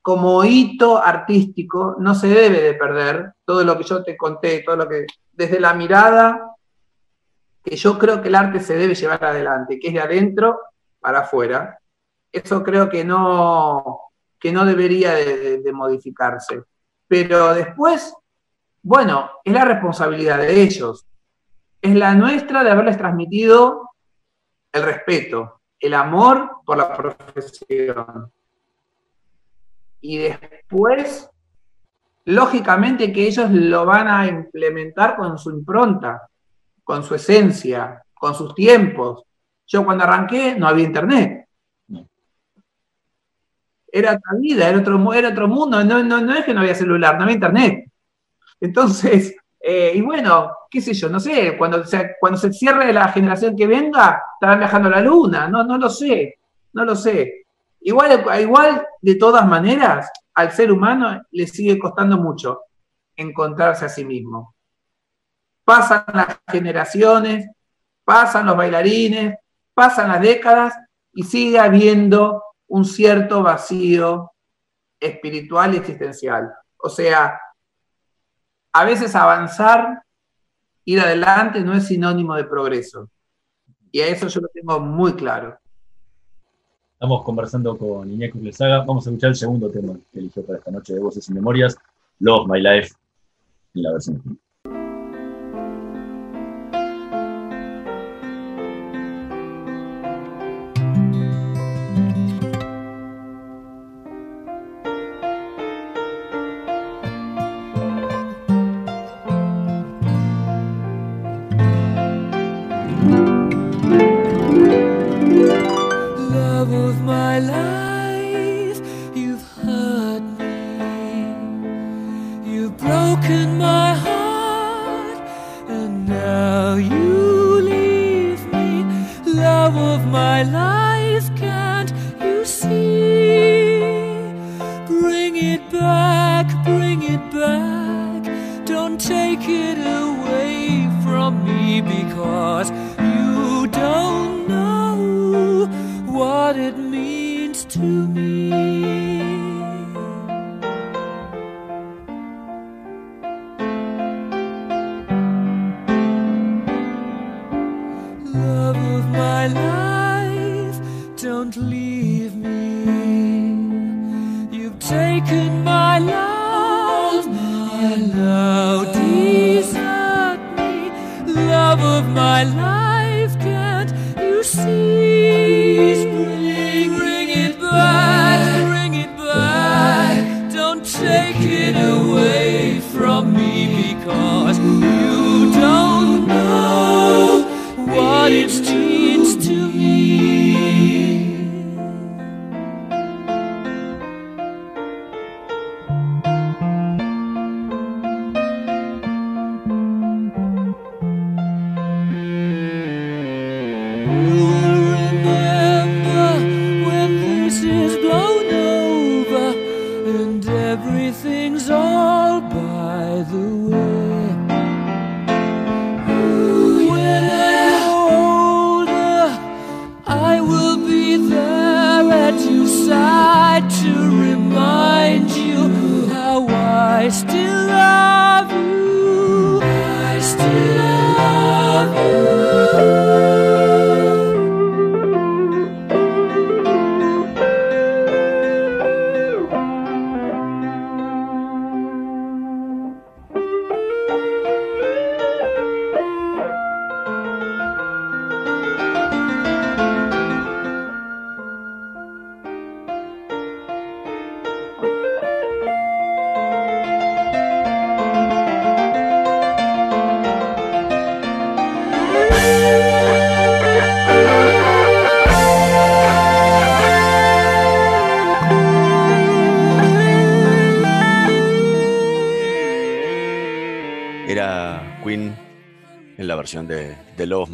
como 0.00 0.44
hito 0.44 1.02
artístico 1.02 1.96
no 1.98 2.14
se 2.14 2.28
debe 2.28 2.60
de 2.60 2.74
perder 2.74 3.32
todo 3.44 3.64
lo 3.64 3.76
que 3.76 3.84
yo 3.84 4.02
te 4.04 4.16
conté, 4.16 4.60
todo 4.60 4.76
lo 4.76 4.88
que 4.88 5.06
desde 5.32 5.58
la 5.58 5.74
mirada 5.74 6.52
que 7.62 7.76
yo 7.76 7.98
creo 7.98 8.20
que 8.20 8.28
el 8.28 8.34
arte 8.34 8.60
se 8.60 8.76
debe 8.76 8.94
llevar 8.94 9.24
adelante, 9.24 9.78
que 9.78 9.88
es 9.88 9.94
de 9.94 10.00
adentro 10.00 10.60
para 11.00 11.20
afuera. 11.20 11.78
Eso 12.30 12.62
creo 12.62 12.88
que 12.88 13.04
no, 13.04 14.00
que 14.38 14.52
no 14.52 14.64
debería 14.64 15.14
de, 15.14 15.72
modificarse. 15.72 16.64
Pero 17.06 17.54
después, 17.54 18.14
Bueno, 18.84 19.30
es 19.44 19.52
la 19.52 19.64
responsabilidad 19.64 20.38
de 20.38 20.60
ellos. 20.60 21.06
Es 21.80 21.94
la 21.94 22.14
nuestra 22.16 22.64
de 22.64 22.70
haberles 22.70 22.98
transmitido 22.98 23.90
el 24.72 24.82
respeto, 24.82 25.60
el 25.82 25.94
amor 25.94 26.60
por 26.64 26.78
la 26.78 26.96
profesión. 26.96 28.32
Y 30.00 30.18
después, 30.18 31.28
lógicamente 32.24 33.12
que 33.12 33.26
ellos 33.26 33.50
lo 33.50 33.84
van 33.84 34.06
a 34.06 34.26
implementar 34.28 35.16
con 35.16 35.36
su 35.36 35.50
impronta, 35.50 36.28
con 36.84 37.02
su 37.02 37.16
esencia, 37.16 38.00
con 38.14 38.34
sus 38.34 38.54
tiempos. 38.54 39.24
Yo 39.66 39.84
cuando 39.84 40.04
arranqué 40.04 40.54
no 40.54 40.68
había 40.68 40.86
internet. 40.86 41.48
Era 43.94 44.12
otra 44.12 44.38
vida, 44.38 44.68
era 44.68 44.78
otro, 44.78 45.12
era 45.12 45.30
otro 45.30 45.48
mundo. 45.48 45.84
No, 45.84 46.02
no, 46.02 46.20
no 46.20 46.34
es 46.34 46.44
que 46.44 46.54
no 46.54 46.60
había 46.60 46.76
celular, 46.76 47.16
no 47.16 47.24
había 47.24 47.34
internet. 47.34 47.90
Entonces, 48.60 49.34
eh, 49.64 49.92
y 49.94 50.00
bueno, 50.00 50.50
qué 50.68 50.80
sé 50.80 50.92
yo, 50.92 51.08
no 51.08 51.20
sé, 51.20 51.56
cuando 51.56 51.84
se, 51.84 52.16
cuando 52.18 52.36
se 52.36 52.52
cierre 52.52 52.92
la 52.92 53.08
generación 53.08 53.54
que 53.54 53.68
venga, 53.68 54.20
estarán 54.34 54.58
viajando 54.58 54.88
a 54.88 54.92
la 54.92 55.00
luna, 55.00 55.46
no, 55.46 55.62
no 55.62 55.78
lo 55.78 55.88
sé, 55.88 56.40
no 56.72 56.84
lo 56.84 56.96
sé. 56.96 57.46
Igual, 57.80 58.24
igual, 58.40 58.86
de 59.00 59.14
todas 59.14 59.46
maneras, 59.46 60.10
al 60.34 60.50
ser 60.50 60.72
humano 60.72 61.22
le 61.30 61.46
sigue 61.46 61.78
costando 61.78 62.16
mucho 62.16 62.62
encontrarse 63.14 63.84
a 63.84 63.88
sí 63.88 64.04
mismo. 64.04 64.56
Pasan 65.64 66.04
las 66.12 66.40
generaciones, 66.50 67.48
pasan 68.04 68.46
los 68.46 68.56
bailarines, 68.56 69.36
pasan 69.74 70.08
las 70.08 70.20
décadas 70.20 70.74
y 71.12 71.22
sigue 71.22 71.60
habiendo 71.60 72.42
un 72.66 72.84
cierto 72.84 73.44
vacío 73.44 74.32
espiritual 74.98 75.74
y 75.74 75.76
existencial. 75.76 76.52
O 76.78 76.88
sea, 76.88 77.38
a 78.72 78.84
veces 78.84 79.14
avanzar, 79.14 80.02
ir 80.84 81.00
adelante, 81.00 81.60
no 81.60 81.74
es 81.74 81.86
sinónimo 81.86 82.34
de 82.34 82.44
progreso. 82.44 83.08
Y 83.90 84.00
a 84.00 84.08
eso 84.08 84.26
yo 84.28 84.40
lo 84.40 84.48
tengo 84.48 84.80
muy 84.80 85.12
claro. 85.14 85.58
Estamos 86.94 87.22
conversando 87.24 87.76
con 87.76 88.10
Iñaki 88.10 88.38
Lezaga. 88.38 88.84
Vamos 88.84 89.06
a 89.06 89.10
escuchar 89.10 89.30
el 89.30 89.36
segundo 89.36 89.68
tema 89.68 89.94
que 90.12 90.20
eligió 90.20 90.44
para 90.44 90.58
esta 90.58 90.70
noche 90.70 90.94
de 90.94 91.00
Voces 91.00 91.28
y 91.28 91.34
Memorias, 91.34 91.76
Love 92.20 92.48
My 92.48 92.60
Life, 92.60 92.94
en 93.74 93.82
la 93.82 93.92
versión. 93.92 94.38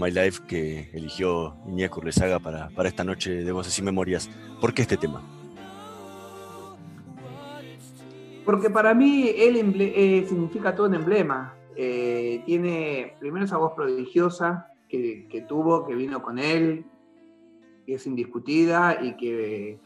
My 0.09 0.15
Life 0.15 0.43
que 0.47 0.91
eligió 0.95 1.55
Iñaki 1.67 1.99
Urlezaga 1.99 2.39
para, 2.39 2.71
para 2.71 2.89
esta 2.89 3.05
noche 3.05 3.45
de 3.45 3.53
Voces 3.53 3.79
y 3.79 3.83
Memorias. 3.83 4.31
¿Por 4.59 4.73
qué 4.73 4.83
este 4.83 4.97
tema? 4.97 5.23
Porque 8.47 8.71
para 8.71 8.95
mí 8.95 9.31
él 9.37 9.75
eh, 9.79 10.25
significa 10.27 10.75
todo 10.75 10.87
un 10.87 10.95
emblema. 10.95 11.55
Eh, 11.77 12.43
tiene 12.47 13.17
primero 13.21 13.45
esa 13.45 13.59
voz 13.59 13.75
prodigiosa 13.75 14.69
que, 14.89 15.29
que 15.29 15.43
tuvo, 15.43 15.87
que 15.87 15.95
vino 15.95 16.23
con 16.23 16.39
él, 16.39 16.87
que 17.85 17.95
es 17.95 18.07
indiscutida 18.07 18.99
y 19.03 19.15
que 19.17 19.79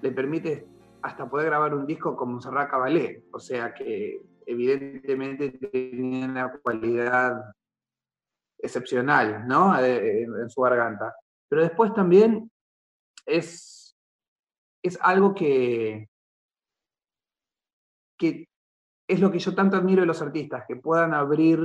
le 0.00 0.10
permite 0.12 0.64
hasta 1.02 1.28
poder 1.28 1.46
grabar 1.46 1.74
un 1.74 1.86
disco 1.86 2.16
como 2.16 2.40
Serrat 2.40 2.70
Caballé. 2.70 3.24
O 3.32 3.40
sea 3.40 3.74
que 3.74 4.20
evidentemente 4.46 5.50
tenía 5.50 6.26
una 6.26 6.52
cualidad 6.62 7.42
excepcional 8.66 9.46
¿no? 9.46 9.78
Eh, 9.80 10.22
en, 10.22 10.40
en 10.40 10.50
su 10.50 10.60
garganta. 10.60 11.14
Pero 11.48 11.62
después 11.62 11.92
también 11.94 12.50
es, 13.24 13.96
es 14.82 14.98
algo 15.00 15.34
que, 15.34 16.08
que 18.18 18.48
es 19.08 19.20
lo 19.20 19.30
que 19.30 19.38
yo 19.38 19.54
tanto 19.54 19.76
admiro 19.76 20.00
de 20.00 20.06
los 20.06 20.22
artistas, 20.22 20.64
que 20.66 20.76
puedan 20.76 21.14
abrir 21.14 21.60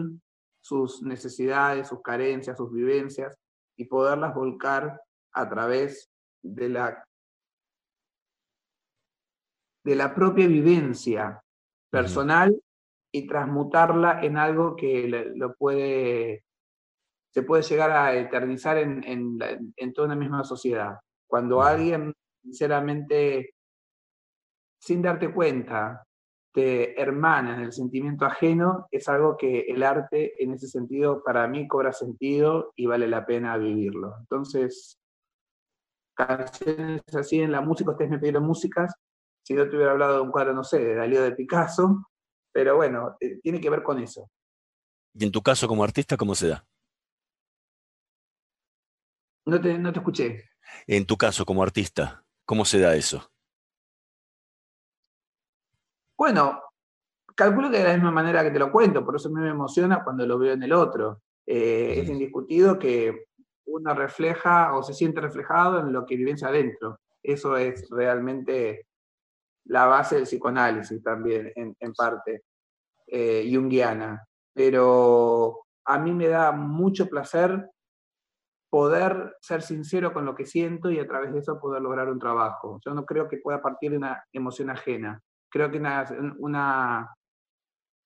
sus 0.64 1.02
necesidades, 1.02 1.88
sus 1.88 2.02
carencias, 2.02 2.58
sus 2.58 2.72
vivencias 2.72 3.36
y 3.78 3.86
poderlas 3.86 4.36
volcar 4.36 5.02
a 5.34 5.50
través 5.50 6.10
de 6.44 6.70
la, 6.70 7.04
de 9.84 9.96
la 9.96 10.14
propia 10.14 10.48
vivencia 10.48 11.42
personal 11.90 12.56
y 13.12 13.28
transmutarla 13.28 14.22
en 14.24 14.38
algo 14.38 14.76
que 14.76 15.08
lo 15.36 15.56
puede, 15.56 16.44
se 17.34 17.44
puede 17.44 17.64
llegar 17.64 17.92
a 17.92 18.16
eternizar 18.16 18.78
en, 18.78 19.04
en, 19.06 19.94
toda 19.94 20.08
una 20.08 20.16
misma 20.16 20.44
sociedad. 20.44 20.98
Cuando 21.28 21.62
alguien, 21.62 22.14
sinceramente, 22.42 23.54
sin 24.80 25.02
darte 25.02 25.34
cuenta, 25.34 26.06
te 26.54 27.02
hermana 27.02 27.56
en 27.56 27.62
el 27.62 27.72
sentimiento 27.72 28.26
ajeno, 28.26 28.88
es 28.92 29.08
algo 29.08 29.38
que 29.38 29.62
el 29.62 29.82
arte 29.84 30.44
en 30.44 30.54
ese 30.54 30.68
sentido 30.68 31.24
para 31.24 31.48
mí 31.48 31.68
cobra 31.68 31.94
sentido 31.94 32.74
y 32.76 32.86
vale 32.86 33.08
la 33.08 33.26
pena 33.26 33.58
vivirlo. 33.58 34.16
Entonces, 34.20 35.00
canciones 36.14 37.02
así 37.16 37.40
en 37.40 37.54
la 37.54 37.62
música, 37.62 37.92
ustedes 37.92 38.12
me 38.12 38.20
pidieron 38.20 38.46
músicas, 38.46 38.94
si 39.44 39.56
yo 39.56 39.70
te 39.70 39.76
hubiera 39.78 39.94
hablado 39.94 40.16
de 40.16 40.22
un 40.22 40.32
cuadro, 40.32 40.54
no 40.54 40.66
sé, 40.66 40.80
de 40.80 40.96
Dalí 40.96 41.16
de 41.16 41.32
Picasso, 41.32 42.10
pero 42.52 42.76
bueno, 42.76 43.16
eh, 43.22 43.40
tiene 43.42 43.62
que 43.62 43.70
ver 43.70 43.82
con 43.82 44.00
eso. 44.00 44.30
¿Y 45.14 45.24
en 45.24 45.32
tu 45.32 45.42
caso 45.42 45.68
como 45.68 45.84
artista, 45.84 46.18
cómo 46.18 46.36
se 46.36 46.50
da? 46.50 46.66
No 49.46 49.60
te, 49.60 49.78
no 49.78 49.92
te 49.92 50.00
escuché. 50.00 50.50
En 50.88 51.06
tu 51.06 51.18
caso 51.18 51.46
como 51.46 51.64
artista, 51.64 52.24
¿cómo 52.46 52.66
se 52.66 52.80
da 52.80 52.96
eso? 52.96 53.32
Bueno, 56.18 56.62
calculo 57.36 57.72
que 57.72 57.80
de 57.80 57.84
la 57.86 57.94
misma 57.94 58.12
manera 58.12 58.44
que 58.44 58.52
te 58.52 58.60
lo 58.60 58.72
cuento, 58.72 59.04
por 59.04 59.16
eso 59.16 59.30
a 59.30 59.32
mí 59.32 59.42
me 59.42 59.50
emociona 59.50 60.04
cuando 60.04 60.26
lo 60.26 60.38
veo 60.38 60.54
en 60.54 60.64
el 60.64 60.74
otro. 60.74 61.22
Eh, 61.46 61.96
es 61.98 62.10
indiscutido 62.10 62.78
que 62.78 63.26
uno 63.66 63.94
refleja 63.94 64.76
o 64.76 64.84
se 64.84 64.94
siente 64.94 65.22
reflejado 65.22 65.80
en 65.80 65.92
lo 65.92 66.06
que 66.06 66.16
vivencia 66.16 66.50
adentro. 66.50 67.00
Eso 67.24 67.58
es 67.58 67.88
realmente 67.90 68.88
la 69.66 69.86
base 69.86 70.16
del 70.16 70.26
psicoanálisis 70.26 71.02
también, 71.02 71.52
en, 71.56 71.94
parte, 71.94 72.44
eh, 73.08 73.50
junguiana. 73.52 74.24
Pero 74.54 75.66
a 75.86 75.98
mí 75.98 76.14
me 76.14 76.28
da 76.28 76.52
mucho 76.52 77.08
placer 77.08 77.70
poder 78.72 79.36
ser 79.42 79.62
sincero 79.62 80.14
con 80.14 80.26
lo 80.26 80.34
que 80.34 80.48
siento 80.48 80.90
y 80.90 80.98
a 80.98 81.08
través 81.08 81.32
de 81.34 81.40
eso 81.40 81.60
poder 81.60 81.84
lograr 81.84 82.10
un 82.10 82.18
trabajo. 82.18 82.80
Yo 82.84 82.96
no 82.96 83.06
creo 83.06 83.28
que 83.28 83.38
pueda 83.38 83.62
partir 83.62 83.92
de 83.92 83.98
una 83.98 84.24
emoción 84.34 84.72
ajena 84.72 85.22
creo 85.52 85.70
que 85.70 85.78
una, 86.40 87.14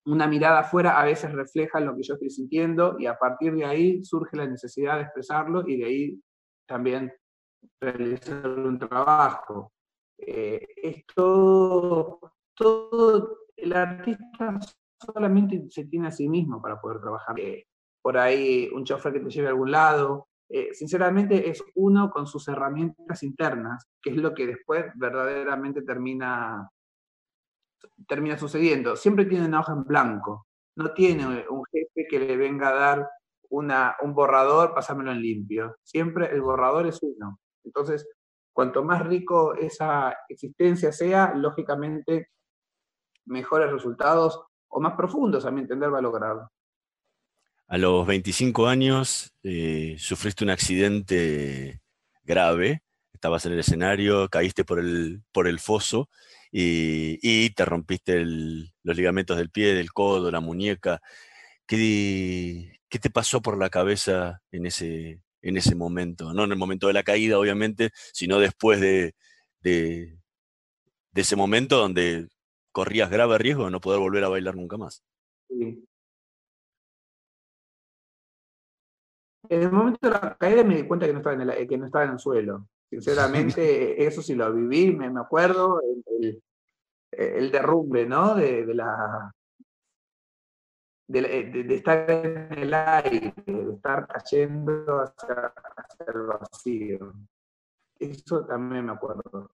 una, 0.06 0.28
mirada 0.28 0.60
afuera 0.60 1.00
a 1.00 1.06
veces 1.06 1.32
refleja 1.32 1.80
lo 1.80 1.96
que 1.96 2.04
yo 2.04 2.16
estoy 2.16 2.30
sintiendo 2.30 2.98
y 3.00 3.06
a 3.06 3.18
partir 3.18 3.54
de 3.54 3.66
ahí 3.66 4.04
surge 4.04 4.36
la 4.36 4.48
necesidad 4.48 4.96
de 4.96 5.04
expresarlo 5.04 5.64
y 5.68 5.78
de 5.78 5.86
ahí 5.86 6.22
también 6.68 7.14
realizar 7.80 8.48
un 8.48 8.80
trabajo. 8.80 9.72
Eh, 10.18 10.68
esto, 10.76 12.20
todo, 12.56 13.38
el 13.56 13.74
artista 13.74 14.60
solamente 15.00 15.66
se 15.70 15.86
tiene 15.86 16.08
a 16.08 16.12
sí 16.12 16.28
mismo 16.28 16.62
para 16.62 16.82
poder 16.82 17.00
trabajar. 17.00 17.40
Eh, 17.40 17.68
por 18.02 18.18
ahí 18.18 18.70
un 18.74 18.84
chofer 18.84 19.14
que 19.14 19.20
te 19.20 19.30
lleve 19.30 19.48
a 19.48 19.52
algún 19.52 19.72
lado. 19.72 20.30
Eh, 20.50 20.74
sinceramente 20.74 21.50
es 21.50 21.64
uno 21.76 22.12
con 22.12 22.28
sus 22.28 22.48
herramientas 22.48 23.24
internas, 23.24 23.88
que 24.02 24.12
es 24.12 24.16
lo 24.18 24.34
que 24.34 24.48
después 24.48 24.86
verdaderamente 24.96 25.82
termina 25.82 26.70
termina 28.08 28.38
sucediendo. 28.38 28.96
Siempre 28.96 29.26
tiene 29.26 29.46
una 29.46 29.62
hoja 29.62 29.74
en 29.74 29.84
blanco. 29.84 30.48
No 30.76 30.94
tiene 30.94 31.46
un 31.50 31.64
jefe 31.72 32.08
que 32.10 32.20
le 32.20 32.38
venga 32.38 32.70
a 32.70 32.74
dar 32.74 33.10
una, 33.50 33.96
un 34.02 34.14
borrador, 34.14 34.74
pasármelo 34.74 35.12
en 35.12 35.22
limpio. 35.22 35.78
Siempre 35.84 36.32
el 36.32 36.42
borrador 36.42 36.88
es 36.88 37.02
uno. 37.02 37.40
Entonces, 37.64 38.08
cuanto 38.54 38.84
más 38.84 39.06
rico 39.06 39.56
esa 39.56 40.16
existencia 40.28 40.92
sea, 40.92 41.34
lógicamente 41.36 42.30
mejores 43.26 43.72
resultados 43.72 44.44
o 44.68 44.80
más 44.80 44.96
profundos, 44.96 45.46
a 45.46 45.52
mi 45.52 45.62
entender, 45.62 45.94
va 45.94 46.00
a 46.00 46.04
lograr. 46.04 46.48
A 47.68 47.78
los 47.78 48.06
25 48.06 48.68
años 48.68 49.34
eh, 49.44 49.96
sufriste 49.98 50.44
un 50.44 50.52
accidente 50.52 51.82
grave, 52.24 52.84
estabas 53.14 53.46
en 53.46 53.54
el 53.54 53.60
escenario, 53.60 54.30
caíste 54.30 54.64
por 54.64 54.80
el, 54.80 55.24
por 55.32 55.48
el 55.48 55.60
foso 55.60 56.10
y, 56.52 57.50
te 57.52 57.66
rompiste 57.66 58.24
los 58.26 58.96
ligamentos 58.96 59.38
del 59.38 59.50
pie, 59.50 59.74
del 59.74 59.92
codo, 59.92 60.32
la 60.32 60.40
muñeca. 60.40 61.02
¿Qué, 61.66 62.80
¿Qué, 62.88 63.00
te 63.00 63.10
pasó 63.10 63.42
por 63.42 63.58
la 63.58 63.70
cabeza 63.70 64.42
en 64.52 64.66
ese, 64.68 65.22
en 65.42 65.58
ese 65.58 65.76
momento? 65.76 66.34
No 66.34 66.44
en 66.46 66.52
el 66.52 66.58
momento 66.58 66.88
de 66.88 66.94
la 66.94 67.04
caída, 67.04 67.40
obviamente, 67.40 67.92
sino 68.14 68.40
después 68.40 68.80
de, 68.80 69.16
de, 69.62 70.18
ese 71.16 71.36
momento 71.36 71.78
donde 71.78 72.28
corrías 72.72 73.10
grave 73.10 73.38
riesgo 73.38 73.66
de 73.66 73.72
no 73.72 73.82
poder 73.82 74.00
volver 74.00 74.24
a 74.24 74.30
bailar 74.30 74.56
nunca 74.56 74.78
más. 74.78 75.04
En 79.50 79.62
el 79.62 79.72
momento 79.72 80.00
de 80.02 80.10
la 80.12 80.36
caída 80.38 80.64
me 80.64 80.76
di 80.76 80.88
cuenta 80.88 81.06
que 81.06 81.14
no 81.14 81.20
estaba 81.20 81.36
en 81.36 81.50
el, 81.50 81.68
que 81.68 81.78
no 81.78 81.86
estaba 81.86 82.06
en 82.06 82.12
el 82.12 82.20
suelo. 82.20 82.68
Sinceramente, 82.90 84.06
eso 84.08 84.22
sí 84.22 84.36
lo 84.36 84.54
viví, 84.54 84.96
me, 84.96 85.10
me 85.10 85.22
acuerdo, 85.22 85.82
el, 85.82 86.42
el, 87.12 87.52
derrumbe, 87.52 88.06
¿no? 88.06 88.36
De, 88.36 88.66
la, 88.74 89.34
de, 91.08 91.76
estar 91.76 92.10
en 92.10 92.58
el 92.58 92.74
aire, 92.74 93.34
de 93.46 93.74
estar 93.74 94.08
cayendo 94.08 95.02
hacia, 95.02 95.54
el 96.08 96.22
vacío. 96.22 97.14
Eso 98.00 98.46
también 98.46 98.86
me 98.86 98.94
acuerdo. 98.94 99.52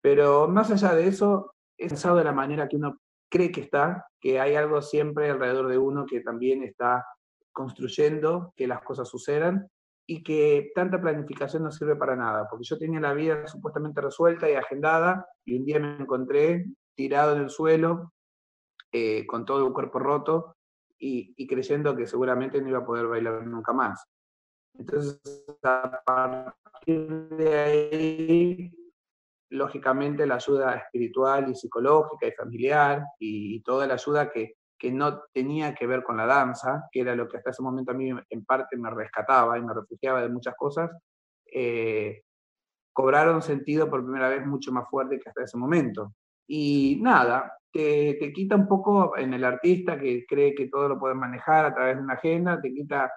Pero 0.00 0.48
más 0.48 0.70
allá 0.70 0.94
de 0.94 1.08
eso, 1.08 1.54
he 1.76 1.88
pensado 1.88 2.16
de 2.16 2.24
la 2.24 2.32
manera 2.32 2.68
que 2.68 2.76
uno 2.76 2.98
cree 3.28 3.52
que 3.52 3.60
está, 3.62 4.08
que 4.20 4.40
hay 4.40 4.54
algo 4.54 4.82
siempre 4.82 5.30
alrededor 5.30 5.68
de 5.68 5.78
uno 5.78 6.06
que 6.06 6.20
también 6.20 6.62
está 6.62 7.06
construyendo 7.52 8.52
que 8.56 8.66
las 8.66 8.82
cosas 8.82 9.08
sucedan 9.08 9.68
y 10.06 10.22
que 10.22 10.72
tanta 10.74 11.00
planificación 11.00 11.62
no 11.62 11.70
sirve 11.70 11.96
para 11.96 12.16
nada, 12.16 12.48
porque 12.48 12.64
yo 12.64 12.78
tenía 12.78 13.00
la 13.00 13.14
vida 13.14 13.46
supuestamente 13.46 14.00
resuelta 14.00 14.50
y 14.50 14.54
agendada 14.54 15.26
y 15.44 15.56
un 15.56 15.64
día 15.64 15.78
me 15.78 16.02
encontré 16.02 16.66
tirado 16.96 17.36
en 17.36 17.42
el 17.42 17.50
suelo, 17.50 18.12
eh, 18.92 19.24
con 19.24 19.44
todo 19.44 19.68
el 19.68 19.72
cuerpo 19.72 20.00
roto 20.00 20.56
y, 20.98 21.46
creyendo 21.46 21.94
que 21.96 22.06
seguramente 22.06 22.60
no 22.60 22.68
iba 22.68 22.78
a 22.80 22.84
poder 22.84 23.06
bailar 23.06 23.46
nunca 23.46 23.72
más. 23.72 24.04
Entonces, 24.74 25.20
a 25.62 26.02
partir 26.04 27.08
de 27.08 27.58
ahí, 27.58 28.72
lógicamente 29.50 30.26
la 30.26 30.34
ayuda 30.34 30.74
espiritual 30.74 31.50
y 31.50 31.54
psicológica 31.54 32.26
y 32.26 32.32
familiar 32.32 33.04
y 33.18 33.62
toda 33.62 33.86
la 33.86 33.94
ayuda 33.94 34.30
que, 34.30 34.56
que 34.80 34.90
no 34.90 35.24
tenía 35.32 35.74
que 35.74 35.86
ver 35.86 36.02
con 36.02 36.16
la 36.16 36.24
danza, 36.24 36.88
que 36.90 37.02
era 37.02 37.14
lo 37.14 37.28
que 37.28 37.36
hasta 37.36 37.50
ese 37.50 37.62
momento 37.62 37.92
a 37.92 37.94
mí 37.94 38.10
en 38.30 38.44
parte 38.46 38.78
me 38.78 38.90
rescataba 38.90 39.58
y 39.58 39.62
me 39.62 39.74
refugiaba 39.74 40.22
de 40.22 40.30
muchas 40.30 40.54
cosas, 40.56 40.90
eh, 41.52 42.22
cobraron 42.90 43.42
sentido 43.42 43.90
por 43.90 44.02
primera 44.02 44.30
vez 44.30 44.44
mucho 44.46 44.72
más 44.72 44.88
fuerte 44.88 45.20
que 45.20 45.28
hasta 45.28 45.44
ese 45.44 45.58
momento. 45.58 46.14
Y 46.46 46.98
nada, 47.02 47.58
te, 47.70 48.16
te, 48.18 48.32
quita 48.32 48.56
un 48.56 48.66
poco 48.66 49.16
en 49.18 49.34
el 49.34 49.44
artista 49.44 49.98
que 49.98 50.24
cree 50.26 50.54
que 50.54 50.68
todo 50.68 50.88
lo 50.88 50.98
puede 50.98 51.14
manejar 51.14 51.66
a 51.66 51.74
través 51.74 51.96
de 51.96 52.02
una 52.02 52.14
agenda, 52.14 52.58
te 52.60 52.72
quita, 52.72 53.12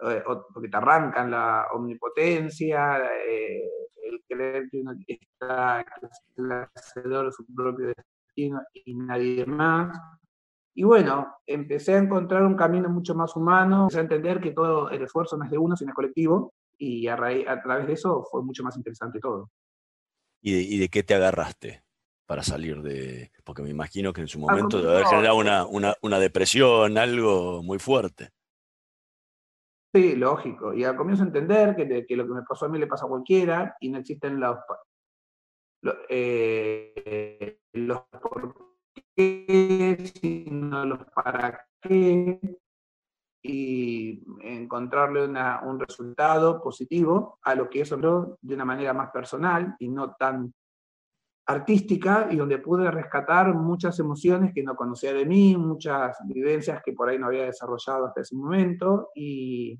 eh, 0.00 0.24
porque 0.52 0.68
te 0.68 0.76
arrancan 0.76 1.30
la 1.30 1.68
omnipotencia, 1.72 2.98
eh, 3.28 3.62
el 4.02 4.24
creer 4.28 4.68
que 4.68 4.80
uno 4.80 4.92
está, 5.06 5.84
que 5.84 6.06
el 6.42 6.52
hacedor 6.74 7.26
de 7.26 7.32
su 7.32 7.46
propio 7.54 7.86
destino 7.86 8.60
y 8.74 8.94
nadie 8.96 9.46
más. 9.46 9.96
Y 10.78 10.84
bueno, 10.84 11.38
empecé 11.46 11.94
a 11.94 11.98
encontrar 11.98 12.42
un 12.42 12.54
camino 12.54 12.90
mucho 12.90 13.14
más 13.14 13.34
humano, 13.34 13.84
empecé 13.84 13.98
a 13.98 14.02
entender 14.02 14.40
que 14.40 14.50
todo 14.50 14.90
el 14.90 15.02
esfuerzo 15.02 15.38
no 15.38 15.46
es 15.46 15.50
de 15.50 15.56
uno, 15.56 15.74
sino 15.74 15.90
es 15.90 15.94
colectivo, 15.94 16.52
y 16.76 17.06
a, 17.08 17.16
raíz, 17.16 17.48
a 17.48 17.62
través 17.62 17.86
de 17.86 17.94
eso 17.94 18.22
fue 18.30 18.42
mucho 18.42 18.62
más 18.62 18.76
interesante 18.76 19.18
todo. 19.18 19.50
¿Y 20.42 20.52
de, 20.52 20.60
y 20.60 20.78
de 20.78 20.90
qué 20.90 21.02
te 21.02 21.14
agarraste 21.14 21.82
para 22.26 22.42
salir 22.42 22.82
de...? 22.82 23.32
Porque 23.42 23.62
me 23.62 23.70
imagino 23.70 24.12
que 24.12 24.20
en 24.20 24.28
su 24.28 24.38
momento 24.38 24.82
debe 24.82 24.96
haber 24.96 25.06
generado 25.06 25.38
una, 25.38 25.64
una, 25.64 25.94
una 26.02 26.18
depresión, 26.18 26.98
algo 26.98 27.62
muy 27.62 27.78
fuerte. 27.78 28.32
Sí, 29.94 30.14
lógico. 30.14 30.74
Y 30.74 30.84
al 30.84 30.94
comienzo 30.94 31.22
a 31.22 31.28
entender 31.28 31.74
que, 31.74 32.04
que, 32.04 32.16
lo 32.16 32.26
que 32.26 32.34
me 32.34 32.42
pasó 32.42 32.66
a 32.66 32.68
mí 32.68 32.78
le 32.78 32.86
pasa 32.86 33.06
a 33.06 33.08
cualquiera 33.08 33.74
y 33.80 33.88
no 33.88 33.96
existen 33.96 34.38
los, 34.38 34.58
eh, 36.10 37.60
los 37.72 38.02
qué, 39.16 40.12
sino 40.20 40.84
los 40.84 41.04
para 41.14 41.66
qué, 41.80 42.38
y 43.42 44.24
encontrarle 44.40 45.24
un 45.24 45.80
resultado 45.80 46.60
positivo 46.60 47.38
a 47.42 47.54
lo 47.54 47.70
que 47.70 47.82
es 47.82 47.90
de 47.90 48.54
una 48.54 48.64
manera 48.64 48.92
más 48.92 49.10
personal 49.10 49.76
y 49.78 49.88
no 49.88 50.14
tan 50.14 50.52
artística 51.48 52.26
y 52.30 52.36
donde 52.36 52.58
pude 52.58 52.90
rescatar 52.90 53.54
muchas 53.54 53.98
emociones 54.00 54.52
que 54.52 54.64
no 54.64 54.74
conocía 54.74 55.12
de 55.12 55.24
mí, 55.24 55.56
muchas 55.56 56.16
vivencias 56.26 56.82
que 56.84 56.92
por 56.92 57.08
ahí 57.08 57.18
no 57.18 57.26
había 57.26 57.44
desarrollado 57.44 58.06
hasta 58.06 58.22
ese 58.22 58.34
momento 58.34 59.10
y, 59.14 59.78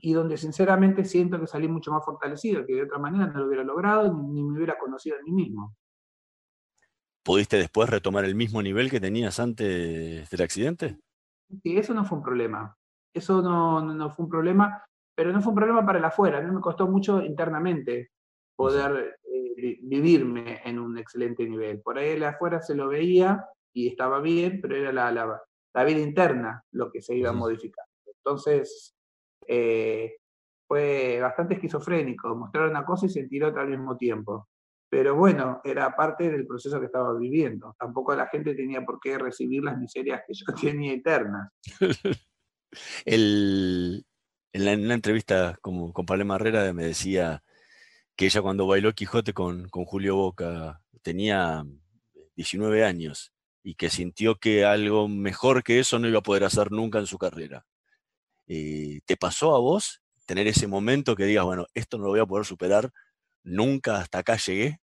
y 0.00 0.12
donde 0.12 0.36
sinceramente 0.36 1.04
siento 1.04 1.38
que 1.38 1.46
salí 1.46 1.68
mucho 1.68 1.92
más 1.92 2.04
fortalecido, 2.04 2.66
que 2.66 2.74
de 2.74 2.82
otra 2.82 2.98
manera 2.98 3.28
no 3.28 3.38
lo 3.40 3.46
hubiera 3.46 3.62
logrado 3.62 4.12
ni, 4.12 4.32
ni 4.32 4.42
me 4.42 4.56
hubiera 4.56 4.76
conocido 4.76 5.16
a 5.16 5.22
mí 5.22 5.30
mismo. 5.30 5.76
¿Pudiste 7.24 7.56
después 7.56 7.88
retomar 7.88 8.26
el 8.26 8.34
mismo 8.34 8.62
nivel 8.62 8.90
que 8.90 9.00
tenías 9.00 9.40
antes 9.40 10.28
del 10.28 10.42
accidente? 10.42 10.98
Sí, 11.62 11.78
eso 11.78 11.94
no 11.94 12.04
fue 12.04 12.18
un 12.18 12.24
problema. 12.24 12.76
Eso 13.14 13.40
no, 13.40 13.80
no, 13.80 13.94
no 13.94 14.10
fue 14.10 14.26
un 14.26 14.30
problema, 14.30 14.84
pero 15.14 15.32
no 15.32 15.40
fue 15.40 15.50
un 15.50 15.56
problema 15.56 15.86
para 15.86 15.98
el 15.98 16.04
afuera. 16.04 16.38
A 16.38 16.42
mí 16.42 16.50
me 16.50 16.60
costó 16.60 16.86
mucho 16.86 17.22
internamente 17.22 18.10
poder 18.54 19.16
eh, 19.24 19.78
vivirme 19.82 20.60
en 20.64 20.78
un 20.78 20.98
excelente 20.98 21.48
nivel. 21.48 21.80
Por 21.80 21.98
ahí 21.98 22.10
el 22.10 22.24
afuera 22.24 22.60
se 22.60 22.74
lo 22.74 22.88
veía 22.88 23.42
y 23.72 23.88
estaba 23.88 24.20
bien, 24.20 24.60
pero 24.60 24.76
era 24.76 24.92
la, 24.92 25.10
la, 25.10 25.40
la 25.74 25.84
vida 25.84 26.00
interna 26.00 26.62
lo 26.72 26.90
que 26.90 27.00
se 27.00 27.16
iba 27.16 27.32
modificando. 27.32 27.90
Entonces, 28.06 28.94
eh, 29.46 30.16
fue 30.68 31.20
bastante 31.20 31.54
esquizofrénico, 31.54 32.34
mostrar 32.36 32.68
una 32.68 32.84
cosa 32.84 33.06
y 33.06 33.10
sentir 33.10 33.44
otra 33.44 33.62
al 33.62 33.68
mismo 33.68 33.96
tiempo. 33.96 34.48
Pero 34.88 35.16
bueno, 35.16 35.60
era 35.64 35.94
parte 35.96 36.30
del 36.30 36.46
proceso 36.46 36.78
que 36.78 36.86
estaba 36.86 37.18
viviendo. 37.18 37.74
Tampoco 37.78 38.14
la 38.14 38.26
gente 38.28 38.54
tenía 38.54 38.84
por 38.84 39.00
qué 39.00 39.18
recibir 39.18 39.62
las 39.64 39.76
miserias 39.78 40.22
que 40.26 40.34
yo 40.34 40.44
tenía 40.60 40.92
internas. 40.92 41.50
El- 43.04 44.04
en, 44.52 44.64
la, 44.64 44.72
en 44.72 44.84
una 44.84 44.94
entrevista 44.94 45.58
con, 45.60 45.92
con 45.92 46.06
Paloma 46.06 46.36
Herrera 46.36 46.72
me 46.72 46.84
decía 46.84 47.42
que 48.16 48.26
ella 48.26 48.40
cuando 48.42 48.66
bailó 48.66 48.92
Quijote 48.92 49.32
con, 49.32 49.68
con 49.68 49.84
Julio 49.84 50.14
Boca 50.16 50.80
tenía 51.02 51.64
19 52.36 52.84
años 52.84 53.32
y 53.64 53.74
que 53.74 53.90
sintió 53.90 54.36
que 54.36 54.64
algo 54.64 55.08
mejor 55.08 55.64
que 55.64 55.80
eso 55.80 55.98
no 55.98 56.06
iba 56.08 56.18
a 56.20 56.22
poder 56.22 56.44
hacer 56.44 56.70
nunca 56.70 56.98
en 56.98 57.06
su 57.06 57.18
carrera. 57.18 57.66
Eh, 58.46 59.00
¿Te 59.06 59.16
pasó 59.16 59.54
a 59.56 59.58
vos 59.58 60.02
tener 60.26 60.46
ese 60.46 60.66
momento 60.66 61.16
que 61.16 61.24
digas, 61.24 61.44
bueno, 61.44 61.66
esto 61.74 61.98
no 61.98 62.04
lo 62.04 62.10
voy 62.10 62.20
a 62.20 62.26
poder 62.26 62.44
superar 62.44 62.92
nunca, 63.44 63.98
hasta 63.98 64.18
acá 64.18 64.36
llegué? 64.36 64.78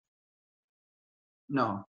No, 1.49 1.89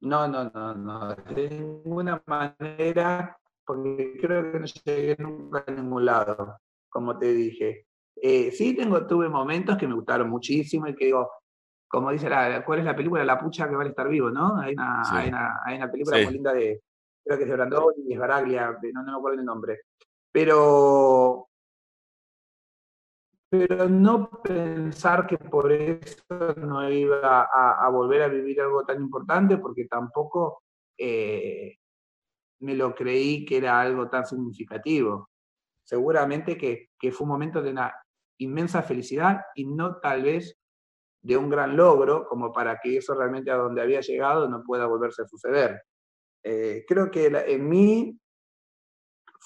no, 0.00 0.26
no, 0.28 0.50
no, 0.50 0.74
no, 0.74 1.14
de 1.14 1.48
ninguna 1.50 2.22
manera, 2.26 3.38
porque 3.64 4.18
creo 4.20 4.52
que 4.52 4.58
no 4.60 4.66
llegué 4.66 5.16
nunca 5.18 5.64
a 5.66 5.70
ningún 5.70 6.04
lado, 6.04 6.58
como 6.88 7.16
te 7.18 7.32
dije. 7.32 7.86
Eh, 8.20 8.50
sí, 8.50 8.74
tengo, 8.74 9.06
tuve 9.06 9.28
momentos 9.28 9.76
que 9.76 9.86
me 9.86 9.94
gustaron 9.94 10.28
muchísimo 10.28 10.88
y 10.88 10.94
que 10.96 11.06
digo, 11.06 11.30
como 11.88 12.10
dice 12.10 12.28
la, 12.28 12.64
¿cuál 12.64 12.80
es 12.80 12.84
la 12.84 12.96
película? 12.96 13.24
La 13.24 13.38
pucha 13.38 13.68
que 13.68 13.76
vale 13.76 13.90
estar 13.90 14.08
vivo, 14.08 14.30
¿no? 14.30 14.58
Hay 14.58 14.74
una, 14.74 15.04
Sí. 15.04 15.14
hay 15.16 15.28
una, 15.28 15.60
hay 15.64 15.76
una 15.76 15.90
película 15.90 16.16
Sí. 16.18 16.24
muy 16.24 16.32
linda 16.34 16.52
de, 16.52 16.82
creo 17.24 17.36
que 17.38 17.44
es 17.44 17.48
de 17.50 17.56
Brandoni 17.56 18.02
y 18.08 18.12
es 18.14 18.18
Baraglia, 18.18 18.76
no, 18.92 19.02
no 19.02 19.12
me 19.12 19.18
acuerdo 19.18 19.38
el 19.38 19.44
nombre. 19.44 19.82
Pero, 20.32 21.45
pero 23.58 23.88
no 23.88 24.30
pensar 24.42 25.26
que 25.26 25.38
por 25.38 25.72
eso 25.72 26.54
no 26.56 26.88
iba 26.90 27.48
a, 27.52 27.88
volver 27.90 28.22
a 28.22 28.28
vivir 28.28 28.60
algo 28.60 28.84
tan 28.84 29.00
importante, 29.00 29.56
porque 29.58 29.86
tampoco 29.86 30.62
eh, 30.98 31.76
me 32.60 32.74
lo 32.74 32.94
creí 32.94 33.44
que 33.44 33.58
era 33.58 33.80
algo 33.80 34.08
tan 34.08 34.26
significativo. 34.26 35.30
Seguramente 35.84 36.56
que, 36.56 36.90
que 36.98 37.12
fue 37.12 37.24
un 37.24 37.30
momento 37.32 37.62
de 37.62 37.70
una 37.70 37.94
inmensa 38.38 38.82
felicidad 38.82 39.40
y 39.54 39.66
no 39.66 39.96
tal 39.98 40.22
vez 40.22 40.58
de 41.22 41.36
un 41.36 41.48
gran 41.50 41.76
logro, 41.76 42.26
como 42.26 42.52
para 42.52 42.78
que 42.78 42.98
eso 42.98 43.14
realmente 43.14 43.50
a 43.50 43.56
donde 43.56 43.82
había 43.82 44.00
llegado 44.00 44.48
no 44.48 44.62
pueda 44.62 44.86
volverse 44.86 45.22
a 45.22 45.26
suceder. 45.26 45.82
Eh, 46.44 46.84
creo 46.86 47.10
que 47.10 47.30
la- 47.30 47.44
en 47.44 47.68
mi 47.68 48.18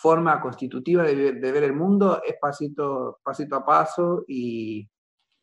forma 0.00 0.40
constitutiva 0.40 1.02
de, 1.02 1.32
ver- 1.32 1.62
el 1.62 1.74
mundo 1.74 2.22
es 2.26 2.36
pasito, 2.40 3.20
a 3.22 3.64
paso 3.66 4.24
y, 4.26 4.88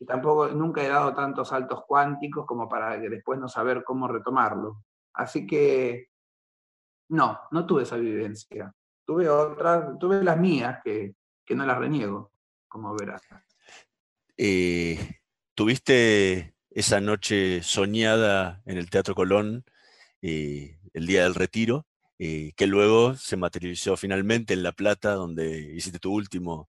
tampoco 0.06 0.48
nunca 0.48 0.82
he 0.82 0.88
dado 0.88 1.14
tantos 1.14 1.48
saltos 1.48 1.84
cuánticos 1.86 2.44
como 2.44 2.68
para 2.68 2.98
después 2.98 3.38
no 3.38 3.48
saber 3.48 3.84
cómo 3.84 4.08
retomarlo. 4.08 4.84
Así 5.14 5.46
que 5.46 6.08
no, 7.10 7.40
no 7.50 7.66
tuve 7.66 7.82
esa 7.82 7.96
vivencia. 7.96 8.72
Tuve 9.04 9.28
otras, 9.28 9.98
tuve 9.98 10.22
las 10.22 10.38
mías 10.38 10.80
que, 10.84 11.14
que 11.44 11.54
no 11.54 11.64
las 11.64 11.78
reniego, 11.78 12.32
como 12.68 12.94
verás. 12.96 13.22
Eh, 14.36 14.98
¿Tuviste 15.54 16.54
esa 16.70 17.00
noche 17.00 17.62
soñada 17.62 18.62
en 18.66 18.78
el 18.78 18.90
Teatro 18.90 19.14
Colón 19.14 19.64
eh, 20.22 20.78
el 20.92 21.06
día 21.06 21.24
del 21.24 21.34
retiro, 21.34 21.87
que 22.18 22.66
luego 22.66 23.14
se 23.14 23.36
materializó 23.36 23.96
finalmente 23.96 24.52
en 24.52 24.64
La 24.64 24.72
Plata, 24.72 25.12
donde 25.12 25.72
hiciste 25.74 26.00
tu, 26.00 26.12
último, 26.12 26.68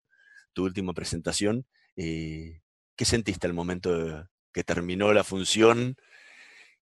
tu 0.54 0.64
última 0.64 0.94
presentación? 0.94 1.66
Eh, 1.96 2.62
¿Qué 2.96 3.06
sentiste 3.06 3.48
al 3.48 3.54
momento 3.54 4.28
que 4.54 4.64
terminó 4.64 5.12
la 5.14 5.24
función 5.24 5.96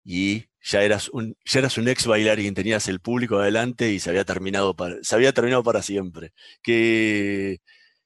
y 0.05 0.47
ya 0.63 0.83
eras 0.83 1.09
un, 1.11 1.37
ya 1.45 1.61
eras 1.61 1.79
un 1.79 1.89
ex 1.89 2.07
bailarín, 2.07 2.55
tenías 2.55 2.89
el 2.89 3.01
público 3.01 3.39
adelante 3.39 3.93
y 3.93 4.01
se 4.01 4.11
había 4.11 4.25
terminado 4.25 4.75
para, 4.75 4.97
se 5.03 5.15
había 5.15 5.33
terminado 5.33 5.63
para 5.63 5.83
siempre? 5.83 6.33
¿Qué, 6.63 7.59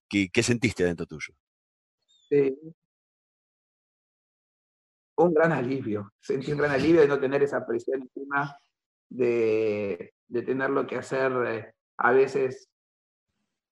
qué, 0.08 0.28
qué 0.30 0.42
sentiste 0.42 0.84
dentro 0.84 1.06
tuyo? 1.06 1.34
Sí. 2.28 2.54
Un 5.16 5.34
gran 5.34 5.52
alivio. 5.52 6.12
Sentí 6.20 6.52
un 6.52 6.58
gran 6.58 6.72
alivio 6.72 7.00
de 7.00 7.08
no 7.08 7.18
tener 7.18 7.42
esa 7.42 7.66
presión 7.66 8.02
encima, 8.02 8.56
de, 9.08 10.14
de 10.30 10.42
tenerlo 10.42 10.86
que 10.86 10.96
hacer 10.96 11.32
eh, 11.46 11.74
a 11.98 12.12
veces, 12.12 12.70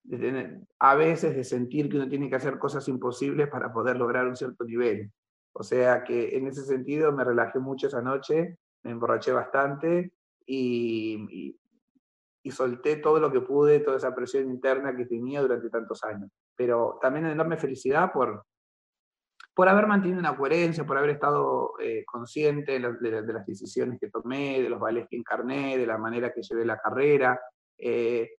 de 0.02 0.60
a 0.80 0.94
veces 0.96 1.34
de 1.34 1.44
sentir 1.44 1.88
que 1.88 1.96
uno 1.96 2.08
tiene 2.08 2.28
que 2.28 2.36
hacer 2.36 2.58
cosas 2.58 2.86
imposibles 2.88 3.48
para 3.48 3.72
poder 3.72 3.96
lograr 3.96 4.26
un 4.26 4.36
cierto 4.36 4.64
nivel. 4.64 5.10
O 5.52 5.62
sea 5.62 6.04
que 6.04 6.36
en 6.36 6.46
ese 6.46 6.64
sentido 6.64 7.12
me 7.12 7.24
relajé 7.24 7.58
mucho 7.58 7.86
esa 7.86 8.02
noche, 8.02 8.58
me 8.82 8.90
emborraché 8.90 9.32
bastante 9.32 10.12
y, 10.44 11.26
y, 11.30 11.60
y 12.42 12.50
solté 12.50 12.96
todo 12.96 13.20
lo 13.20 13.30
que 13.30 13.40
pude, 13.40 13.80
toda 13.80 13.96
esa 13.96 14.14
presión 14.14 14.50
interna 14.50 14.96
que 14.96 15.06
tenía 15.06 15.40
durante 15.40 15.70
tantos 15.70 16.02
años. 16.04 16.30
Pero 16.56 16.98
también 17.00 17.26
enorme 17.26 17.56
felicidad 17.56 18.12
por, 18.12 18.44
por 19.58 19.68
haber 19.68 19.88
mantenido 19.88 20.20
una 20.20 20.36
coherencia, 20.36 20.86
por 20.86 20.98
haber 20.98 21.10
estado 21.10 21.72
eh, 21.80 22.04
consciente 22.06 22.70
de, 22.74 22.78
la- 22.78 22.92
de 22.92 23.10
la- 23.10 23.22
de 23.22 23.32
las 23.32 23.44
decisiones 23.44 23.98
que 24.00 24.08
tomé, 24.08 24.62
de 24.62 24.68
los 24.70 24.78
vales 24.78 25.08
que 25.10 25.16
encarné, 25.16 25.76
de 25.76 25.84
la 25.84 25.98
manera 25.98 26.32
que 26.32 26.42
llevé 26.42 26.64
la 26.64 26.78
carrera. 26.78 27.40
Eh, 27.76 28.30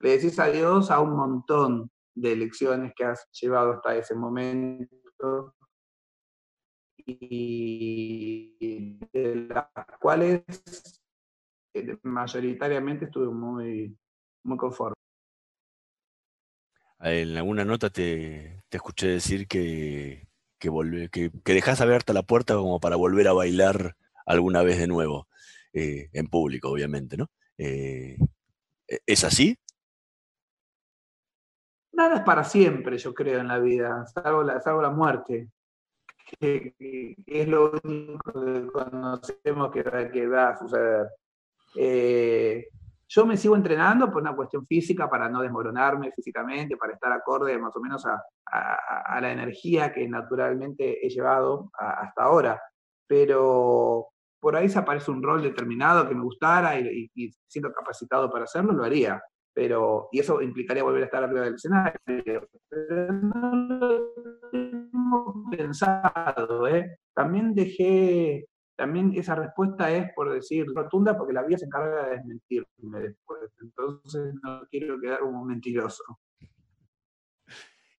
le 0.00 0.10
decís 0.10 0.38
adiós 0.38 0.90
a 0.90 1.00
un 1.00 1.16
montón 1.16 1.90
de 2.14 2.36
lecciones 2.36 2.92
que 2.94 3.06
has 3.06 3.26
llevado 3.32 3.72
hasta 3.72 3.96
ese 3.96 4.14
momento 4.14 5.54
y 6.98 8.98
de 9.10 9.46
las 9.48 9.68
cuales 9.98 10.42
eh, 11.72 11.96
mayoritariamente 12.02 13.06
estuve 13.06 13.28
muy, 13.32 13.96
muy 14.44 14.58
conforme. 14.58 14.92
En 17.00 17.38
alguna 17.38 17.64
nota 17.64 17.88
te, 17.88 18.64
te 18.68 18.76
escuché 18.76 19.06
decir 19.08 19.48
que, 19.48 20.28
que, 20.62 20.70
volve- 20.70 21.10
que, 21.10 21.32
que 21.44 21.54
dejás 21.54 21.80
abierta 21.80 22.12
la 22.12 22.22
puerta 22.22 22.54
como 22.54 22.78
para 22.78 22.94
volver 22.94 23.26
a 23.26 23.32
bailar 23.32 23.96
alguna 24.24 24.62
vez 24.62 24.78
de 24.78 24.86
nuevo, 24.86 25.26
eh, 25.72 26.08
en 26.12 26.28
público, 26.28 26.70
obviamente, 26.70 27.16
¿no? 27.16 27.28
Eh, 27.58 28.16
¿e- 28.86 29.00
¿Es 29.04 29.24
así? 29.24 29.58
Nada 31.92 32.18
es 32.18 32.22
para 32.22 32.44
siempre, 32.44 32.96
yo 32.96 33.12
creo, 33.12 33.40
en 33.40 33.48
la 33.48 33.58
vida, 33.58 34.06
salvo 34.06 34.44
la, 34.44 34.60
salvo 34.60 34.82
la 34.82 34.90
muerte, 34.90 35.48
que, 36.38 36.74
es 37.26 37.48
lo 37.48 37.72
único 37.82 38.32
que 38.32 38.66
conocemos 38.68 39.72
que 39.72 40.26
va 40.28 40.50
a 40.50 40.58
suceder. 40.58 41.08
Eh, 41.74 42.68
yo 43.14 43.26
me 43.26 43.36
sigo 43.36 43.56
entrenando 43.56 44.10
por 44.10 44.22
una 44.22 44.34
cuestión 44.34 44.66
física, 44.66 45.08
para 45.10 45.28
no 45.28 45.42
desmoronarme 45.42 46.12
físicamente, 46.12 46.76
para 46.78 46.94
estar 46.94 47.12
acorde 47.12 47.58
más 47.58 47.74
o 47.76 47.80
menos 47.80 48.06
a, 48.06 48.14
a- 48.50 49.16
a 49.16 49.20
la 49.20 49.32
energía 49.32 49.92
que 49.92 50.08
naturalmente 50.08 51.04
he 51.06 51.10
llevado 51.10 51.70
a- 51.78 52.00
hasta 52.04 52.22
ahora. 52.24 52.60
Pero 53.06 54.08
por 54.40 54.56
ahí 54.56 54.68
se 54.68 54.78
aparece 54.78 55.10
un 55.10 55.22
rol 55.22 55.42
determinado 55.42 56.08
que 56.08 56.14
me 56.14 56.22
gustara 56.22 56.78
y, 56.80 57.10
y- 57.14 57.26
y 57.26 57.30
siento 57.46 57.70
capacitado 57.72 58.30
para 58.30 58.44
hacerlo, 58.44 58.72
lo 58.72 58.84
haría 58.84 59.22
pero 59.54 60.08
y 60.10 60.18
eso 60.20 60.40
implicaría 60.40 60.82
volver 60.82 61.02
a 61.02 61.04
estar 61.04 61.22
arriba 61.22 61.42
del 61.42 61.56
escenario, 61.56 62.00
pero 62.70 63.12
no 63.12 63.54
lo 63.54 64.14
tengo 64.50 65.44
pensado, 65.50 66.66
¿eh? 66.68 66.96
También 67.14 67.54
dejé, 67.54 68.46
también 68.76 69.12
esa 69.14 69.34
respuesta 69.34 69.90
es 69.90 70.12
por 70.14 70.32
decir 70.32 70.66
rotunda, 70.74 71.16
porque 71.16 71.32
la 71.32 71.42
vida 71.42 71.58
se 71.58 71.66
encarga 71.66 72.06
de 72.06 72.16
desmentirme 72.16 73.00
después, 73.00 73.50
entonces 73.60 74.34
no 74.42 74.62
quiero 74.70 75.00
quedar 75.00 75.20
como 75.20 75.42
un 75.42 75.48
mentiroso. 75.48 76.02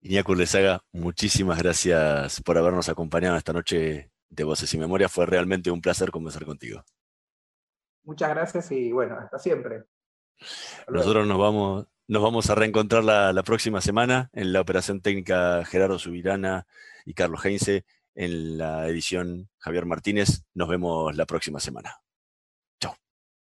Iñaco 0.01 0.33
Urlesaga, 0.33 0.83
muchísimas 0.91 1.57
gracias 1.57 2.41
por 2.41 2.57
habernos 2.57 2.89
acompañado 2.89 3.37
esta 3.37 3.53
noche 3.53 4.11
de 4.29 4.43
Voces 4.43 4.73
y 4.73 4.77
Memoria. 4.77 5.07
Fue 5.07 5.25
realmente 5.25 5.71
un 5.71 5.79
placer 5.79 6.11
conversar 6.11 6.43
contigo. 6.43 6.83
Muchas 8.03 8.29
gracias 8.31 8.71
y 8.71 8.91
bueno, 8.91 9.17
hasta 9.17 9.39
siempre. 9.39 9.85
Nosotros 10.89 11.25
nos 11.25 11.37
vamos, 11.37 11.87
nos 12.07 12.21
vamos 12.21 12.49
a 12.49 12.55
reencontrar 12.55 13.03
la, 13.03 13.43
próxima 13.43 13.79
semana 13.79 14.29
en 14.33 14.51
la 14.51 14.61
operación 14.61 15.01
técnica 15.01 15.63
Gerardo 15.63 15.97
Subirana 15.97 16.67
y 17.05 17.13
Carlos 17.13 17.45
Heinze, 17.45 17.85
en 18.15 18.57
la 18.57 18.87
edición 18.87 19.49
Javier 19.57 19.85
Martínez. 19.85 20.45
Nos 20.53 20.69
vemos 20.69 21.13
la 21.15 21.25
próxima 21.25 21.59
semana. 21.59 21.97
Chao. 22.79 22.95